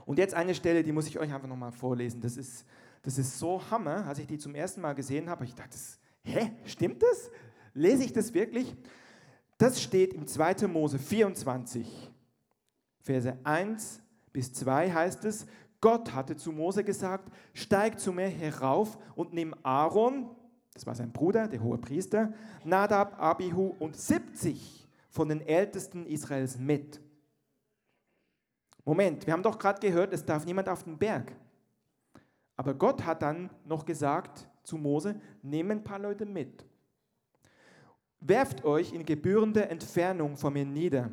Und 0.05 0.17
jetzt 0.17 0.33
eine 0.33 0.55
Stelle, 0.55 0.83
die 0.83 0.91
muss 0.91 1.07
ich 1.07 1.19
euch 1.19 1.33
einfach 1.33 1.47
nochmal 1.47 1.71
vorlesen. 1.71 2.19
Das 2.21 2.35
ist, 2.35 2.65
das 3.01 3.17
ist 3.17 3.39
so 3.39 3.61
Hammer, 3.71 4.05
als 4.07 4.19
ich 4.19 4.27
die 4.27 4.37
zum 4.37 4.55
ersten 4.55 4.81
Mal 4.81 4.93
gesehen 4.93 5.29
habe. 5.29 5.45
Ich 5.45 5.55
dachte, 5.55 5.77
hä, 6.23 6.51
stimmt 6.65 7.01
das? 7.01 7.31
Lese 7.73 8.03
ich 8.03 8.13
das 8.13 8.33
wirklich? 8.33 8.75
Das 9.57 9.81
steht 9.81 10.13
im 10.13 10.27
2. 10.27 10.67
Mose 10.67 10.99
24, 10.99 12.11
Verse 13.01 13.37
1 13.43 14.01
bis 14.31 14.53
2 14.53 14.91
heißt 14.91 15.25
es, 15.25 15.45
Gott 15.81 16.13
hatte 16.13 16.35
zu 16.35 16.51
Mose 16.51 16.83
gesagt, 16.83 17.31
steig 17.53 17.99
zu 17.99 18.11
mir 18.11 18.27
herauf 18.27 18.97
und 19.15 19.33
nimm 19.33 19.55
Aaron, 19.63 20.29
das 20.73 20.85
war 20.85 20.95
sein 20.95 21.11
Bruder, 21.11 21.47
der 21.47 21.61
hohe 21.61 21.77
Priester, 21.77 22.33
Nadab, 22.63 23.19
Abihu 23.21 23.75
und 23.79 23.95
70 23.95 24.87
von 25.09 25.29
den 25.29 25.41
Ältesten 25.41 26.05
Israels 26.05 26.57
mit. 26.57 27.01
Moment, 28.83 29.25
wir 29.25 29.33
haben 29.33 29.43
doch 29.43 29.57
gerade 29.57 29.79
gehört, 29.79 30.13
es 30.13 30.25
darf 30.25 30.45
niemand 30.45 30.67
auf 30.67 30.83
den 30.83 30.97
Berg. 30.97 31.31
Aber 32.55 32.73
Gott 32.73 33.05
hat 33.05 33.21
dann 33.21 33.49
noch 33.65 33.85
gesagt 33.85 34.47
zu 34.63 34.77
Mose, 34.77 35.19
nimm 35.41 35.71
ein 35.71 35.83
paar 35.83 35.99
Leute 35.99 36.25
mit. 36.25 36.65
Werft 38.19 38.65
euch 38.65 38.91
in 38.91 39.05
gebührender 39.05 39.69
Entfernung 39.69 40.35
von 40.35 40.51
mir 40.51 40.65
nieder 40.65 41.09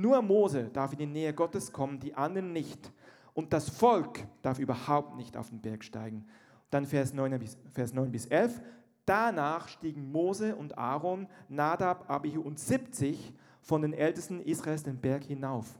nur 0.00 0.22
Mose 0.22 0.70
darf 0.72 0.92
in 0.92 0.98
die 0.98 1.06
Nähe 1.06 1.34
Gottes 1.34 1.72
kommen, 1.72 2.00
die 2.00 2.14
anderen 2.14 2.52
nicht. 2.52 2.92
Und 3.34 3.52
das 3.52 3.68
Volk 3.68 4.26
darf 4.42 4.58
überhaupt 4.58 5.16
nicht 5.16 5.36
auf 5.36 5.50
den 5.50 5.60
Berg 5.60 5.84
steigen. 5.84 6.26
Dann 6.70 6.86
Vers 6.86 7.12
9 7.12 7.38
bis, 7.38 7.58
Vers 7.72 7.92
9 7.92 8.10
bis 8.10 8.26
11. 8.26 8.60
Danach 9.06 9.68
stiegen 9.68 10.10
Mose 10.12 10.54
und 10.54 10.78
Aaron, 10.78 11.26
Nadab, 11.48 12.08
Abihu 12.08 12.42
und 12.42 12.58
70 12.58 13.34
von 13.62 13.82
den 13.82 13.92
Ältesten 13.92 14.40
Israels 14.40 14.82
den 14.82 15.00
Berg 15.00 15.24
hinauf. 15.24 15.78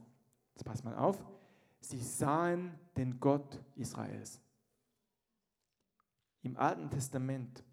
Jetzt 0.55 0.65
passt 0.65 0.85
mal 0.85 0.97
auf. 0.97 1.25
Sie 1.81 2.01
sahen 2.01 2.75
den 2.97 3.19
Gott 3.21 3.61
Israels. 3.77 4.41
Im 6.43 6.57
Alten 6.57 6.91
Testament. 6.91 7.65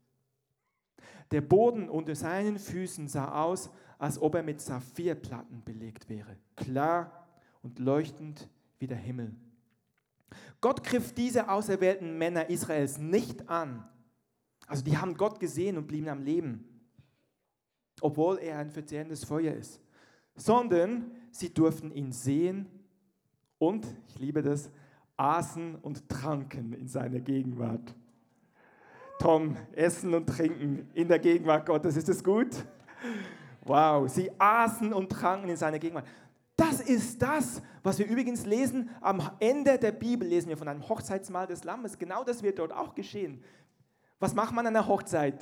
Der 1.31 1.41
Boden 1.41 1.89
unter 1.89 2.15
seinen 2.15 2.57
Füßen 2.57 3.07
sah 3.07 3.43
aus, 3.43 3.69
als 3.97 4.21
ob 4.21 4.35
er 4.35 4.43
mit 4.43 4.61
Saphirplatten 4.61 5.63
belegt 5.63 6.09
wäre, 6.09 6.37
klar 6.55 7.27
und 7.63 7.79
leuchtend 7.79 8.47
wie 8.79 8.87
der 8.87 8.97
Himmel. 8.97 9.33
Gott 10.61 10.83
griff 10.83 11.13
diese 11.13 11.49
auserwählten 11.49 12.17
Männer 12.17 12.49
Israels 12.49 12.97
nicht 12.97 13.49
an. 13.49 13.87
Also 14.67 14.83
die 14.83 14.97
haben 14.97 15.15
Gott 15.15 15.39
gesehen 15.39 15.77
und 15.77 15.87
blieben 15.87 16.09
am 16.09 16.23
Leben, 16.23 16.65
obwohl 18.01 18.37
er 18.39 18.59
ein 18.59 18.69
verzehrendes 18.69 19.23
Feuer 19.23 19.53
ist, 19.53 19.81
sondern 20.35 21.11
sie 21.31 21.53
durften 21.53 21.91
ihn 21.91 22.11
sehen 22.11 22.67
und, 23.57 23.87
ich 24.09 24.19
liebe 24.19 24.41
das, 24.41 24.69
aßen 25.15 25.75
und 25.75 26.07
tranken 26.09 26.73
in 26.73 26.87
seiner 26.87 27.19
Gegenwart. 27.19 27.95
Tom, 29.19 29.57
essen 29.71 30.13
und 30.13 30.27
trinken 30.27 30.87
in 30.93 31.07
der 31.07 31.17
Gegenwart 31.17 31.65
Gottes, 31.65 31.97
ist 31.97 32.07
das 32.07 32.23
gut? 32.23 32.49
Wow, 33.68 34.09
sie 34.09 34.32
aßen 34.39 34.93
und 34.93 35.11
tranken 35.11 35.49
in 35.49 35.57
seiner 35.57 35.80
Gegenwart. 35.80 36.07
Das 36.55 36.82
ist 36.82 37.22
das, 37.22 37.61
was 37.84 37.99
wir 37.99 38.07
übrigens 38.07 38.45
lesen 38.45 38.89
am 39.01 39.22
Ende 39.39 39.78
der 39.78 39.91
Bibel, 39.91 40.28
lesen 40.28 40.49
wir 40.49 40.57
von 40.57 40.68
einem 40.68 40.88
Hochzeitsmahl 40.88 41.45
des 41.45 41.63
Lammes. 41.63 41.97
Genau 41.97 42.24
das 42.24 42.41
wird 42.41 42.57
dort 42.57 42.74
auch 42.74 42.95
geschehen. 42.95 43.43
Was 44.20 44.34
macht 44.34 44.53
man 44.53 44.65
an 44.65 44.76
einer 44.76 44.88
Hochzeit? 44.88 45.39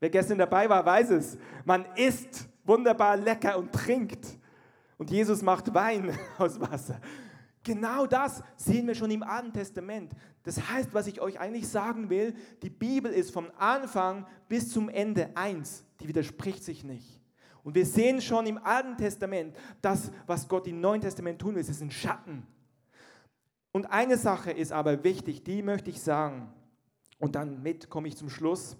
Wer 0.00 0.08
gestern 0.08 0.38
dabei 0.38 0.68
war, 0.68 0.84
weiß 0.86 1.10
es. 1.10 1.36
Man 1.64 1.84
isst 1.96 2.48
wunderbar 2.64 3.16
lecker 3.16 3.58
und 3.58 3.72
trinkt. 3.72 4.38
Und 4.96 5.10
Jesus 5.10 5.42
macht 5.42 5.74
Wein 5.74 6.16
aus 6.38 6.58
Wasser. 6.60 7.00
Genau 7.62 8.06
das 8.06 8.42
sehen 8.56 8.86
wir 8.86 8.94
schon 8.94 9.10
im 9.10 9.22
Alten 9.22 9.52
Testament. 9.52 10.12
Das 10.44 10.70
heißt, 10.70 10.94
was 10.94 11.06
ich 11.06 11.20
euch 11.20 11.40
eigentlich 11.40 11.68
sagen 11.68 12.10
will, 12.10 12.34
die 12.62 12.70
Bibel 12.70 13.10
ist 13.12 13.32
vom 13.32 13.50
Anfang 13.58 14.26
bis 14.48 14.70
zum 14.70 14.88
Ende 14.88 15.30
eins. 15.34 15.84
Die 16.00 16.08
widerspricht 16.08 16.62
sich 16.62 16.84
nicht. 16.84 17.23
Und 17.64 17.74
wir 17.74 17.86
sehen 17.86 18.20
schon 18.20 18.46
im 18.46 18.58
Alten 18.58 18.96
Testament, 18.96 19.56
das, 19.80 20.12
was 20.26 20.46
Gott 20.46 20.66
im 20.68 20.80
Neuen 20.80 21.00
Testament 21.00 21.40
tun 21.40 21.54
will, 21.54 21.62
ist 21.62 21.80
ein 21.80 21.90
Schatten. 21.90 22.46
Und 23.72 23.86
eine 23.86 24.18
Sache 24.18 24.52
ist 24.52 24.70
aber 24.70 25.02
wichtig, 25.02 25.42
die 25.42 25.62
möchte 25.62 25.90
ich 25.90 26.00
sagen. 26.00 26.52
Und 27.18 27.34
dann 27.34 27.62
mit 27.62 27.90
komme 27.90 28.06
ich 28.06 28.16
zum 28.16 28.30
Schluss. 28.30 28.76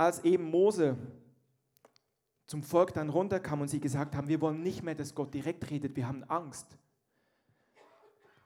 als 0.00 0.24
eben 0.24 0.44
Mose 0.44 0.96
zum 2.46 2.62
Volk 2.62 2.94
dann 2.94 3.10
runterkam 3.10 3.60
und 3.60 3.68
sie 3.68 3.80
gesagt 3.80 4.16
haben, 4.16 4.28
wir 4.28 4.40
wollen 4.40 4.62
nicht 4.62 4.82
mehr, 4.82 4.94
dass 4.94 5.14
Gott 5.14 5.34
direkt 5.34 5.70
redet, 5.70 5.94
wir 5.94 6.08
haben 6.08 6.24
Angst. 6.24 6.78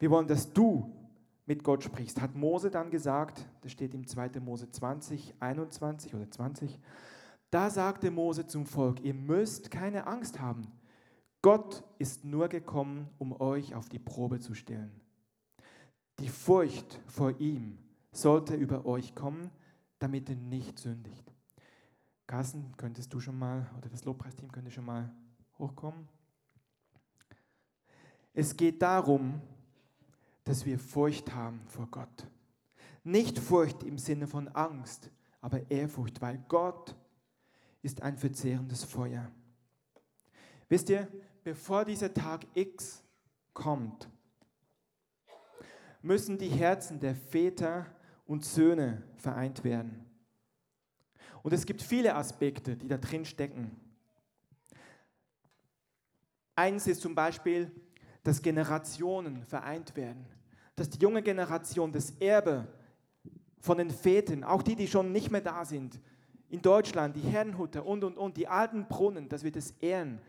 Wir 0.00 0.10
wollen, 0.10 0.26
dass 0.26 0.52
du 0.52 1.03
mit 1.47 1.62
Gott 1.62 1.84
sprichst, 1.84 2.20
hat 2.20 2.34
Mose 2.34 2.70
dann 2.70 2.90
gesagt, 2.90 3.47
das 3.62 3.72
steht 3.72 3.95
im 3.95 4.07
2. 4.07 4.40
Mose 4.40 4.70
20, 4.70 5.34
21 5.40 6.14
oder 6.14 6.30
20, 6.30 6.78
da 7.51 7.70
sagte 7.70 8.11
Mose 8.11 8.47
zum 8.47 8.66
Volk, 8.66 9.05
ihr 9.05 9.14
müsst 9.14 9.70
keine 9.70 10.07
Angst 10.07 10.40
haben. 10.40 10.66
Gott 11.42 11.84
ist 11.99 12.24
nur 12.24 12.49
gekommen, 12.49 13.09
um 13.18 13.38
euch 13.40 13.74
auf 13.74 13.88
die 13.88 13.99
Probe 13.99 14.40
zu 14.40 14.55
stellen. 14.55 15.01
Die 16.18 16.28
Furcht 16.28 17.01
vor 17.07 17.38
ihm 17.38 17.78
sollte 18.12 18.55
über 18.55 18.86
euch 18.86 19.14
kommen, 19.14 19.51
damit 19.99 20.28
ihr 20.30 20.36
nicht 20.36 20.78
sündigt. 20.78 21.34
Carsten, 22.26 22.72
könntest 22.76 23.12
du 23.12 23.20
schon 23.20 23.38
mal, 23.38 23.70
oder 23.76 23.88
das 23.88 24.05
Lobpreisteam 24.05 24.51
könnte 24.51 24.70
schon 24.70 24.86
mal 24.86 25.14
hochkommen? 25.59 26.09
Es 28.32 28.57
geht 28.57 28.80
darum, 28.80 29.40
dass 30.45 30.66
wir 30.66 30.78
Furcht 30.78 31.34
haben 31.34 31.61
vor 31.66 31.88
Gott. 31.90 32.26
Nicht 33.03 33.38
Furcht 33.38 33.82
im 33.82 33.99
Sinne 33.99 34.26
von 34.26 34.49
Angst, 34.49 35.11
aber 35.40 35.70
Ehrfurcht, 35.70 36.20
weil 36.20 36.38
Gott 36.49 36.95
ist 37.82 38.03
ein 38.03 38.16
verzehrendes 38.16 38.84
Feuer. 38.84 39.30
Wisst 40.68 40.88
ihr, 40.88 41.09
bevor 41.42 41.84
dieser 41.84 42.12
Tag 42.12 42.47
X 42.55 43.03
kommt, 43.53 44.09
müssen 46.01 46.38
die 46.38 46.49
Herzen 46.49 47.01
der 47.01 47.14
Väter 47.14 47.86
und 48.26 48.45
Söhne 48.45 49.03
vereint 49.16 49.64
werden. 49.64 50.05
Und 51.42 51.53
es 51.53 51.66
gibt 51.66 51.82
viele 51.82 52.14
Aspekte, 52.14 52.76
die 52.76 52.88
da 52.88 52.97
drin 52.97 53.24
stecken. 53.26 53.78
Eins 56.57 56.86
ist 56.86 57.03
zum 57.03 57.14
Beispiel, 57.14 57.70
dass 58.25 58.43
Generationen 58.43 59.45
vereint 59.45 59.95
werden, 59.95 60.27
dass 60.75 60.91
die 60.91 60.99
junge 60.99 61.22
Generation 61.22 61.93
das 61.93 62.11
Erbe 62.18 62.66
von 63.61 63.79
den 63.79 63.91
Vätern, 63.91 64.43
auch 64.43 64.62
die, 64.62 64.75
die 64.75 64.89
schon 64.89 65.12
nicht 65.12 65.31
mehr 65.31 65.41
da 65.41 65.64
sind, 65.64 66.01
in 66.49 66.61
Deutschland, 66.61 67.16
die 67.16 67.20
Herrenhutter 67.20 67.87
und, 67.87 68.05
und, 68.05 68.16
und, 68.16 68.37
die 68.37 68.49
alten 68.49 68.87
Brunnen, 68.87 69.29
dass 69.29 69.45
wir 69.45 69.53
das 69.53 69.72
ehren, 69.81 70.20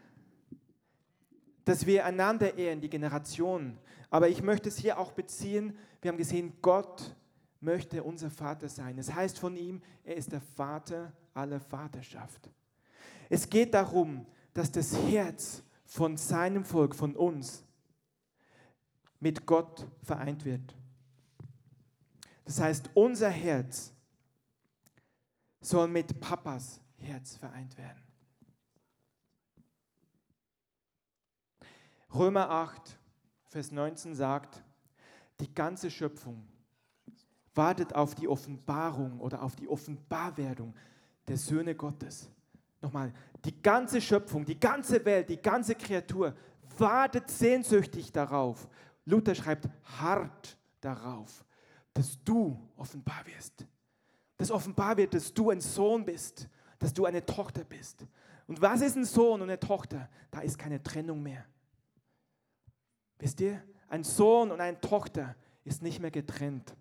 dass 1.64 1.86
wir 1.86 2.06
einander 2.06 2.58
ehren, 2.58 2.82
die 2.82 2.90
Generationen. 2.90 3.78
Aber 4.10 4.30
ich 4.30 4.42
möchte 4.42 4.70
es 4.70 4.78
hier 4.78 5.00
auch 5.00 5.12
beziehen, 5.12 5.78
wir 6.02 6.10
haben 6.10 6.18
gesehen, 6.18 6.54
Gott 6.62 7.16
möchte 7.60 8.04
unser 8.04 8.30
Vater 8.30 8.70
sein. 8.70 8.98
Es 8.98 9.14
heißt 9.14 9.40
von 9.40 9.56
ihm, 9.56 9.82
er 10.04 10.16
ist 10.16 10.32
der 10.32 10.42
Vater 10.42 11.12
aller 11.34 11.60
Vaterschaft. 11.60 12.50
Es 13.30 13.50
geht 13.50 13.74
darum, 13.74 14.26
dass 14.54 14.72
das 14.72 14.96
Herz 15.08 15.64
von 15.86 16.18
seinem 16.18 16.64
Volk, 16.64 16.96
von 16.96 17.16
uns, 17.16 17.65
mit 19.26 19.44
Gott 19.48 19.88
vereint 20.04 20.46
wird. 20.46 20.76
Das 22.44 22.60
heißt, 22.60 22.92
unser 22.94 23.32
Herz 23.32 23.92
soll 25.62 25.88
mit 25.88 26.20
Papas 26.20 26.80
Herz 26.98 27.36
vereint 27.36 27.76
werden. 27.76 28.04
Römer 32.14 32.52
8, 32.52 33.00
Vers 33.48 33.72
19 33.72 34.14
sagt, 34.14 34.64
die 35.40 35.52
ganze 35.52 35.90
Schöpfung 35.90 36.48
wartet 37.56 37.96
auf 37.96 38.14
die 38.14 38.28
Offenbarung 38.28 39.20
oder 39.22 39.42
auf 39.42 39.56
die 39.56 39.68
Offenbarwerdung 39.68 40.76
der 41.28 41.38
Söhne 41.38 41.74
Gottes. 41.74 42.30
Nochmal, 42.80 43.12
die 43.44 43.60
ganze 43.60 44.00
Schöpfung, 44.02 44.46
die 44.46 44.60
ganze 44.60 45.04
Welt, 45.04 45.30
die 45.30 45.42
ganze 45.42 45.74
Kreatur 45.74 46.36
wartet 46.78 47.32
sehnsüchtig 47.32 48.12
darauf. 48.12 48.68
Luther 49.06 49.36
schreibt 49.36 49.70
hart 50.00 50.58
darauf, 50.82 51.46
dass 51.94 52.22
du 52.24 52.60
offenbar 52.76 53.26
wirst. 53.26 53.66
Dass 54.38 54.52
offenbar 54.52 54.98
wird, 54.98 55.14
dass 55.14 55.34
du 55.34 55.50
ein 55.50 55.62
Sohn 55.62 56.04
bist, 56.04 56.50
dass 56.80 56.94
du 56.94 57.06
eine 57.06 57.26
Tochter 57.26 57.64
bist. 57.64 58.06
Und 58.48 58.62
was 58.62 58.82
ist 58.82 58.96
ein 58.96 59.06
Sohn 59.06 59.42
und 59.42 59.50
eine 59.50 59.60
Tochter? 59.60 60.10
Da 60.30 60.42
ist 60.42 60.58
keine 60.58 60.82
Trennung 60.82 61.24
mehr. 61.24 61.46
Wisst 63.18 63.40
ihr, 63.42 63.64
ein 63.88 64.04
Sohn 64.04 64.52
und 64.52 64.60
eine 64.60 64.80
Tochter 64.80 65.36
ist 65.64 65.82
nicht 65.82 66.00
mehr 66.00 66.12
getrennt. 66.12 66.76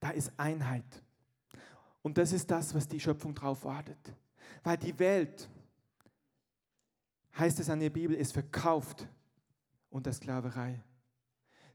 Da 0.00 0.10
ist 0.10 0.32
Einheit. 0.36 0.84
Und 2.02 2.18
das 2.18 2.32
ist 2.32 2.50
das, 2.50 2.74
was 2.74 2.86
die 2.86 3.00
Schöpfung 3.00 3.34
drauf 3.34 3.64
wartet. 3.64 4.12
Weil 4.62 4.76
die 4.76 4.98
Welt, 4.98 5.48
heißt 7.38 7.60
es 7.60 7.70
an 7.70 7.80
der 7.80 7.90
Bibel, 7.90 8.16
ist 8.16 8.32
verkauft 8.32 9.08
unter 9.90 10.12
Sklaverei. 10.12 10.82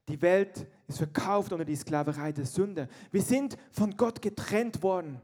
Die 0.08 0.20
Welt 0.22 0.66
ist 0.88 0.98
verkauft 0.98 1.52
unter 1.52 1.64
die 1.64 1.76
Sklaverei 1.76 2.32
der 2.32 2.46
Sünde. 2.46 2.88
Wir 3.10 3.22
sind 3.22 3.56
von 3.70 3.96
Gott 3.96 4.20
getrennt 4.20 4.82
worden. 4.82 5.20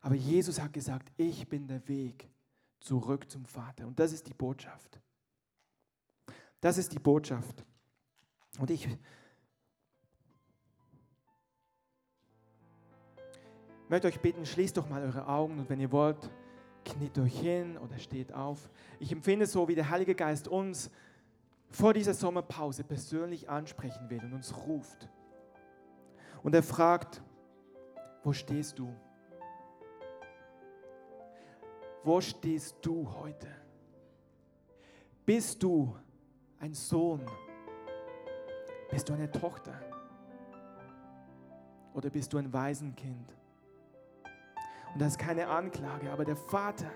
Aber 0.00 0.14
Jesus 0.14 0.60
hat 0.60 0.72
gesagt, 0.72 1.12
ich 1.16 1.48
bin 1.48 1.66
der 1.66 1.86
Weg 1.88 2.30
zurück 2.80 3.30
zum 3.30 3.44
Vater. 3.44 3.86
Und 3.86 3.98
das 3.98 4.12
ist 4.12 4.26
die 4.26 4.34
Botschaft. 4.34 5.00
Das 6.60 6.78
ist 6.78 6.92
die 6.92 6.98
Botschaft. 6.98 7.64
Und 8.58 8.70
ich 8.70 8.88
möchte 13.88 14.08
euch 14.08 14.20
bitten, 14.20 14.46
schließt 14.46 14.76
doch 14.76 14.88
mal 14.88 15.02
eure 15.02 15.26
Augen 15.28 15.58
und 15.58 15.68
wenn 15.68 15.80
ihr 15.80 15.92
wollt, 15.92 16.30
kniet 16.86 17.18
euch 17.18 17.38
hin 17.38 17.76
oder 17.78 17.98
steht 17.98 18.32
auf. 18.32 18.70
Ich 18.98 19.12
empfinde 19.12 19.46
so, 19.46 19.68
wie 19.68 19.74
der 19.74 19.90
Heilige 19.90 20.14
Geist 20.14 20.48
uns 20.48 20.90
vor 21.70 21.92
dieser 21.92 22.14
Sommerpause 22.14 22.84
persönlich 22.84 23.50
ansprechen 23.50 24.08
will 24.08 24.20
und 24.20 24.32
uns 24.32 24.56
ruft. 24.56 25.08
Und 26.42 26.54
er 26.54 26.62
fragt, 26.62 27.22
wo 28.22 28.32
stehst 28.32 28.78
du? 28.78 28.94
Wo 32.02 32.20
stehst 32.20 32.76
du 32.82 33.12
heute? 33.20 33.48
Bist 35.24 35.62
du 35.62 35.94
ein 36.60 36.72
Sohn? 36.72 37.20
Bist 38.90 39.08
du 39.08 39.12
eine 39.12 39.30
Tochter? 39.30 39.74
Oder 41.94 42.10
bist 42.10 42.32
du 42.32 42.38
ein 42.38 42.52
Waisenkind? 42.52 43.35
Und 44.96 45.00
das 45.00 45.08
ist 45.08 45.18
keine 45.18 45.46
Anklage, 45.48 46.10
aber 46.10 46.24
der 46.24 46.36
Vater, 46.36 46.90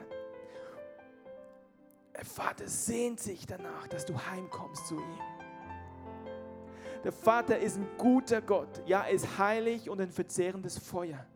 der 2.16 2.24
Vater 2.24 2.66
sehnt 2.66 3.20
sich 3.20 3.44
danach, 3.44 3.88
dass 3.88 4.06
du 4.06 4.14
heimkommst 4.18 4.86
zu 4.86 4.94
ihm. 4.94 5.18
Der 7.04 7.12
Vater 7.12 7.58
ist 7.58 7.76
ein 7.76 7.86
guter 7.98 8.40
Gott. 8.40 8.80
Ja, 8.86 9.02
er 9.02 9.10
ist 9.10 9.36
heilig 9.36 9.90
und 9.90 10.00
ein 10.00 10.10
verzehrendes 10.10 10.78
Feuer. 10.78 11.26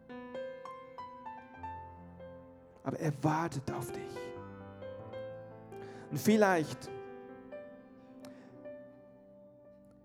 Aber 2.83 2.99
er 2.99 3.13
wartet 3.23 3.71
auf 3.71 3.93
dich. 3.93 4.19
Und 6.11 6.19
vielleicht 6.19 6.91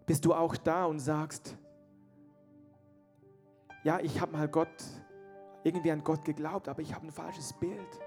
bist 0.06 0.26
du 0.26 0.34
auch 0.34 0.58
da 0.58 0.84
und 0.84 1.00
sagst, 1.00 1.56
ja, 3.86 4.02
ich 4.02 4.20
habe 4.20 4.34
mal 4.34 4.50
Gott, 4.50 4.84
irgendwie 5.64 5.92
an 5.92 6.04
Gott 6.04 6.24
geglaubt, 6.24 6.68
aber 6.68 6.82
ich 6.82 6.94
habe 6.94 7.08
ein 7.08 7.12
falsches 7.12 7.54
Bild. 7.54 8.00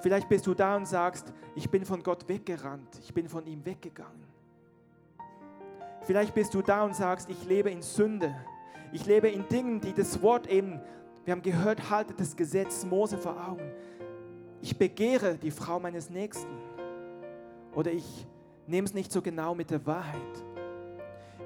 Vielleicht 0.00 0.28
bist 0.28 0.46
du 0.46 0.54
da 0.54 0.76
und 0.76 0.86
sagst, 0.86 1.32
ich 1.54 1.68
bin 1.70 1.84
von 1.84 2.02
Gott 2.02 2.28
weggerannt, 2.28 3.00
ich 3.02 3.12
bin 3.12 3.28
von 3.28 3.46
ihm 3.46 3.64
weggegangen. 3.64 4.28
Vielleicht 6.02 6.34
bist 6.34 6.54
du 6.54 6.62
da 6.62 6.84
und 6.84 6.94
sagst, 6.94 7.28
ich 7.28 7.44
lebe 7.44 7.70
in 7.70 7.82
Sünde, 7.82 8.34
ich 8.92 9.04
lebe 9.06 9.28
in 9.28 9.48
Dingen, 9.48 9.80
die 9.80 9.92
das 9.92 10.22
Wort 10.22 10.46
eben, 10.46 10.80
wir 11.24 11.32
haben 11.32 11.42
gehört, 11.42 11.90
haltet 11.90 12.20
das 12.20 12.36
Gesetz 12.36 12.84
Mose 12.84 13.18
vor 13.18 13.36
Augen. 13.48 13.70
Ich 14.62 14.78
begehre 14.78 15.36
die 15.36 15.50
Frau 15.50 15.78
meines 15.78 16.10
Nächsten 16.10 16.56
oder 17.74 17.92
ich 17.92 18.26
Nimm 18.68 18.84
es 18.84 18.92
nicht 18.92 19.10
so 19.10 19.22
genau 19.22 19.54
mit 19.54 19.70
der 19.70 19.84
Wahrheit. 19.86 20.44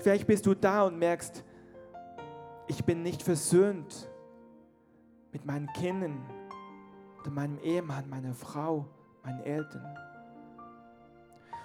Vielleicht 0.00 0.26
bist 0.26 0.44
du 0.44 0.54
da 0.54 0.82
und 0.82 0.98
merkst, 0.98 1.44
ich 2.66 2.84
bin 2.84 3.02
nicht 3.02 3.22
versöhnt 3.22 4.08
mit 5.32 5.44
meinen 5.44 5.66
Kindern 5.72 6.24
oder 7.20 7.30
meinem 7.30 7.58
Ehemann, 7.58 8.08
meiner 8.08 8.34
Frau, 8.34 8.86
meinen 9.24 9.40
Eltern. 9.40 9.96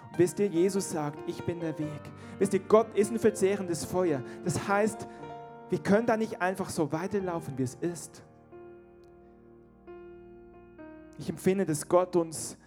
Und 0.09 0.19
wisst 0.19 0.39
ihr, 0.39 0.47
Jesus 0.47 0.89
sagt, 0.89 1.17
ich 1.27 1.43
bin 1.43 1.59
der 1.59 1.77
Weg. 1.77 2.01
Wisst 2.39 2.53
ihr, 2.53 2.61
Gott 2.61 2.95
ist 2.95 3.11
ein 3.11 3.19
verzehrendes 3.19 3.83
Feuer. 3.83 4.23
Das 4.43 4.67
heißt, 4.67 5.07
wir 5.69 5.79
können 5.79 6.07
da 6.07 6.15
nicht 6.15 6.41
einfach 6.41 6.69
so 6.69 6.91
weiterlaufen, 6.91 7.57
wie 7.57 7.63
es 7.63 7.75
ist. 7.75 8.23
Ich 11.17 11.29
empfinde, 11.29 11.65
dass 11.65 11.87
Gott 11.87 12.15
uns 12.15 12.57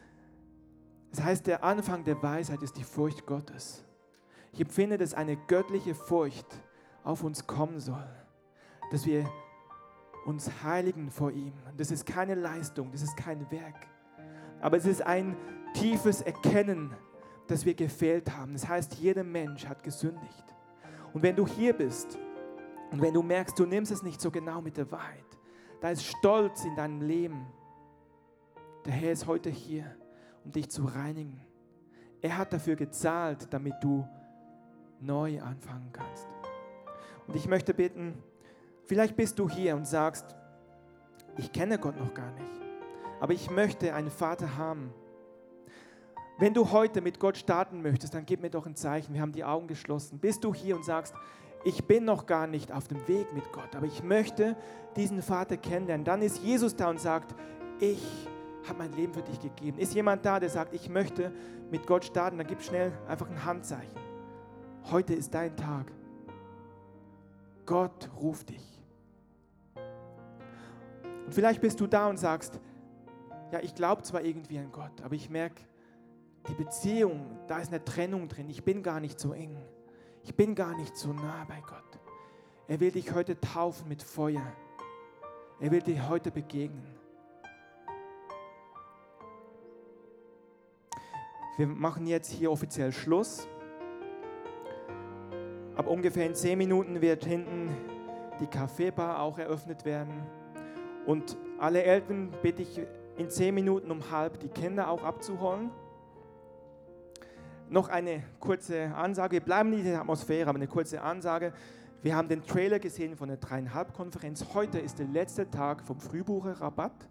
das 1.10 1.24
heißt, 1.24 1.46
der 1.46 1.64
Anfang 1.64 2.04
der 2.04 2.22
Weisheit 2.22 2.62
ist 2.62 2.76
die 2.76 2.84
Furcht 2.84 3.26
Gottes. 3.26 3.84
Ich 4.52 4.60
empfinde, 4.60 4.96
dass 4.96 5.14
eine 5.14 5.36
göttliche 5.36 5.94
Furcht 5.94 6.46
auf 7.04 7.24
uns 7.24 7.46
kommen 7.46 7.80
soll. 7.80 8.08
Dass 8.90 9.06
wir 9.06 9.24
uns 10.26 10.50
heiligen 10.62 11.10
vor 11.10 11.30
ihm. 11.30 11.52
Das 11.76 11.90
ist 11.90 12.04
keine 12.06 12.34
Leistung, 12.34 12.90
das 12.92 13.02
ist 13.02 13.16
kein 13.16 13.50
Werk, 13.50 13.86
aber 14.60 14.76
es 14.76 14.84
ist 14.84 15.02
ein 15.02 15.36
tiefes 15.74 16.20
Erkennen, 16.20 16.94
dass 17.46 17.64
wir 17.64 17.74
gefehlt 17.74 18.36
haben. 18.36 18.52
Das 18.52 18.68
heißt, 18.68 18.94
jeder 18.94 19.24
Mensch 19.24 19.66
hat 19.66 19.82
gesündigt. 19.82 20.44
Und 21.12 21.22
wenn 21.22 21.34
du 21.34 21.46
hier 21.46 21.72
bist 21.72 22.18
und 22.90 23.00
wenn 23.00 23.14
du 23.14 23.22
merkst, 23.22 23.58
du 23.58 23.66
nimmst 23.66 23.90
es 23.90 24.02
nicht 24.02 24.20
so 24.20 24.30
genau 24.30 24.60
mit 24.60 24.76
der 24.76 24.90
Wahrheit, 24.90 25.24
da 25.80 25.90
ist 25.90 26.04
Stolz 26.04 26.64
in 26.64 26.76
deinem 26.76 27.00
Leben. 27.00 27.46
Der 28.84 28.92
Herr 28.92 29.12
ist 29.12 29.26
heute 29.26 29.50
hier, 29.50 29.96
um 30.44 30.52
dich 30.52 30.70
zu 30.70 30.84
reinigen. 30.84 31.40
Er 32.20 32.36
hat 32.36 32.52
dafür 32.52 32.76
gezahlt, 32.76 33.48
damit 33.50 33.74
du 33.80 34.06
neu 35.00 35.40
anfangen 35.40 35.90
kannst. 35.92 36.28
Und 37.26 37.34
ich 37.34 37.48
möchte 37.48 37.72
bitten, 37.72 38.22
vielleicht 38.90 39.14
bist 39.14 39.38
du 39.38 39.48
hier 39.48 39.76
und 39.76 39.86
sagst, 39.86 40.34
ich 41.36 41.52
kenne 41.52 41.78
Gott 41.78 41.96
noch 41.96 42.12
gar 42.12 42.32
nicht, 42.32 42.60
aber 43.20 43.32
ich 43.32 43.48
möchte 43.48 43.94
einen 43.94 44.10
Vater 44.10 44.56
haben. 44.56 44.92
Wenn 46.40 46.54
du 46.54 46.72
heute 46.72 47.00
mit 47.00 47.20
Gott 47.20 47.36
starten 47.36 47.82
möchtest, 47.82 48.14
dann 48.14 48.26
gib 48.26 48.40
mir 48.40 48.50
doch 48.50 48.66
ein 48.66 48.74
Zeichen. 48.74 49.14
Wir 49.14 49.20
haben 49.20 49.30
die 49.30 49.44
Augen 49.44 49.68
geschlossen. 49.68 50.18
Bist 50.18 50.42
du 50.42 50.52
hier 50.52 50.74
und 50.74 50.84
sagst, 50.84 51.14
ich 51.62 51.84
bin 51.84 52.04
noch 52.04 52.26
gar 52.26 52.48
nicht 52.48 52.72
auf 52.72 52.88
dem 52.88 53.06
Weg 53.06 53.32
mit 53.32 53.52
Gott, 53.52 53.76
aber 53.76 53.86
ich 53.86 54.02
möchte 54.02 54.56
diesen 54.96 55.22
Vater 55.22 55.56
kennenlernen. 55.56 56.04
Dann 56.04 56.20
ist 56.20 56.42
Jesus 56.42 56.74
da 56.74 56.90
und 56.90 56.98
sagt, 56.98 57.32
ich 57.78 58.02
habe 58.66 58.78
mein 58.78 58.92
Leben 58.94 59.14
für 59.14 59.22
dich 59.22 59.38
gegeben. 59.38 59.78
Ist 59.78 59.94
jemand 59.94 60.26
da, 60.26 60.40
der 60.40 60.50
sagt, 60.50 60.74
ich 60.74 60.88
möchte 60.88 61.32
mit 61.70 61.86
Gott 61.86 62.06
starten, 62.06 62.38
dann 62.38 62.46
gib 62.48 62.60
schnell 62.60 62.90
einfach 63.06 63.30
ein 63.30 63.44
Handzeichen. 63.44 64.00
Heute 64.90 65.14
ist 65.14 65.32
dein 65.32 65.56
Tag. 65.56 65.92
Gott 67.66 68.10
ruft 68.20 68.48
dich. 68.48 68.69
Und 71.26 71.34
vielleicht 71.34 71.60
bist 71.60 71.80
du 71.80 71.86
da 71.86 72.08
und 72.08 72.18
sagst, 72.18 72.60
ja, 73.52 73.60
ich 73.60 73.74
glaube 73.74 74.02
zwar 74.02 74.22
irgendwie 74.22 74.58
an 74.58 74.70
Gott, 74.72 75.00
aber 75.02 75.14
ich 75.14 75.28
merke, 75.30 75.62
die 76.48 76.54
Beziehung, 76.54 77.38
da 77.46 77.58
ist 77.58 77.68
eine 77.68 77.84
Trennung 77.84 78.28
drin. 78.28 78.48
Ich 78.48 78.64
bin 78.64 78.82
gar 78.82 79.00
nicht 79.00 79.20
so 79.20 79.32
eng. 79.32 79.56
Ich 80.22 80.34
bin 80.34 80.54
gar 80.54 80.76
nicht 80.76 80.96
so 80.96 81.12
nah 81.12 81.44
bei 81.46 81.60
Gott. 81.60 82.00
Er 82.68 82.80
will 82.80 82.90
dich 82.90 83.12
heute 83.12 83.38
taufen 83.40 83.88
mit 83.88 84.02
Feuer. 84.02 84.52
Er 85.58 85.70
will 85.70 85.82
dir 85.82 86.08
heute 86.08 86.30
begegnen. 86.30 86.86
Wir 91.56 91.66
machen 91.66 92.06
jetzt 92.06 92.30
hier 92.30 92.50
offiziell 92.50 92.92
Schluss. 92.92 93.46
Ab 95.76 95.86
ungefähr 95.86 96.26
in 96.26 96.34
zehn 96.34 96.56
Minuten 96.56 97.02
wird 97.02 97.24
hinten 97.24 97.76
die 98.40 98.46
Kaffeebar 98.46 99.20
auch 99.20 99.38
eröffnet 99.38 99.84
werden. 99.84 100.26
Und 101.06 101.36
alle 101.58 101.82
Eltern 101.82 102.32
bitte 102.42 102.62
ich 102.62 102.80
in 103.16 103.30
zehn 103.30 103.54
Minuten 103.54 103.90
um 103.90 104.10
halb 104.10 104.38
die 104.40 104.48
Kinder 104.48 104.88
auch 104.88 105.02
abzuholen 105.02 105.70
noch 107.70 107.88
eine 107.88 108.22
kurze 108.40 108.92
Ansage. 108.94 109.32
Wir 109.32 109.40
bleiben 109.40 109.72
in 109.72 109.82
dieser 109.82 110.00
Atmosphäre, 110.00 110.48
aber 110.48 110.56
eine 110.56 110.66
kurze 110.66 111.00
Ansage. 111.00 111.52
Wir 112.02 112.16
haben 112.16 112.28
den 112.28 112.44
Trailer 112.44 112.78
gesehen 112.78 113.16
von 113.16 113.28
der 113.28 113.36
Dreieinhalb-Konferenz. 113.36 114.44
Heute 114.54 114.78
ist 114.78 114.98
der 114.98 115.06
letzte 115.06 115.48
Tag 115.50 115.82
vom 115.82 116.00
Frühbucherrabatt. 116.00 117.08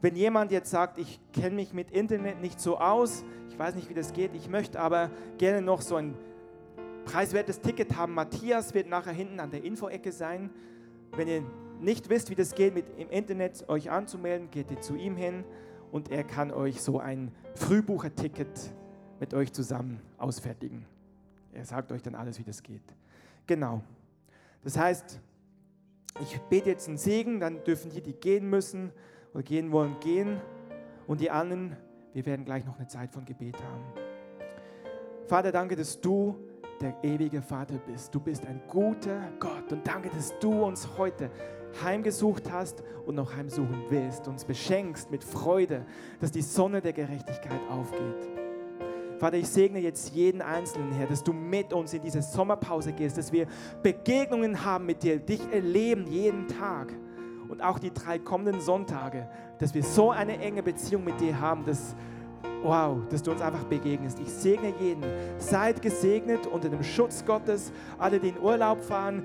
Wenn 0.00 0.16
jemand 0.16 0.52
jetzt 0.52 0.70
sagt, 0.70 0.98
ich 0.98 1.18
kenne 1.32 1.56
mich 1.56 1.72
mit 1.72 1.90
Internet 1.90 2.40
nicht 2.40 2.60
so 2.60 2.78
aus, 2.78 3.24
ich 3.48 3.58
weiß 3.58 3.74
nicht, 3.74 3.88
wie 3.88 3.94
das 3.94 4.12
geht, 4.12 4.34
ich 4.34 4.48
möchte 4.48 4.78
aber 4.78 5.10
gerne 5.38 5.62
noch 5.62 5.80
so 5.80 5.96
ein 5.96 6.14
preiswertes 7.06 7.60
Ticket 7.60 7.96
haben. 7.96 8.14
Matthias 8.14 8.74
wird 8.74 8.88
nachher 8.88 9.12
hinten 9.12 9.40
an 9.40 9.50
der 9.50 9.64
Info-Ecke 9.64 10.12
sein. 10.12 10.50
Wenn 11.16 11.28
ihr 11.28 11.42
nicht 11.80 12.08
wisst, 12.08 12.30
wie 12.30 12.34
das 12.34 12.54
geht, 12.54 12.74
mit 12.74 12.86
im 12.98 13.10
Internet 13.10 13.68
euch 13.68 13.90
anzumelden, 13.90 14.50
geht 14.50 14.70
ihr 14.70 14.80
zu 14.80 14.96
ihm 14.96 15.16
hin 15.16 15.44
und 15.92 16.10
er 16.10 16.24
kann 16.24 16.50
euch 16.50 16.82
so 16.82 16.98
ein 16.98 17.32
Frühbucherticket 17.54 18.72
mit 19.20 19.34
euch 19.34 19.52
zusammen 19.52 20.00
ausfertigen. 20.18 20.86
Er 21.52 21.64
sagt 21.64 21.92
euch 21.92 22.02
dann 22.02 22.14
alles, 22.14 22.38
wie 22.38 22.44
das 22.44 22.62
geht. 22.62 22.82
Genau. 23.46 23.82
Das 24.62 24.76
heißt, 24.76 25.20
ich 26.20 26.40
bete 26.42 26.70
jetzt 26.70 26.88
einen 26.88 26.96
Segen, 26.96 27.40
dann 27.40 27.62
dürfen 27.64 27.90
die, 27.90 28.00
die 28.00 28.12
gehen 28.12 28.48
müssen 28.48 28.90
oder 29.32 29.42
gehen 29.42 29.72
wollen, 29.72 29.96
gehen. 30.00 30.40
Und 31.06 31.20
die 31.20 31.30
anderen, 31.30 31.76
wir 32.12 32.24
werden 32.26 32.44
gleich 32.44 32.64
noch 32.64 32.78
eine 32.78 32.88
Zeit 32.88 33.12
von 33.12 33.24
Gebet 33.24 33.56
haben. 33.62 33.84
Vater, 35.26 35.52
danke, 35.52 35.76
dass 35.76 36.00
du 36.00 36.36
der 36.80 36.96
ewige 37.02 37.40
Vater 37.40 37.78
bist. 37.78 38.14
Du 38.14 38.20
bist 38.20 38.46
ein 38.46 38.60
guter 38.68 39.30
Gott. 39.38 39.72
Und 39.72 39.86
danke, 39.86 40.10
dass 40.10 40.38
du 40.38 40.64
uns 40.64 40.88
heute 40.96 41.30
heimgesucht 41.82 42.50
hast 42.50 42.82
und 43.06 43.14
noch 43.14 43.34
heimsuchen 43.34 43.84
willst. 43.88 44.28
Uns 44.28 44.44
beschenkst 44.44 45.10
mit 45.10 45.24
Freude, 45.24 45.84
dass 46.20 46.30
die 46.30 46.42
Sonne 46.42 46.80
der 46.80 46.92
Gerechtigkeit 46.92 47.60
aufgeht. 47.70 48.28
Vater, 49.18 49.36
ich 49.36 49.48
segne 49.48 49.78
jetzt 49.78 50.14
jeden 50.14 50.42
Einzelnen, 50.42 50.92
Herr, 50.92 51.06
dass 51.06 51.22
du 51.22 51.32
mit 51.32 51.72
uns 51.72 51.94
in 51.94 52.02
diese 52.02 52.20
Sommerpause 52.20 52.92
gehst, 52.92 53.16
dass 53.16 53.32
wir 53.32 53.46
Begegnungen 53.82 54.64
haben 54.64 54.86
mit 54.86 55.02
dir, 55.02 55.18
dich 55.18 55.40
erleben 55.52 56.06
jeden 56.06 56.48
Tag 56.48 56.92
und 57.48 57.62
auch 57.62 57.78
die 57.78 57.92
drei 57.92 58.18
kommenden 58.18 58.60
Sonntage, 58.60 59.28
dass 59.58 59.74
wir 59.74 59.82
so 59.82 60.10
eine 60.10 60.38
enge 60.38 60.62
Beziehung 60.62 61.04
mit 61.04 61.20
dir 61.20 61.40
haben, 61.40 61.64
dass, 61.64 61.94
wow, 62.62 62.98
dass 63.08 63.22
du 63.22 63.30
uns 63.30 63.40
einfach 63.40 63.64
begegnest. 63.64 64.18
Ich 64.20 64.28
segne 64.28 64.74
jeden. 64.80 65.04
Seid 65.38 65.80
gesegnet 65.80 66.46
unter 66.46 66.68
dem 66.68 66.82
Schutz 66.82 67.24
Gottes. 67.24 67.72
Alle, 67.98 68.18
die 68.18 68.30
in 68.30 68.38
Urlaub 68.40 68.80
fahren, 68.80 69.22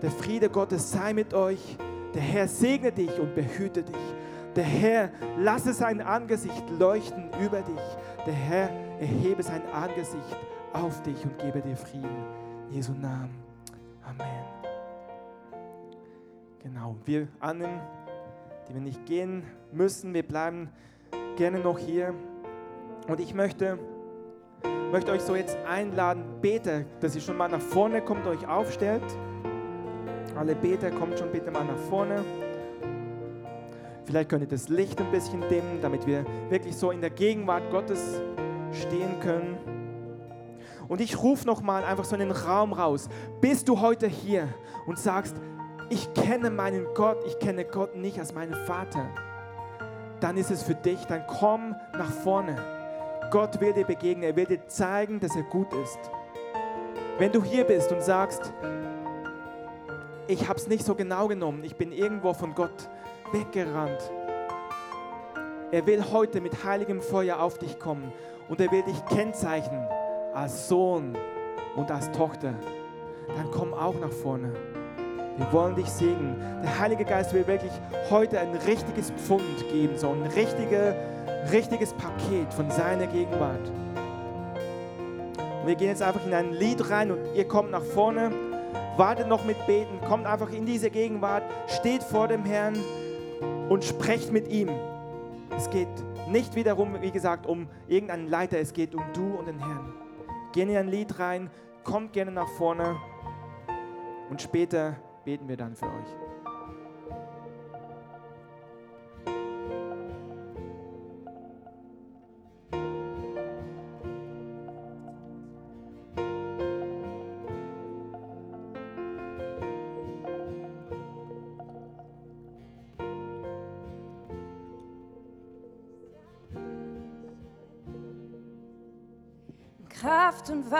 der 0.00 0.10
Friede 0.10 0.48
Gottes 0.48 0.92
sei 0.92 1.12
mit 1.12 1.34
euch. 1.34 1.76
Der 2.14 2.22
Herr 2.22 2.48
segne 2.48 2.92
dich 2.92 3.18
und 3.18 3.34
behüte 3.34 3.82
dich. 3.82 4.14
Der 4.54 4.64
Herr 4.64 5.10
lasse 5.38 5.72
sein 5.72 6.00
Angesicht 6.02 6.64
leuchten 6.78 7.30
über 7.42 7.62
dich. 7.62 7.80
Der 8.26 8.34
Herr 8.34 8.70
erhebe 9.00 9.42
sein 9.42 9.62
Angesicht 9.72 10.36
auf 10.72 11.02
dich 11.02 11.24
und 11.24 11.38
gebe 11.38 11.60
dir 11.60 11.76
Frieden. 11.76 12.24
In 12.68 12.74
Jesu 12.74 12.92
Namen. 12.92 13.34
Amen. 14.04 14.44
Genau, 16.62 16.96
wir 17.04 17.28
anderen, 17.40 17.80
die 18.68 18.74
wir 18.74 18.80
nicht 18.80 19.04
gehen 19.06 19.42
müssen, 19.72 20.14
wir 20.14 20.22
bleiben 20.22 20.68
gerne 21.36 21.58
noch 21.58 21.78
hier. 21.78 22.14
Und 23.08 23.20
ich 23.20 23.34
möchte, 23.34 23.78
möchte 24.92 25.12
euch 25.12 25.22
so 25.22 25.34
jetzt 25.34 25.56
einladen, 25.66 26.24
Beter, 26.40 26.84
dass 27.00 27.14
ihr 27.14 27.20
schon 27.20 27.36
mal 27.36 27.48
nach 27.48 27.60
vorne 27.60 28.02
kommt, 28.02 28.26
euch 28.26 28.46
aufstellt. 28.46 29.02
Alle 30.42 30.56
Beter, 30.56 30.90
kommt 30.90 31.16
schon 31.16 31.30
bitte 31.30 31.52
mal 31.52 31.64
nach 31.64 31.78
vorne. 31.88 32.24
Vielleicht 34.04 34.28
könnt 34.28 34.42
ihr 34.42 34.48
das 34.48 34.68
Licht 34.68 35.00
ein 35.00 35.08
bisschen 35.12 35.40
dimmen, 35.48 35.78
damit 35.80 36.04
wir 36.04 36.26
wirklich 36.48 36.76
so 36.76 36.90
in 36.90 37.00
der 37.00 37.10
Gegenwart 37.10 37.70
Gottes 37.70 38.20
stehen 38.72 39.20
können. 39.20 39.56
Und 40.88 41.00
ich 41.00 41.22
rufe 41.22 41.46
nochmal 41.46 41.84
einfach 41.84 42.02
so 42.02 42.16
in 42.16 42.22
den 42.22 42.32
Raum 42.32 42.72
raus. 42.72 43.08
Bist 43.40 43.68
du 43.68 43.80
heute 43.80 44.08
hier 44.08 44.48
und 44.88 44.98
sagst, 44.98 45.36
ich 45.90 46.12
kenne 46.12 46.50
meinen 46.50 46.86
Gott, 46.96 47.18
ich 47.24 47.38
kenne 47.38 47.64
Gott 47.64 47.94
nicht 47.94 48.18
als 48.18 48.34
meinen 48.34 48.54
Vater, 48.66 49.06
dann 50.18 50.36
ist 50.36 50.50
es 50.50 50.64
für 50.64 50.74
dich, 50.74 51.04
dann 51.04 51.22
komm 51.28 51.76
nach 51.92 52.10
vorne. 52.10 52.56
Gott 53.30 53.60
will 53.60 53.74
dir 53.74 53.84
begegnen, 53.84 54.24
er 54.24 54.34
will 54.34 54.46
dir 54.46 54.66
zeigen, 54.66 55.20
dass 55.20 55.36
er 55.36 55.44
gut 55.44 55.72
ist. 55.84 56.00
Wenn 57.16 57.30
du 57.30 57.44
hier 57.44 57.62
bist 57.62 57.92
und 57.92 58.02
sagst, 58.02 58.52
ich 60.28 60.48
habe 60.48 60.58
es 60.58 60.68
nicht 60.68 60.84
so 60.84 60.94
genau 60.94 61.28
genommen, 61.28 61.64
ich 61.64 61.76
bin 61.76 61.92
irgendwo 61.92 62.32
von 62.32 62.54
Gott 62.54 62.88
weggerannt. 63.32 63.98
Er 65.70 65.86
will 65.86 66.04
heute 66.12 66.40
mit 66.40 66.64
heiligem 66.64 67.00
Feuer 67.00 67.40
auf 67.40 67.58
dich 67.58 67.78
kommen 67.78 68.12
und 68.48 68.60
er 68.60 68.70
will 68.70 68.82
dich 68.82 69.04
kennzeichnen 69.06 69.86
als 70.34 70.68
Sohn 70.68 71.16
und 71.76 71.90
als 71.90 72.10
Tochter, 72.12 72.54
dann 73.36 73.50
komm 73.50 73.72
auch 73.72 73.94
nach 73.98 74.12
vorne. 74.12 74.52
Wir 75.38 75.50
wollen 75.50 75.74
dich 75.74 75.88
segnen. 75.88 76.36
Der 76.62 76.78
Heilige 76.78 77.04
Geist 77.04 77.32
will 77.32 77.46
wirklich 77.46 77.72
heute 78.10 78.38
ein 78.38 78.54
richtiges 78.66 79.10
Pfund 79.12 79.66
geben, 79.70 79.96
so 79.96 80.10
ein 80.10 80.22
richtige, 80.22 80.94
richtiges 81.50 81.94
Paket 81.94 82.52
von 82.52 82.70
seiner 82.70 83.06
Gegenwart. 83.06 83.70
Und 85.62 85.66
wir 85.66 85.74
gehen 85.74 85.88
jetzt 85.88 86.02
einfach 86.02 86.24
in 86.26 86.34
ein 86.34 86.52
Lied 86.52 86.90
rein 86.90 87.10
und 87.10 87.20
ihr 87.34 87.48
kommt 87.48 87.70
nach 87.70 87.82
vorne, 87.82 88.30
wartet 88.96 89.28
noch 89.28 89.44
mit 89.44 89.66
Beten, 89.66 90.00
kommt 90.06 90.26
einfach 90.26 90.50
in 90.50 90.66
diese 90.66 90.90
Gegenwart, 90.90 91.42
steht 91.66 92.02
vor 92.02 92.28
dem 92.28 92.44
Herrn 92.44 92.76
und 93.68 93.84
sprecht 93.84 94.32
mit 94.32 94.48
ihm. 94.48 94.70
Es 95.56 95.70
geht 95.70 95.88
nicht 96.28 96.54
wiederum, 96.54 97.00
wie 97.00 97.10
gesagt, 97.10 97.46
um 97.46 97.68
irgendeinen 97.88 98.28
Leiter, 98.28 98.58
es 98.58 98.72
geht 98.72 98.94
um 98.94 99.02
du 99.12 99.34
und 99.34 99.46
den 99.46 99.58
Herrn. 99.58 99.92
Gehen 100.52 100.68
in 100.68 100.76
ein 100.76 100.88
Lied 100.88 101.18
rein, 101.18 101.50
kommt 101.84 102.12
gerne 102.12 102.32
nach 102.32 102.48
vorne 102.56 102.96
und 104.30 104.40
später 104.40 104.96
beten 105.24 105.48
wir 105.48 105.56
dann 105.56 105.74
für 105.74 105.86
euch. 105.86 106.21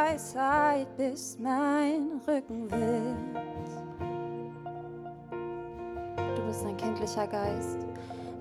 Weisheit 0.03 0.97
bist 0.97 1.39
mein 1.39 2.21
Rückenwind. 2.27 3.39
Du 6.37 6.47
bist 6.47 6.67
ein 6.67 6.77
kindlicher 6.77 7.27
Geist. 7.29 7.79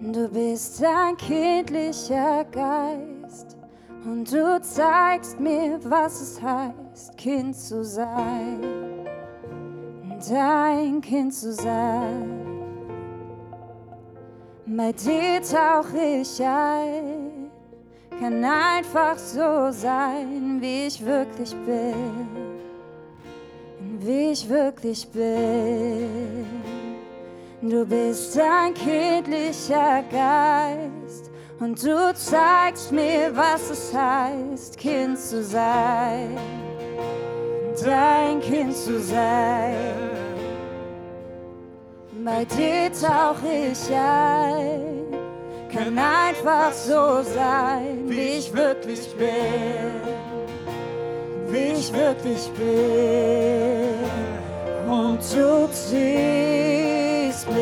Du 0.02 0.28
bist 0.28 0.84
ein 0.84 1.16
kindlicher 1.18 2.46
Geist. 2.46 3.58
Und 4.04 4.32
du 4.32 4.60
zeigst 4.62 5.40
mir, 5.40 5.80
was 5.84 6.22
es 6.22 6.42
heißt, 6.42 7.16
Kind 7.18 7.56
zu 7.56 7.84
sein. 7.84 8.60
Dein 10.30 11.00
Kind 11.02 11.34
zu 11.34 11.54
sein. 11.54 12.40
Bei 14.66 14.92
dir 14.94 15.42
tauche 15.44 16.22
ich 16.22 16.44
ein, 16.44 17.52
kann 18.20 18.44
einfach 18.44 19.18
so 19.18 19.72
sein, 19.72 20.51
wie 20.62 20.86
ich 20.86 21.04
wirklich 21.04 21.56
bin, 21.66 21.96
wie 24.00 24.32
ich 24.32 24.48
wirklich 24.48 25.08
bin. 25.10 26.46
Du 27.64 27.86
bist 27.86 28.40
ein 28.40 28.74
kindlicher 28.74 30.04
Geist. 30.12 31.32
Und 31.60 31.84
du 31.84 32.12
zeigst 32.16 32.92
mir, 32.92 33.32
was 33.36 33.70
es 33.70 33.94
heißt, 33.94 34.78
Kind 34.80 35.20
zu 35.20 35.44
sein, 35.44 36.36
dein 37.84 38.40
Kind 38.42 38.76
zu 38.76 39.00
sein. 39.00 39.76
Bei 42.26 42.46
dir 42.46 42.92
tauche 42.92 43.48
ich 43.72 43.94
ein, 43.94 45.06
kann 45.72 46.00
einfach 46.00 46.74
so 46.74 47.22
sein, 47.22 48.06
wie 48.08 48.40
ich 48.40 48.52
wirklich 48.52 49.16
bin, 49.16 50.21
wie 51.52 51.74
ich 51.80 51.92
wirklich 51.94 52.50
bin. 52.58 54.00
Und 54.90 55.20
du 55.34 55.68
ziehst 55.72 57.48
mich 57.50 57.62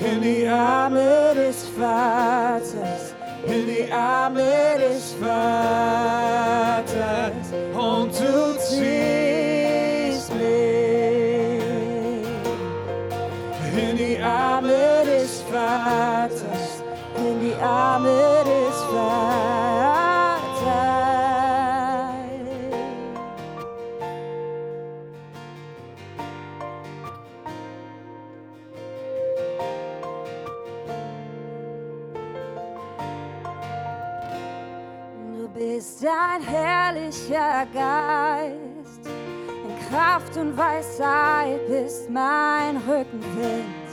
in 0.00 0.20
die 0.22 0.46
Arme 0.46 1.34
des 1.34 1.66
Vaters, 1.78 3.14
in 3.46 3.66
die 3.66 3.92
Arme 3.92 4.76
des 4.78 5.14
Vaters. 5.20 5.40
Und 7.74 8.12
du 8.12 8.58
ziehst 8.58 10.34
mich 10.34 10.50
in 13.76 13.96
die 13.96 14.18
Arme 14.22 15.04
des 15.04 15.42
Vaters, 15.50 16.82
in 17.16 17.40
die 17.40 17.54
Arme 17.62 18.08
des 18.08 18.18
Vaters. 18.18 18.39
Du 35.80 35.86
bist 35.86 36.04
ein 36.04 36.42
herrlicher 36.42 37.66
Geist, 37.72 39.06
in 39.06 39.88
Kraft 39.88 40.36
und 40.36 40.54
Weisheit 40.54 41.66
bist 41.68 42.10
mein 42.10 42.76
Rückenwind. 42.76 43.88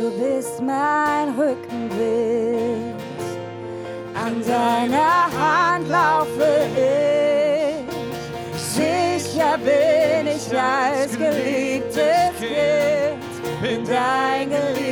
Du 0.00 0.12
bist 0.12 0.62
mein 0.62 1.30
Rückenwind. 1.30 3.02
An 4.14 4.40
deiner 4.46 5.26
Hand 5.36 5.88
laufe 5.88 6.68
ich, 6.76 7.90
sicher 8.56 9.58
bin 9.58 10.28
ich 10.28 10.56
als 10.56 11.18
geliebtes 11.18 12.30
Kind, 12.38 13.60
bin 13.60 13.84
dein 13.84 14.50
geliebtes 14.50 14.85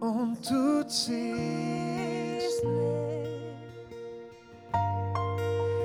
Und 0.00 0.38
du 0.48 0.86
ziehst 0.86 2.62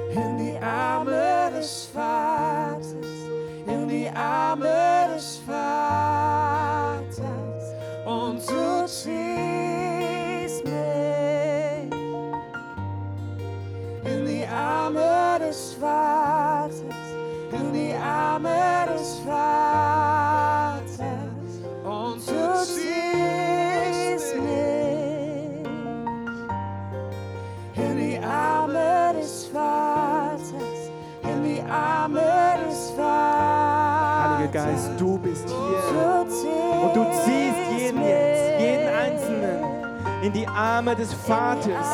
in 0.09 0.38
die 0.38 0.57
Arme 0.62 1.51
des 1.55 1.86
Vaters, 1.93 2.11
in 40.34 40.40
die 40.40 40.48
Arme 40.48 40.96
des 40.96 41.14
Vaters. 41.14 41.88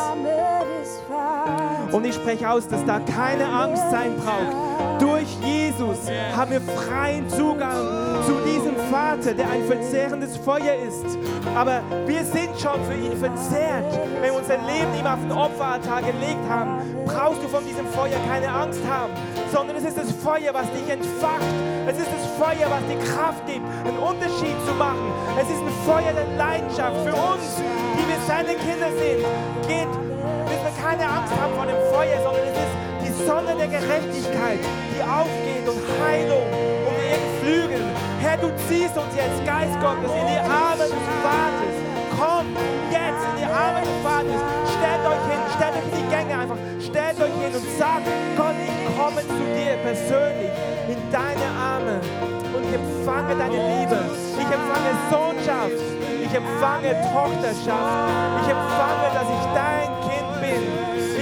Und 1.92 2.06
ich 2.06 2.16
spreche 2.16 2.50
aus, 2.50 2.68
dass 2.68 2.86
da 2.86 3.00
keine 3.00 3.46
Angst 3.46 3.84
sein 3.90 4.16
braucht, 4.18 5.02
Durch 5.02 5.28
Jesus 5.44 5.98
haben 6.36 6.52
wir 6.52 6.62
freien 6.62 7.30
Zugang 7.30 7.86
zu 8.26 8.34
diesem 8.46 8.76
Vater, 8.92 9.34
der 9.34 9.50
ein 9.50 9.64
verzehrendes 9.66 10.38
Feuer 10.38 10.74
ist. 10.88 11.18
Aber 11.56 11.82
wir 12.06 12.24
sind 12.24 12.50
schon 12.60 12.84
für 12.86 12.96
ihn 12.96 13.16
verzehrt. 13.18 14.00
Wenn 14.22 14.32
wir 14.32 14.34
unser 14.34 14.58
Leben 14.58 14.94
ihm 15.00 15.06
auf 15.06 15.20
den 15.20 15.32
Opferaltar 15.32 16.02
gelegt 16.02 16.50
haben, 16.50 16.82
brauchst 17.06 17.44
du 17.44 17.48
von 17.48 17.64
diesem 17.66 17.88
Feuer 17.88 18.18
keine 18.28 18.50
Angst 18.50 18.82
haben, 18.90 19.14
sondern 19.54 19.78
es 19.78 19.84
ist 19.84 19.98
das 19.98 20.12
Feuer, 20.12 20.54
was 20.54 20.66
dich 20.72 20.90
entfacht. 20.90 21.46
Es 21.88 21.98
ist 21.98 22.10
das 22.12 22.26
Feuer, 22.38 22.68
was 22.70 22.82
dir 22.90 23.14
Kraft 23.14 23.46
gibt, 23.46 23.66
einen 23.86 23.98
Unterschied 23.98 24.58
zu 24.68 24.74
machen. 24.74 25.14
Es 25.40 25.48
ist 25.50 25.62
ein 25.62 25.74
Feuer 25.86 26.14
der 26.14 26.38
Leidenschaft 26.38 26.98
für 27.06 27.14
uns, 27.14 27.62
die 27.98 28.06
wir 28.06 28.22
seine 28.28 28.54
Kinder 28.54 28.94
sind. 28.94 29.26
Geht, 29.66 29.90
müssen 29.90 30.66
wir 30.70 30.78
keine 30.78 31.04
Angst 31.10 31.34
haben 31.34 31.54
vor 31.58 31.66
dem 31.66 31.82
Feuer, 31.90 32.22
sondern 32.22 32.46
es 32.46 32.58
ist 32.62 32.74
die 33.02 33.14
Sonne 33.26 33.58
der 33.58 33.68
Gerechtigkeit, 33.68 34.62
die 34.94 35.02
aufgeht 35.02 35.66
und 35.66 35.82
Heilung 36.06 36.46
um 36.86 36.94
ihren 36.94 37.28
Flügeln. 37.42 37.90
Herr, 38.22 38.38
du 38.38 38.54
ziehst 38.70 38.98
uns 38.98 39.14
jetzt, 39.18 39.42
Geist 39.46 39.74
Gottes, 39.82 40.12
in 40.14 40.28
die 40.30 40.42
Arme 40.42 40.86
des 40.86 41.06
Vaters. 41.26 41.76
Komm 42.14 42.46
jetzt 42.94 43.24
in 43.34 43.36
die 43.42 43.50
Arme 43.50 43.82
des 43.82 43.98
Vaters. 44.06 44.42
Stellt 44.78 45.04
euch 45.06 45.24
hin, 45.30 45.42
stellt 45.58 45.74
euch 45.74 45.88
in 45.90 45.96
die 45.98 46.10
Gänge 46.14 46.34
einfach. 46.38 46.60
Stellt 46.78 47.18
euch 47.18 47.36
hin 47.42 47.54
und 47.58 47.68
sagt, 47.78 48.06
Gott, 48.38 48.58
ich 48.62 48.78
komme 48.94 49.22
zu 49.22 49.44
dir 49.58 49.74
persönlich 49.82 50.54
in 50.90 51.00
deine 51.12 51.48
Arme 51.58 52.02
und 52.54 52.62
ich 52.66 52.74
empfange 52.74 53.34
deine 53.36 53.58
Liebe. 53.58 53.98
Ich 54.38 54.50
empfange 54.50 54.92
Sohnschaft. 55.10 55.97
Ich 56.30 56.36
empfange 56.36 56.92
Tochterschaft. 57.14 58.12
Ich 58.42 58.50
empfange, 58.52 59.08
dass 59.16 59.30
ich 59.32 59.46
dein 59.56 59.88
Kind 60.04 60.32
bin. 60.42 60.62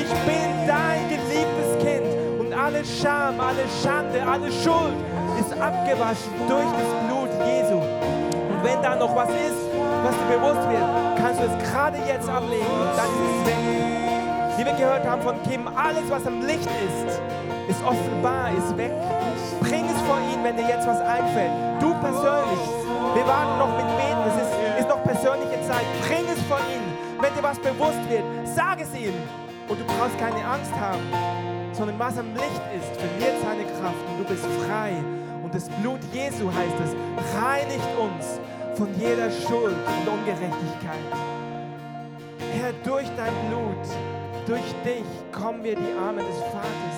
Ich 0.01 0.11
bin 0.25 0.65
dein 0.65 1.07
geliebtes 1.07 1.77
Kind. 1.77 2.39
Und 2.39 2.51
alle 2.51 2.83
Scham, 2.83 3.39
alle 3.39 3.65
Schande, 3.83 4.25
alle 4.25 4.51
Schuld 4.51 4.97
ist 5.39 5.53
abgewaschen 5.61 6.33
durch 6.49 6.65
das 6.73 6.89
Blut 7.05 7.29
Jesu. 7.45 7.77
Und 7.77 8.63
wenn 8.63 8.81
da 8.81 8.95
noch 8.95 9.15
was 9.15 9.29
ist, 9.29 9.61
was 10.01 10.15
dir 10.17 10.37
bewusst 10.39 10.69
wird, 10.69 10.89
kannst 11.21 11.39
du 11.39 11.45
es 11.45 11.71
gerade 11.71 11.97
jetzt 12.07 12.27
ablegen 12.27 12.65
und 12.65 12.97
dann 12.97 13.05
ist 13.05 13.29
es 13.29 13.45
weg. 13.45 13.61
Wie 14.57 14.65
wir 14.65 14.73
gehört 14.73 15.05
haben 15.05 15.21
von 15.21 15.35
Kim, 15.43 15.67
alles, 15.67 16.09
was 16.09 16.25
am 16.25 16.41
Licht 16.41 16.65
ist, 16.65 17.21
ist 17.69 17.81
offenbar, 17.85 18.49
ist 18.57 18.75
weg. 18.75 18.91
Bring 19.61 19.85
es 19.85 20.01
vor 20.01 20.17
ihn, 20.33 20.43
wenn 20.43 20.57
dir 20.57 20.67
jetzt 20.67 20.87
was 20.87 20.99
einfällt. 21.01 21.51
Du 21.79 21.93
persönlich. 21.93 22.65
Wir 23.13 23.27
warten 23.27 23.59
noch 23.59 23.77
mit 23.77 23.97
Beten. 23.97 24.14
Persönliche 25.15 25.61
Zeit. 25.67 25.85
Bring 26.07 26.25
es 26.27 26.41
vor 26.43 26.59
ihn. 26.59 26.83
Wenn 27.21 27.33
dir 27.33 27.43
was 27.43 27.59
bewusst 27.59 28.03
wird, 28.09 28.23
sag 28.43 28.81
es 28.81 28.93
ihm. 28.93 29.13
Und 29.67 29.79
du 29.79 29.85
brauchst 29.85 30.17
keine 30.19 30.45
Angst 30.45 30.71
haben, 30.75 31.01
sondern 31.73 31.97
was 31.97 32.17
am 32.17 32.33
Licht 32.33 32.61
ist, 32.75 32.99
verliert 32.99 33.41
seine 33.41 33.63
Kraft 33.79 34.03
und 34.09 34.19
du 34.19 34.25
bist 34.25 34.45
frei. 34.67 34.93
Und 35.43 35.55
das 35.55 35.69
Blut 35.81 35.99
Jesu 36.13 36.51
heißt 36.53 36.79
es, 36.83 36.91
reinigt 37.39 37.89
uns 37.97 38.39
von 38.77 38.87
jeder 38.99 39.31
Schuld 39.31 39.73
und 39.73 40.07
Ungerechtigkeit. 40.07 41.07
Herr, 42.53 42.73
durch 42.83 43.07
dein 43.15 43.33
Blut, 43.47 43.87
durch 44.45 44.73
dich 44.83 45.05
kommen 45.31 45.63
wir 45.63 45.75
die 45.75 45.93
Arme 45.99 46.21
des 46.21 46.37
Vaters, 46.51 46.97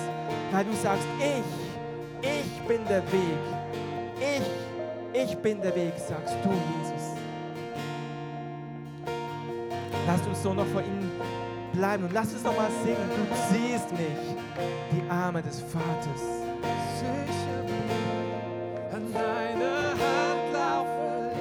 weil 0.52 0.64
du 0.64 0.72
sagst, 0.72 1.06
ich, 1.18 2.28
ich 2.28 2.68
bin 2.68 2.80
der 2.88 3.02
Weg. 3.12 3.38
Ich, 4.20 5.22
ich 5.22 5.38
bin 5.38 5.62
der 5.62 5.74
Weg, 5.74 5.94
sagst 5.96 6.36
du, 6.44 6.50
Jesus. 6.50 6.97
Lass 10.08 10.26
uns 10.26 10.42
so 10.42 10.54
noch 10.54 10.64
vor 10.68 10.80
ihm 10.80 11.10
bleiben 11.74 12.04
und 12.04 12.14
lass 12.14 12.32
uns 12.32 12.42
noch 12.42 12.56
mal 12.56 12.70
singen. 12.82 13.10
Du 13.14 13.26
siehst 13.52 13.92
mich, 13.92 14.36
die 14.90 15.10
Arme 15.10 15.42
des 15.42 15.60
Vaters. 15.60 16.22
Sicher 16.98 17.62
bin, 17.66 18.96
an 18.96 19.12
deine 19.12 19.90
Hand 20.00 20.52
laufe 20.54 21.32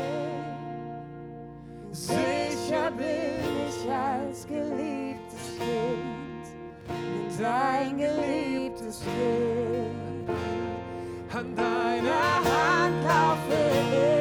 ich. 1.93 1.97
Sicher 1.97 2.91
bin 2.91 3.39
ich 3.69 3.89
als 3.89 4.45
geliebtes 4.45 5.45
Kind, 5.57 6.45
bin 6.89 7.37
dein 7.39 7.97
geliebtes 7.97 8.99
Kind. 8.99 10.29
An 11.33 11.55
deiner 11.55 12.35
Hand 12.43 13.01
laufe 13.05 13.53
ich. 13.53 14.16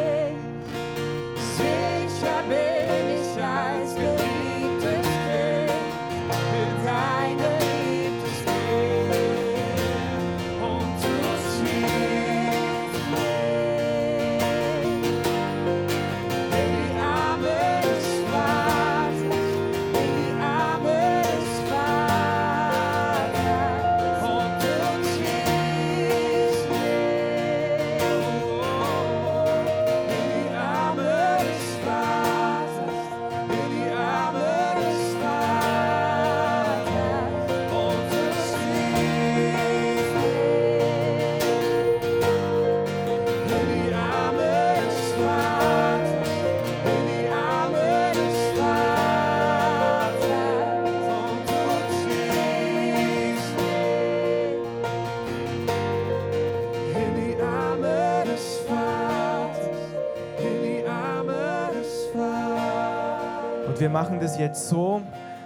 Jetzt 64.38 64.68
so, 64.68 65.00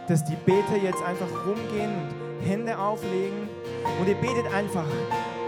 dass 0.08 0.24
die 0.24 0.34
Beter 0.34 0.76
jetzt 0.82 1.02
einfach 1.02 1.28
rumgehen 1.46 1.90
und 2.40 2.46
Hände 2.46 2.76
auflegen. 2.76 3.48
Und 4.00 4.08
ihr 4.08 4.16
betet 4.16 4.52
einfach, 4.52 4.86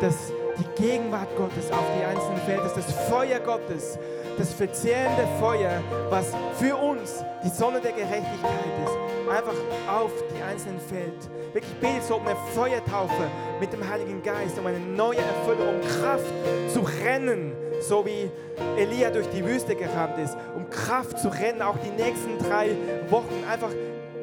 dass 0.00 0.32
die 0.58 0.82
Gegenwart 0.82 1.28
Gottes 1.36 1.70
auf 1.72 1.84
die 1.98 2.04
Einzelnen 2.04 2.38
fällt, 2.46 2.64
dass 2.64 2.74
das 2.74 2.92
Feuer 3.08 3.40
Gottes, 3.40 3.98
das 4.38 4.52
verzehrende 4.52 5.26
Feuer, 5.40 5.80
was 6.10 6.32
für 6.58 6.76
uns 6.76 7.24
die 7.44 7.48
Sonne 7.48 7.80
der 7.80 7.92
Gerechtigkeit 7.92 8.74
ist, 8.84 9.30
einfach 9.30 9.54
auf 9.88 10.12
die 10.36 10.42
Einzelnen 10.42 10.80
fällt. 10.80 11.30
Wirklich 11.52 11.74
betet 11.80 12.04
so 12.04 12.16
um 12.16 12.26
eine 12.26 12.36
Feuertaufe 12.54 13.28
mit 13.60 13.72
dem 13.72 13.88
Heiligen 13.88 14.22
Geist, 14.22 14.58
um 14.58 14.66
eine 14.66 14.78
neue 14.78 15.18
Erfüllung, 15.18 15.76
um 15.76 15.80
Kraft 15.80 16.32
zu 16.72 16.80
rennen, 17.04 17.52
so 17.82 18.04
wie 18.06 18.30
Elia 18.78 19.10
durch 19.10 19.28
die 19.28 19.44
Wüste 19.44 19.74
gerannt 19.74 20.18
ist, 20.18 20.36
um 20.56 20.68
Kraft 20.70 21.18
zu 21.18 21.28
rennen, 21.28 21.62
auch 21.62 21.76
die 21.78 21.90
nächsten 21.90 22.38
drei 22.38 22.70
Wochen. 23.10 23.44
Einfach 23.50 23.70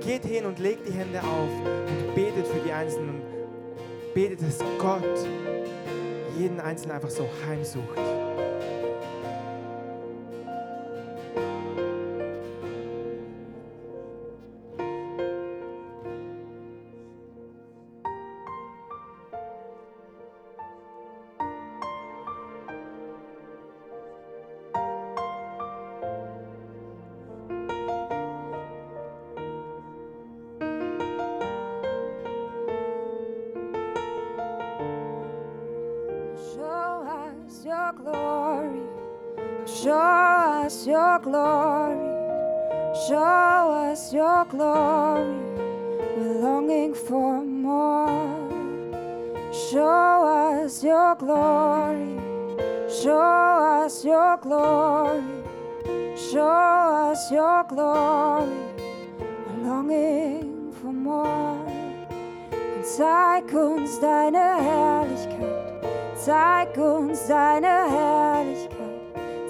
geht 0.01 0.23
hin 0.23 0.45
und 0.45 0.59
legt 0.59 0.87
die 0.87 0.93
Hände 0.93 1.19
auf 1.19 1.49
und 1.65 2.15
betet 2.15 2.47
für 2.47 2.59
die 2.65 2.71
Einzelnen 2.71 3.21
betet, 4.13 4.41
dass 4.41 4.59
Gott 4.77 5.03
jeden 6.37 6.59
Einzelnen 6.59 6.95
einfach 6.95 7.09
so 7.09 7.27
heimsucht. 7.47 8.18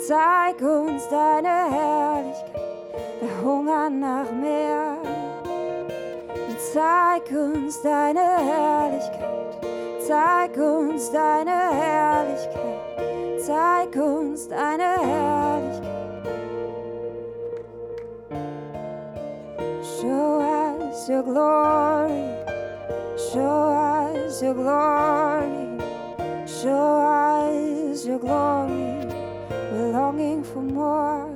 Zeig 0.10 0.60
uns 0.64 1.08
deine 1.08 1.70
Herrlichkeit, 1.70 2.96
wir 3.22 3.44
hungern 3.44 4.00
nach 4.00 4.32
mehr. 4.32 4.96
Zeig 6.74 7.30
uns 7.30 7.80
deine 7.84 8.20
Herrlichkeit, 8.20 9.60
zeig 10.00 10.58
uns 10.58 11.12
deine 11.12 11.52
Herrlichkeit, 11.52 13.40
zeig 13.46 13.96
uns 13.98 14.48
deine 14.48 14.98
Herrlichkeit. 15.00 16.24
Show 19.84 20.42
us 20.42 21.08
your 21.08 21.22
glory, 21.22 22.24
show 23.16 23.76
us 24.18 24.42
your 24.42 24.56
glory, 24.56 25.78
show 26.48 26.98
us 27.94 28.08
your 28.08 28.18
glory 28.18 28.79
longing 30.10 30.44
for 30.44 30.62
more. 30.62 31.30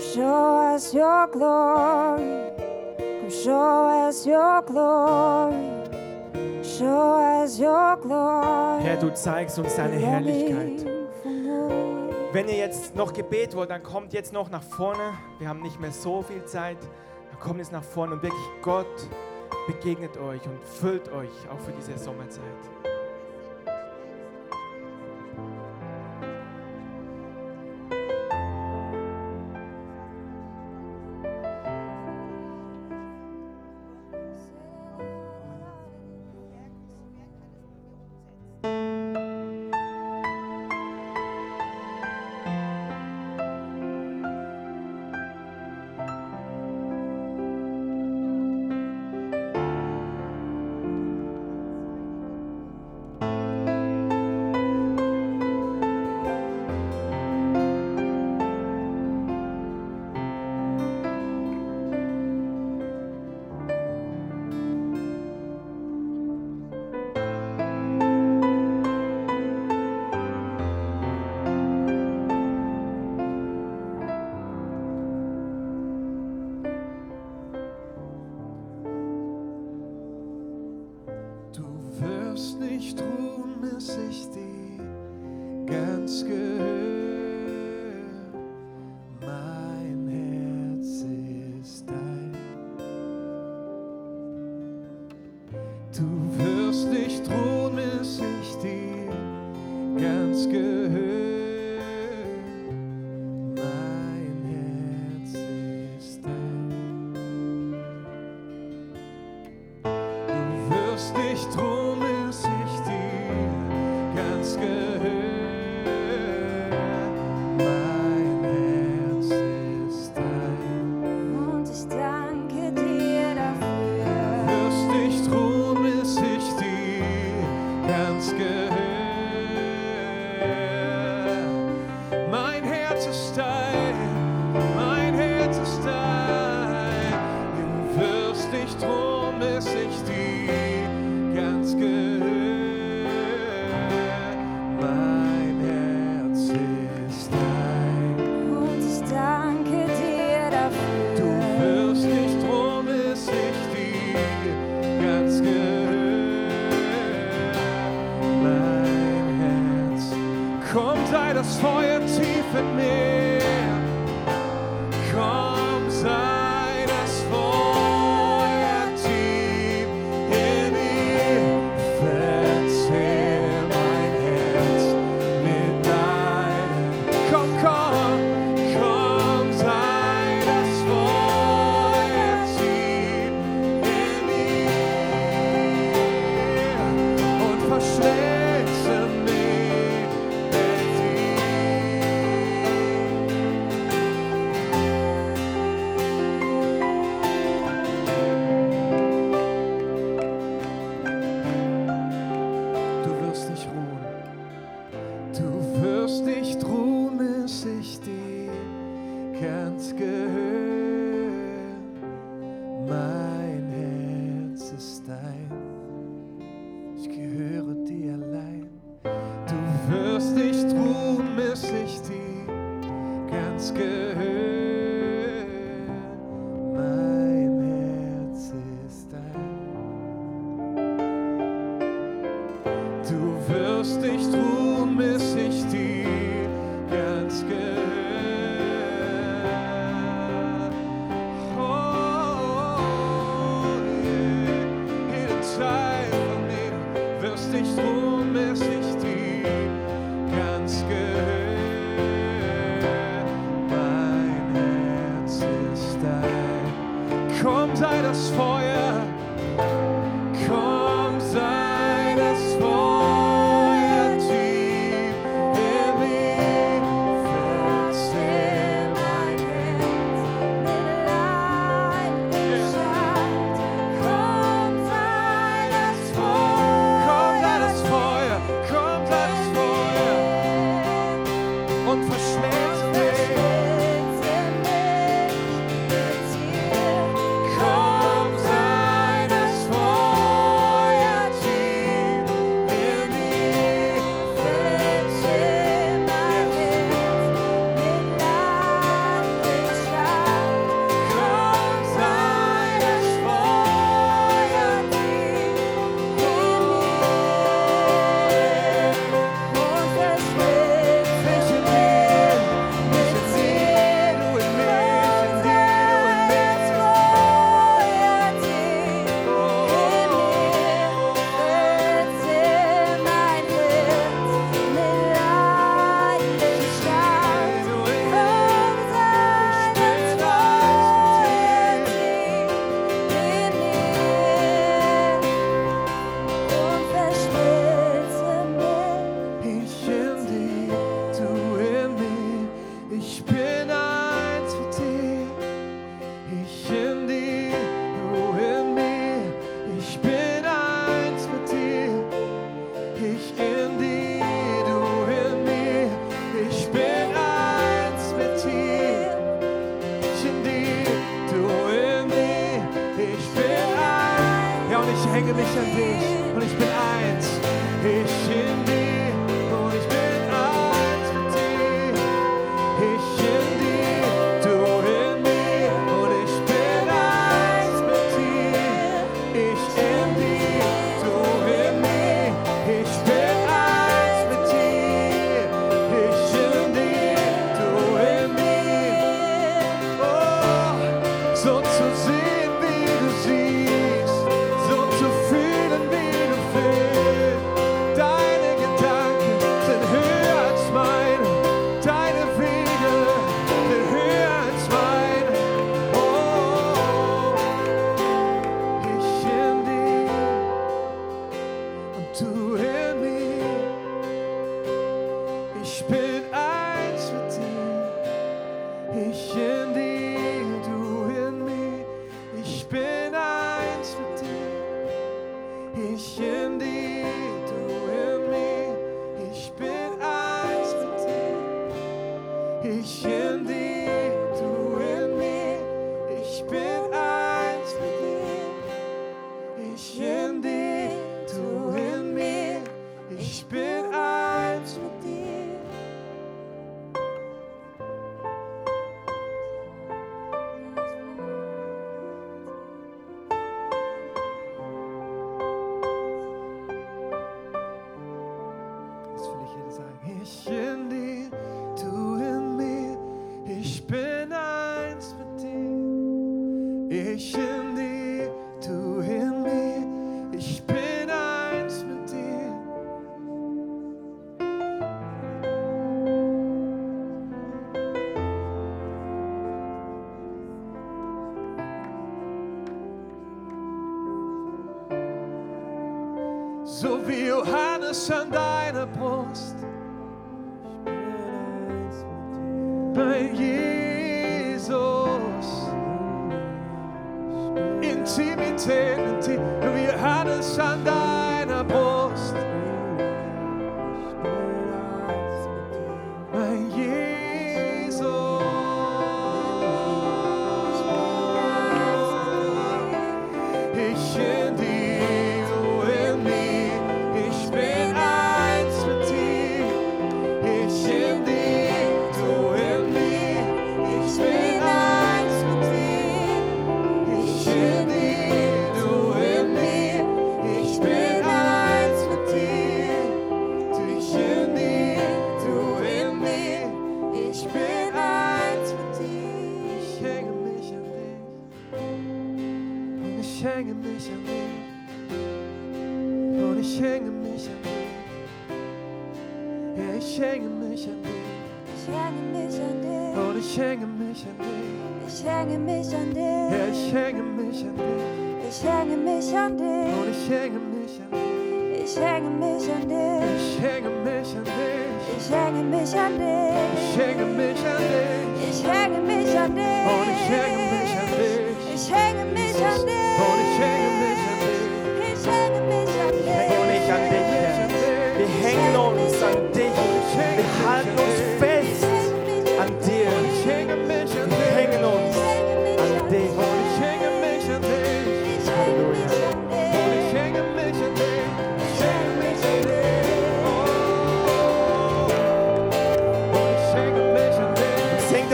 Show 0.00 0.74
us 0.74 0.94
your 0.94 1.26
glory. 1.28 2.52
Come 2.98 3.30
show 3.30 4.08
us 4.08 4.26
your 4.26 4.62
glory. 4.62 5.54
Show 6.62 7.42
us 7.42 7.58
your 7.58 7.96
glory. 8.00 8.82
Herr, 8.82 8.96
du 8.96 9.12
zeigst 9.12 9.58
uns 9.58 9.74
deine 9.76 9.96
Herrlichkeit. 9.96 10.86
Wenn 12.32 12.48
ihr 12.48 12.56
jetzt 12.56 12.96
noch 12.96 13.12
Gebet 13.12 13.54
wollt, 13.54 13.70
dann 13.70 13.82
kommt 13.82 14.12
jetzt 14.12 14.32
noch 14.32 14.50
nach 14.50 14.62
vorne. 14.62 15.12
Wir 15.38 15.48
haben 15.48 15.62
nicht 15.62 15.80
mehr 15.80 15.92
so 15.92 16.22
viel 16.22 16.44
Zeit. 16.46 16.78
Dann 17.30 17.40
kommt 17.40 17.58
jetzt 17.58 17.72
nach 17.72 17.84
vorne 17.84 18.14
und 18.14 18.22
wirklich 18.22 18.42
Gott 18.62 19.08
begegnet 19.66 20.16
euch 20.16 20.44
und 20.46 20.64
füllt 20.64 21.12
euch 21.12 21.30
auch 21.50 21.60
für 21.60 21.72
diese 21.72 21.96
Sommerzeit. 21.96 22.93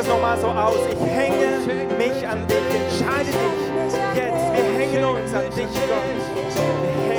es 0.00 0.08
nochmal 0.08 0.38
so 0.38 0.48
aus. 0.48 0.78
Ich 0.90 1.10
hänge 1.10 1.58
mich 1.98 2.26
an 2.26 2.46
dich. 2.46 2.56
Entscheide 2.56 3.26
dich 3.26 4.16
jetzt. 4.16 4.52
Wir 4.54 4.78
hängen 4.78 5.04
uns 5.04 5.34
an 5.34 5.44
dich, 5.50 5.66
Gott. 5.66 7.09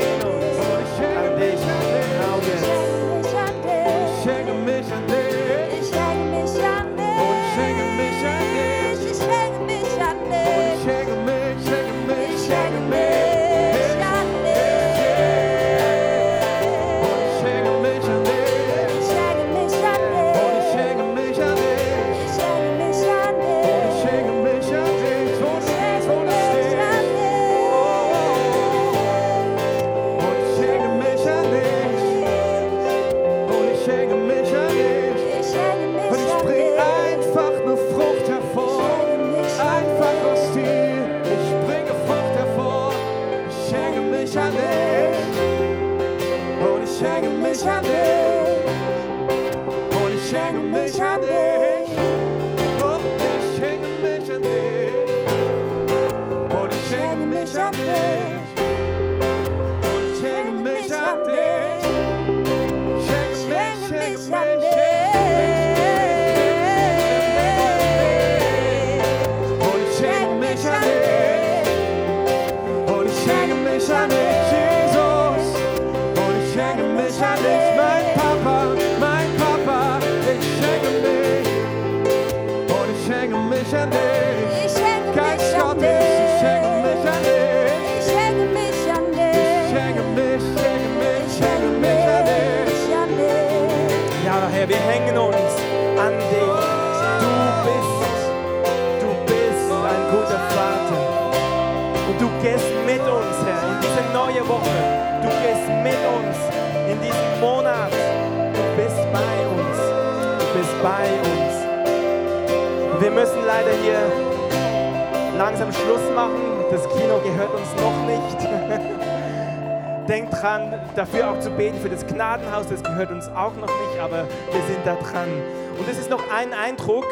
Leider 113.52 113.72
hier 113.84 115.38
langsam 115.38 115.72
Schluss 115.74 116.10
machen. 116.16 116.40
Das 116.72 116.88
Kino 116.88 117.20
gehört 117.22 117.54
uns 117.54 117.68
noch 117.82 118.06
nicht. 118.06 118.48
Denkt 120.08 120.34
dran, 120.34 120.74
dafür 120.96 121.32
auch 121.32 121.40
zu 121.40 121.52
beten 121.52 121.78
für 121.80 121.90
das 121.90 122.08
Gnadenhaus, 122.08 122.68
das 122.68 122.82
gehört 122.82 123.12
uns 123.12 123.28
auch 123.28 123.54
noch 123.56 123.68
nicht, 123.68 124.00
aber 124.02 124.26
wir 124.52 124.62
sind 124.68 124.80
da 124.86 124.96
dran. 124.96 125.30
Und 125.78 125.88
es 125.90 126.00
ist 126.00 126.10
noch 126.10 126.24
ein 126.34 126.54
Eindruck, 126.54 127.06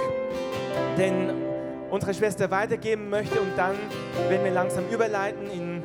den 0.98 1.30
unsere 1.90 2.14
Schwester 2.14 2.50
weitergeben 2.52 3.10
möchte 3.10 3.40
und 3.40 3.58
dann 3.58 3.76
werden 4.30 4.44
wir 4.44 4.52
langsam 4.52 4.86
überleiten, 4.90 5.50
in, 5.52 5.84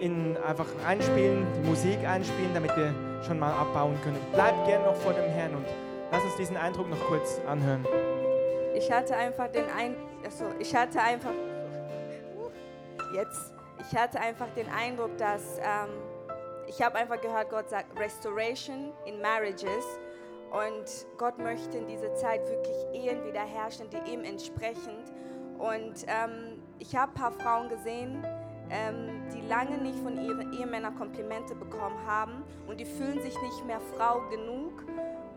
in 0.00 0.36
einfach 0.36 0.66
einspielen, 0.86 1.46
die 1.56 1.68
Musik 1.68 1.98
einspielen, 2.06 2.50
damit 2.54 2.76
wir 2.76 2.94
schon 3.26 3.38
mal 3.38 3.52
abbauen 3.52 3.96
können. 4.02 4.18
Bleibt 4.32 4.66
gern 4.66 4.82
noch 4.82 4.96
vor 4.96 5.12
dem 5.12 5.30
Herrn 5.30 5.54
und 5.54 5.66
lass 6.12 6.22
uns 6.22 6.36
diesen 6.36 6.56
Eindruck 6.56 6.88
noch 6.88 7.00
kurz 7.08 7.40
anhören. 7.46 7.84
Ich 8.74 8.90
hatte 8.90 9.16
einfach 9.16 9.48
den 9.48 9.68
ein 9.70 9.96
also 10.24 10.44
ich 10.58 10.74
hatte 10.74 11.00
einfach 11.00 11.32
jetzt 13.14 13.52
ich 13.80 13.96
hatte 13.96 14.20
einfach 14.20 14.48
den 14.54 14.68
Eindruck, 14.68 15.16
dass 15.16 15.58
ähm, 15.58 15.88
ich 16.66 16.80
habe 16.82 16.96
einfach 16.98 17.20
gehört, 17.20 17.50
Gott 17.50 17.68
sagt 17.68 17.98
Restoration 17.98 18.92
in 19.04 19.20
Marriages 19.20 19.98
und 20.50 21.06
Gott 21.18 21.38
möchte 21.38 21.78
in 21.78 21.88
dieser 21.88 22.14
Zeit 22.14 22.46
wirklich 22.48 22.76
Ehen 22.92 23.24
wiederherstellen, 23.24 23.90
die 23.90 24.12
ihm 24.12 24.24
entsprechen. 24.24 24.92
Und 25.58 26.04
ähm, 26.06 26.62
ich 26.78 26.94
habe 26.94 27.12
ein 27.12 27.14
paar 27.14 27.32
Frauen 27.32 27.68
gesehen, 27.68 28.24
ähm, 28.70 29.22
die 29.34 29.40
lange 29.48 29.78
nicht 29.78 29.98
von 29.98 30.16
ihren 30.16 30.52
Ehemännern 30.52 30.94
Komplimente 30.96 31.54
bekommen 31.54 31.98
haben 32.06 32.44
und 32.68 32.78
die 32.78 32.84
fühlen 32.84 33.20
sich 33.20 33.34
nicht 33.42 33.66
mehr 33.66 33.80
Frau 33.96 34.20
genug 34.30 34.84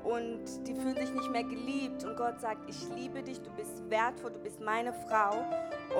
und 0.04 0.68
die 0.68 0.76
fühlen 0.76 0.96
sich 0.96 1.14
nicht 1.14 1.32
mehr 1.32 1.44
geliebt. 1.44 2.04
Und 2.04 2.18
Gott 2.18 2.40
sagt, 2.40 2.70
ich 2.70 2.90
liebe 2.96 3.24
dich, 3.24 3.42
du 3.42 3.50
bist 3.52 3.90
wertvoll, 3.90 4.32
du 4.32 4.40
bist 4.40 4.60
meine 4.60 4.94
Frau. 4.94 5.32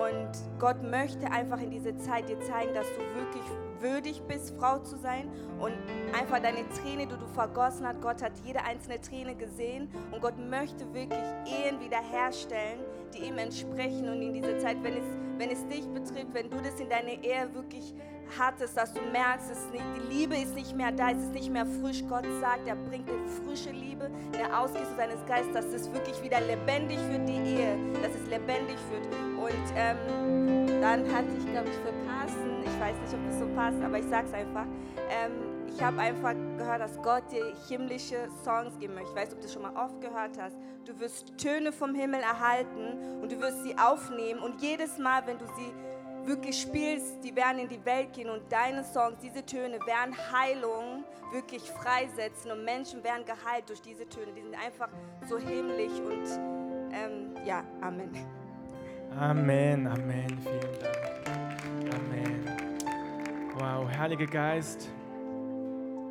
Und 0.06 0.32
Gott 0.60 0.82
möchte 0.84 1.32
einfach 1.32 1.62
in 1.62 1.72
dieser 1.72 1.98
Zeit 1.98 2.28
dir 2.28 2.40
zeigen, 2.42 2.74
dass 2.74 2.88
du 2.88 3.00
wirklich 3.16 3.44
würdig 3.80 4.22
bist, 4.28 4.56
Frau 4.58 4.80
zu 4.80 4.98
sein. 4.98 5.30
Und 5.60 5.74
einfach 6.18 6.40
deine 6.40 6.68
Träne, 6.70 7.08
die 7.08 7.16
du 7.16 7.28
vergossen 7.34 7.88
hast, 7.88 8.02
Gott 8.02 8.22
hat 8.22 8.34
jede 8.44 8.64
einzelne 8.64 9.00
Träne 9.00 9.36
gesehen. 9.36 9.90
Und 10.12 10.22
Gott 10.22 10.38
möchte 10.38 10.92
wirklich 10.94 11.24
Ehen 11.46 11.80
wiederherstellen, 11.80 12.80
die 13.14 13.28
ihm 13.28 13.38
entsprechen. 13.38 14.10
Und 14.10 14.22
in 14.22 14.34
dieser 14.34 14.60
Zeit, 14.60 14.84
wenn 14.84 14.94
es, 14.94 15.06
wenn 15.38 15.50
es 15.50 15.66
dich 15.68 15.88
betrifft, 15.88 16.34
wenn 16.34 16.50
du 16.50 16.58
das 16.58 16.80
in 16.80 16.90
deiner 16.90 17.24
Ehe 17.24 17.54
wirklich 17.54 17.94
hattest, 18.38 18.78
dass 18.78 18.94
du 18.94 19.02
merkst, 19.12 19.52
es 19.52 19.72
nicht, 19.72 19.84
die 19.96 20.14
Liebe 20.14 20.36
ist 20.36 20.56
nicht 20.56 20.76
mehr 20.76 20.92
da, 20.92 21.12
es 21.12 21.18
ist 21.18 21.34
nicht 21.34 21.52
mehr 21.52 21.66
frisch. 21.66 22.04
Gott 22.08 22.26
sagt, 22.42 22.68
er 22.68 22.76
bringt 22.76 23.08
dir 23.08 23.20
frische 23.44 23.72
Liebe, 23.72 24.10
der 24.34 24.60
Ausgießung 24.60 24.96
seines 24.98 25.26
Geistes, 25.26 25.54
dass 25.54 25.66
es 25.66 25.92
wirklich 25.94 26.22
wieder 26.24 26.42
lebendig 26.42 27.00
wird, 27.10 27.28
die 27.28 27.38
Ehe, 27.38 27.78
dass 28.02 28.14
es 28.16 28.28
lebendig 28.28 28.78
wird. 28.92 29.06
Und 29.38 29.74
ähm, 29.76 30.82
dann 30.82 31.02
hatte 31.14 31.30
ich, 31.38 31.46
glaube 31.52 31.70
ich, 31.70 31.76
für 31.76 31.94
Carsten, 32.08 32.64
ich 32.64 32.80
weiß 32.80 32.96
nicht, 33.02 33.14
ob 33.14 33.30
es 33.30 33.40
so 33.40 33.48
passt, 33.56 33.82
aber 33.82 34.00
ich 34.00 34.06
sage 34.06 34.28
es 34.28 34.34
einfach, 34.34 34.66
ähm, 35.10 35.54
ich 35.68 35.82
habe 35.82 36.00
einfach 36.00 36.34
gehört, 36.58 36.82
dass 36.82 37.02
Gott 37.02 37.24
dir 37.32 37.54
himmlische 37.68 38.28
Songs 38.44 38.78
geben 38.80 38.94
möchte. 38.94 39.10
Ich 39.10 39.16
weiß, 39.16 39.34
ob 39.34 39.40
du 39.40 39.44
das 39.44 39.54
schon 39.54 39.64
mal 39.64 39.76
oft 39.76 40.00
gehört 40.02 40.38
hast. 40.40 40.56
Du 40.86 41.00
wirst 41.00 41.38
Töne 41.38 41.72
vom 41.72 41.96
Himmel 41.96 42.22
erhalten 42.22 43.22
und 43.22 43.32
du 43.32 43.40
wirst 43.42 43.64
sie 43.64 43.76
aufnehmen 43.78 44.40
und 44.40 44.62
jedes 44.62 44.98
Mal, 45.00 45.26
wenn 45.26 45.38
du 45.40 45.46
sie 45.58 45.74
wirklich 46.26 46.62
spielst, 46.62 47.24
die 47.24 47.36
werden 47.36 47.60
in 47.60 47.68
die 47.68 47.84
Welt 47.86 48.14
gehen 48.14 48.30
und 48.30 48.42
deine 48.52 48.84
Songs, 48.84 49.18
diese 49.22 49.46
Töne 49.46 49.80
werden 49.86 50.16
Heilung 50.32 51.04
wirklich 51.32 51.64
freisetzen 51.64 52.52
und 52.52 52.64
Menschen 52.64 53.04
werden 53.04 53.26
geheilt 53.26 53.68
durch 53.68 53.82
diese 53.82 54.08
Töne. 54.08 54.32
Die 54.36 54.42
sind 54.42 54.56
einfach 54.56 54.90
so 55.28 55.38
himmlisch 55.38 56.00
und 56.00 56.26
ähm, 56.94 57.36
ja, 57.46 57.64
Amen. 57.82 58.12
Amen, 59.20 59.88
Amen, 59.88 60.40
vielen 60.42 60.80
Dank. 60.80 61.94
Amen. 61.94 62.50
Wow, 63.56 63.88
Heiliger 63.98 64.26
Geist, 64.26 64.90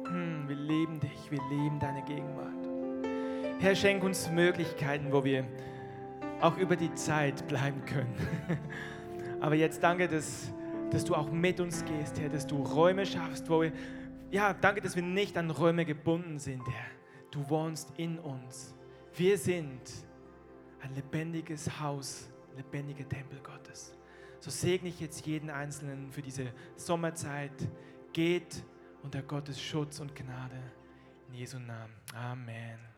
hm, 0.07 0.45
wir 0.47 0.57
lieben 0.57 1.01
dich, 1.01 1.31
wir 1.31 1.41
lieben 1.51 1.79
deine 1.81 2.03
Gegenwart. 2.03 2.53
Herr, 3.61 3.75
schenk 3.75 4.03
uns 4.05 4.31
Möglichkeiten, 4.31 5.13
wo 5.13 5.25
wir 5.25 5.45
auch 6.41 6.57
über 6.57 6.77
die 6.77 6.93
Zeit 6.95 7.47
bleiben 7.47 7.85
können. 7.87 8.17
Aber 9.43 9.57
jetzt 9.57 9.83
danke, 9.83 10.07
dass, 10.07 10.53
dass 10.93 11.05
du 11.05 11.17
auch 11.17 11.29
mit 11.29 11.59
uns 11.59 11.85
gehst, 11.85 12.21
Herr, 12.21 12.29
dass 12.29 12.47
du 12.47 12.63
Räume 12.63 13.05
schaffst, 13.05 13.51
wo 13.51 13.63
wir, 13.63 13.73
ja, 14.31 14.55
danke, 14.55 14.81
dass 14.81 14.95
wir 14.95 15.03
nicht 15.03 15.37
an 15.37 15.51
Räume 15.51 15.85
gebunden 15.85 16.39
sind, 16.39 16.63
Herr. 16.69 16.87
Du 17.33 17.51
wohnst 17.51 17.93
in 17.97 18.21
uns. 18.21 18.73
Wir 19.17 19.37
sind 19.37 19.81
ein 20.81 20.95
lebendiges 20.95 21.81
Haus, 21.81 22.31
lebendiger 22.57 23.09
Tempel 23.09 23.41
Gottes. 23.43 23.97
So 24.39 24.53
segne 24.53 24.91
ich 24.91 25.01
jetzt 25.01 25.27
jeden 25.27 25.51
Einzelnen 25.51 26.13
für 26.13 26.23
diese 26.23 26.47
Sommerzeit. 26.77 27.69
Geht 28.13 28.63
unter 29.03 29.23
Gottes 29.23 29.61
Schutz 29.61 29.99
und 29.99 30.15
Gnade. 30.15 30.63
In 31.29 31.35
Jesu 31.35 31.59
Namen. 31.59 31.95
Amen. 32.15 32.92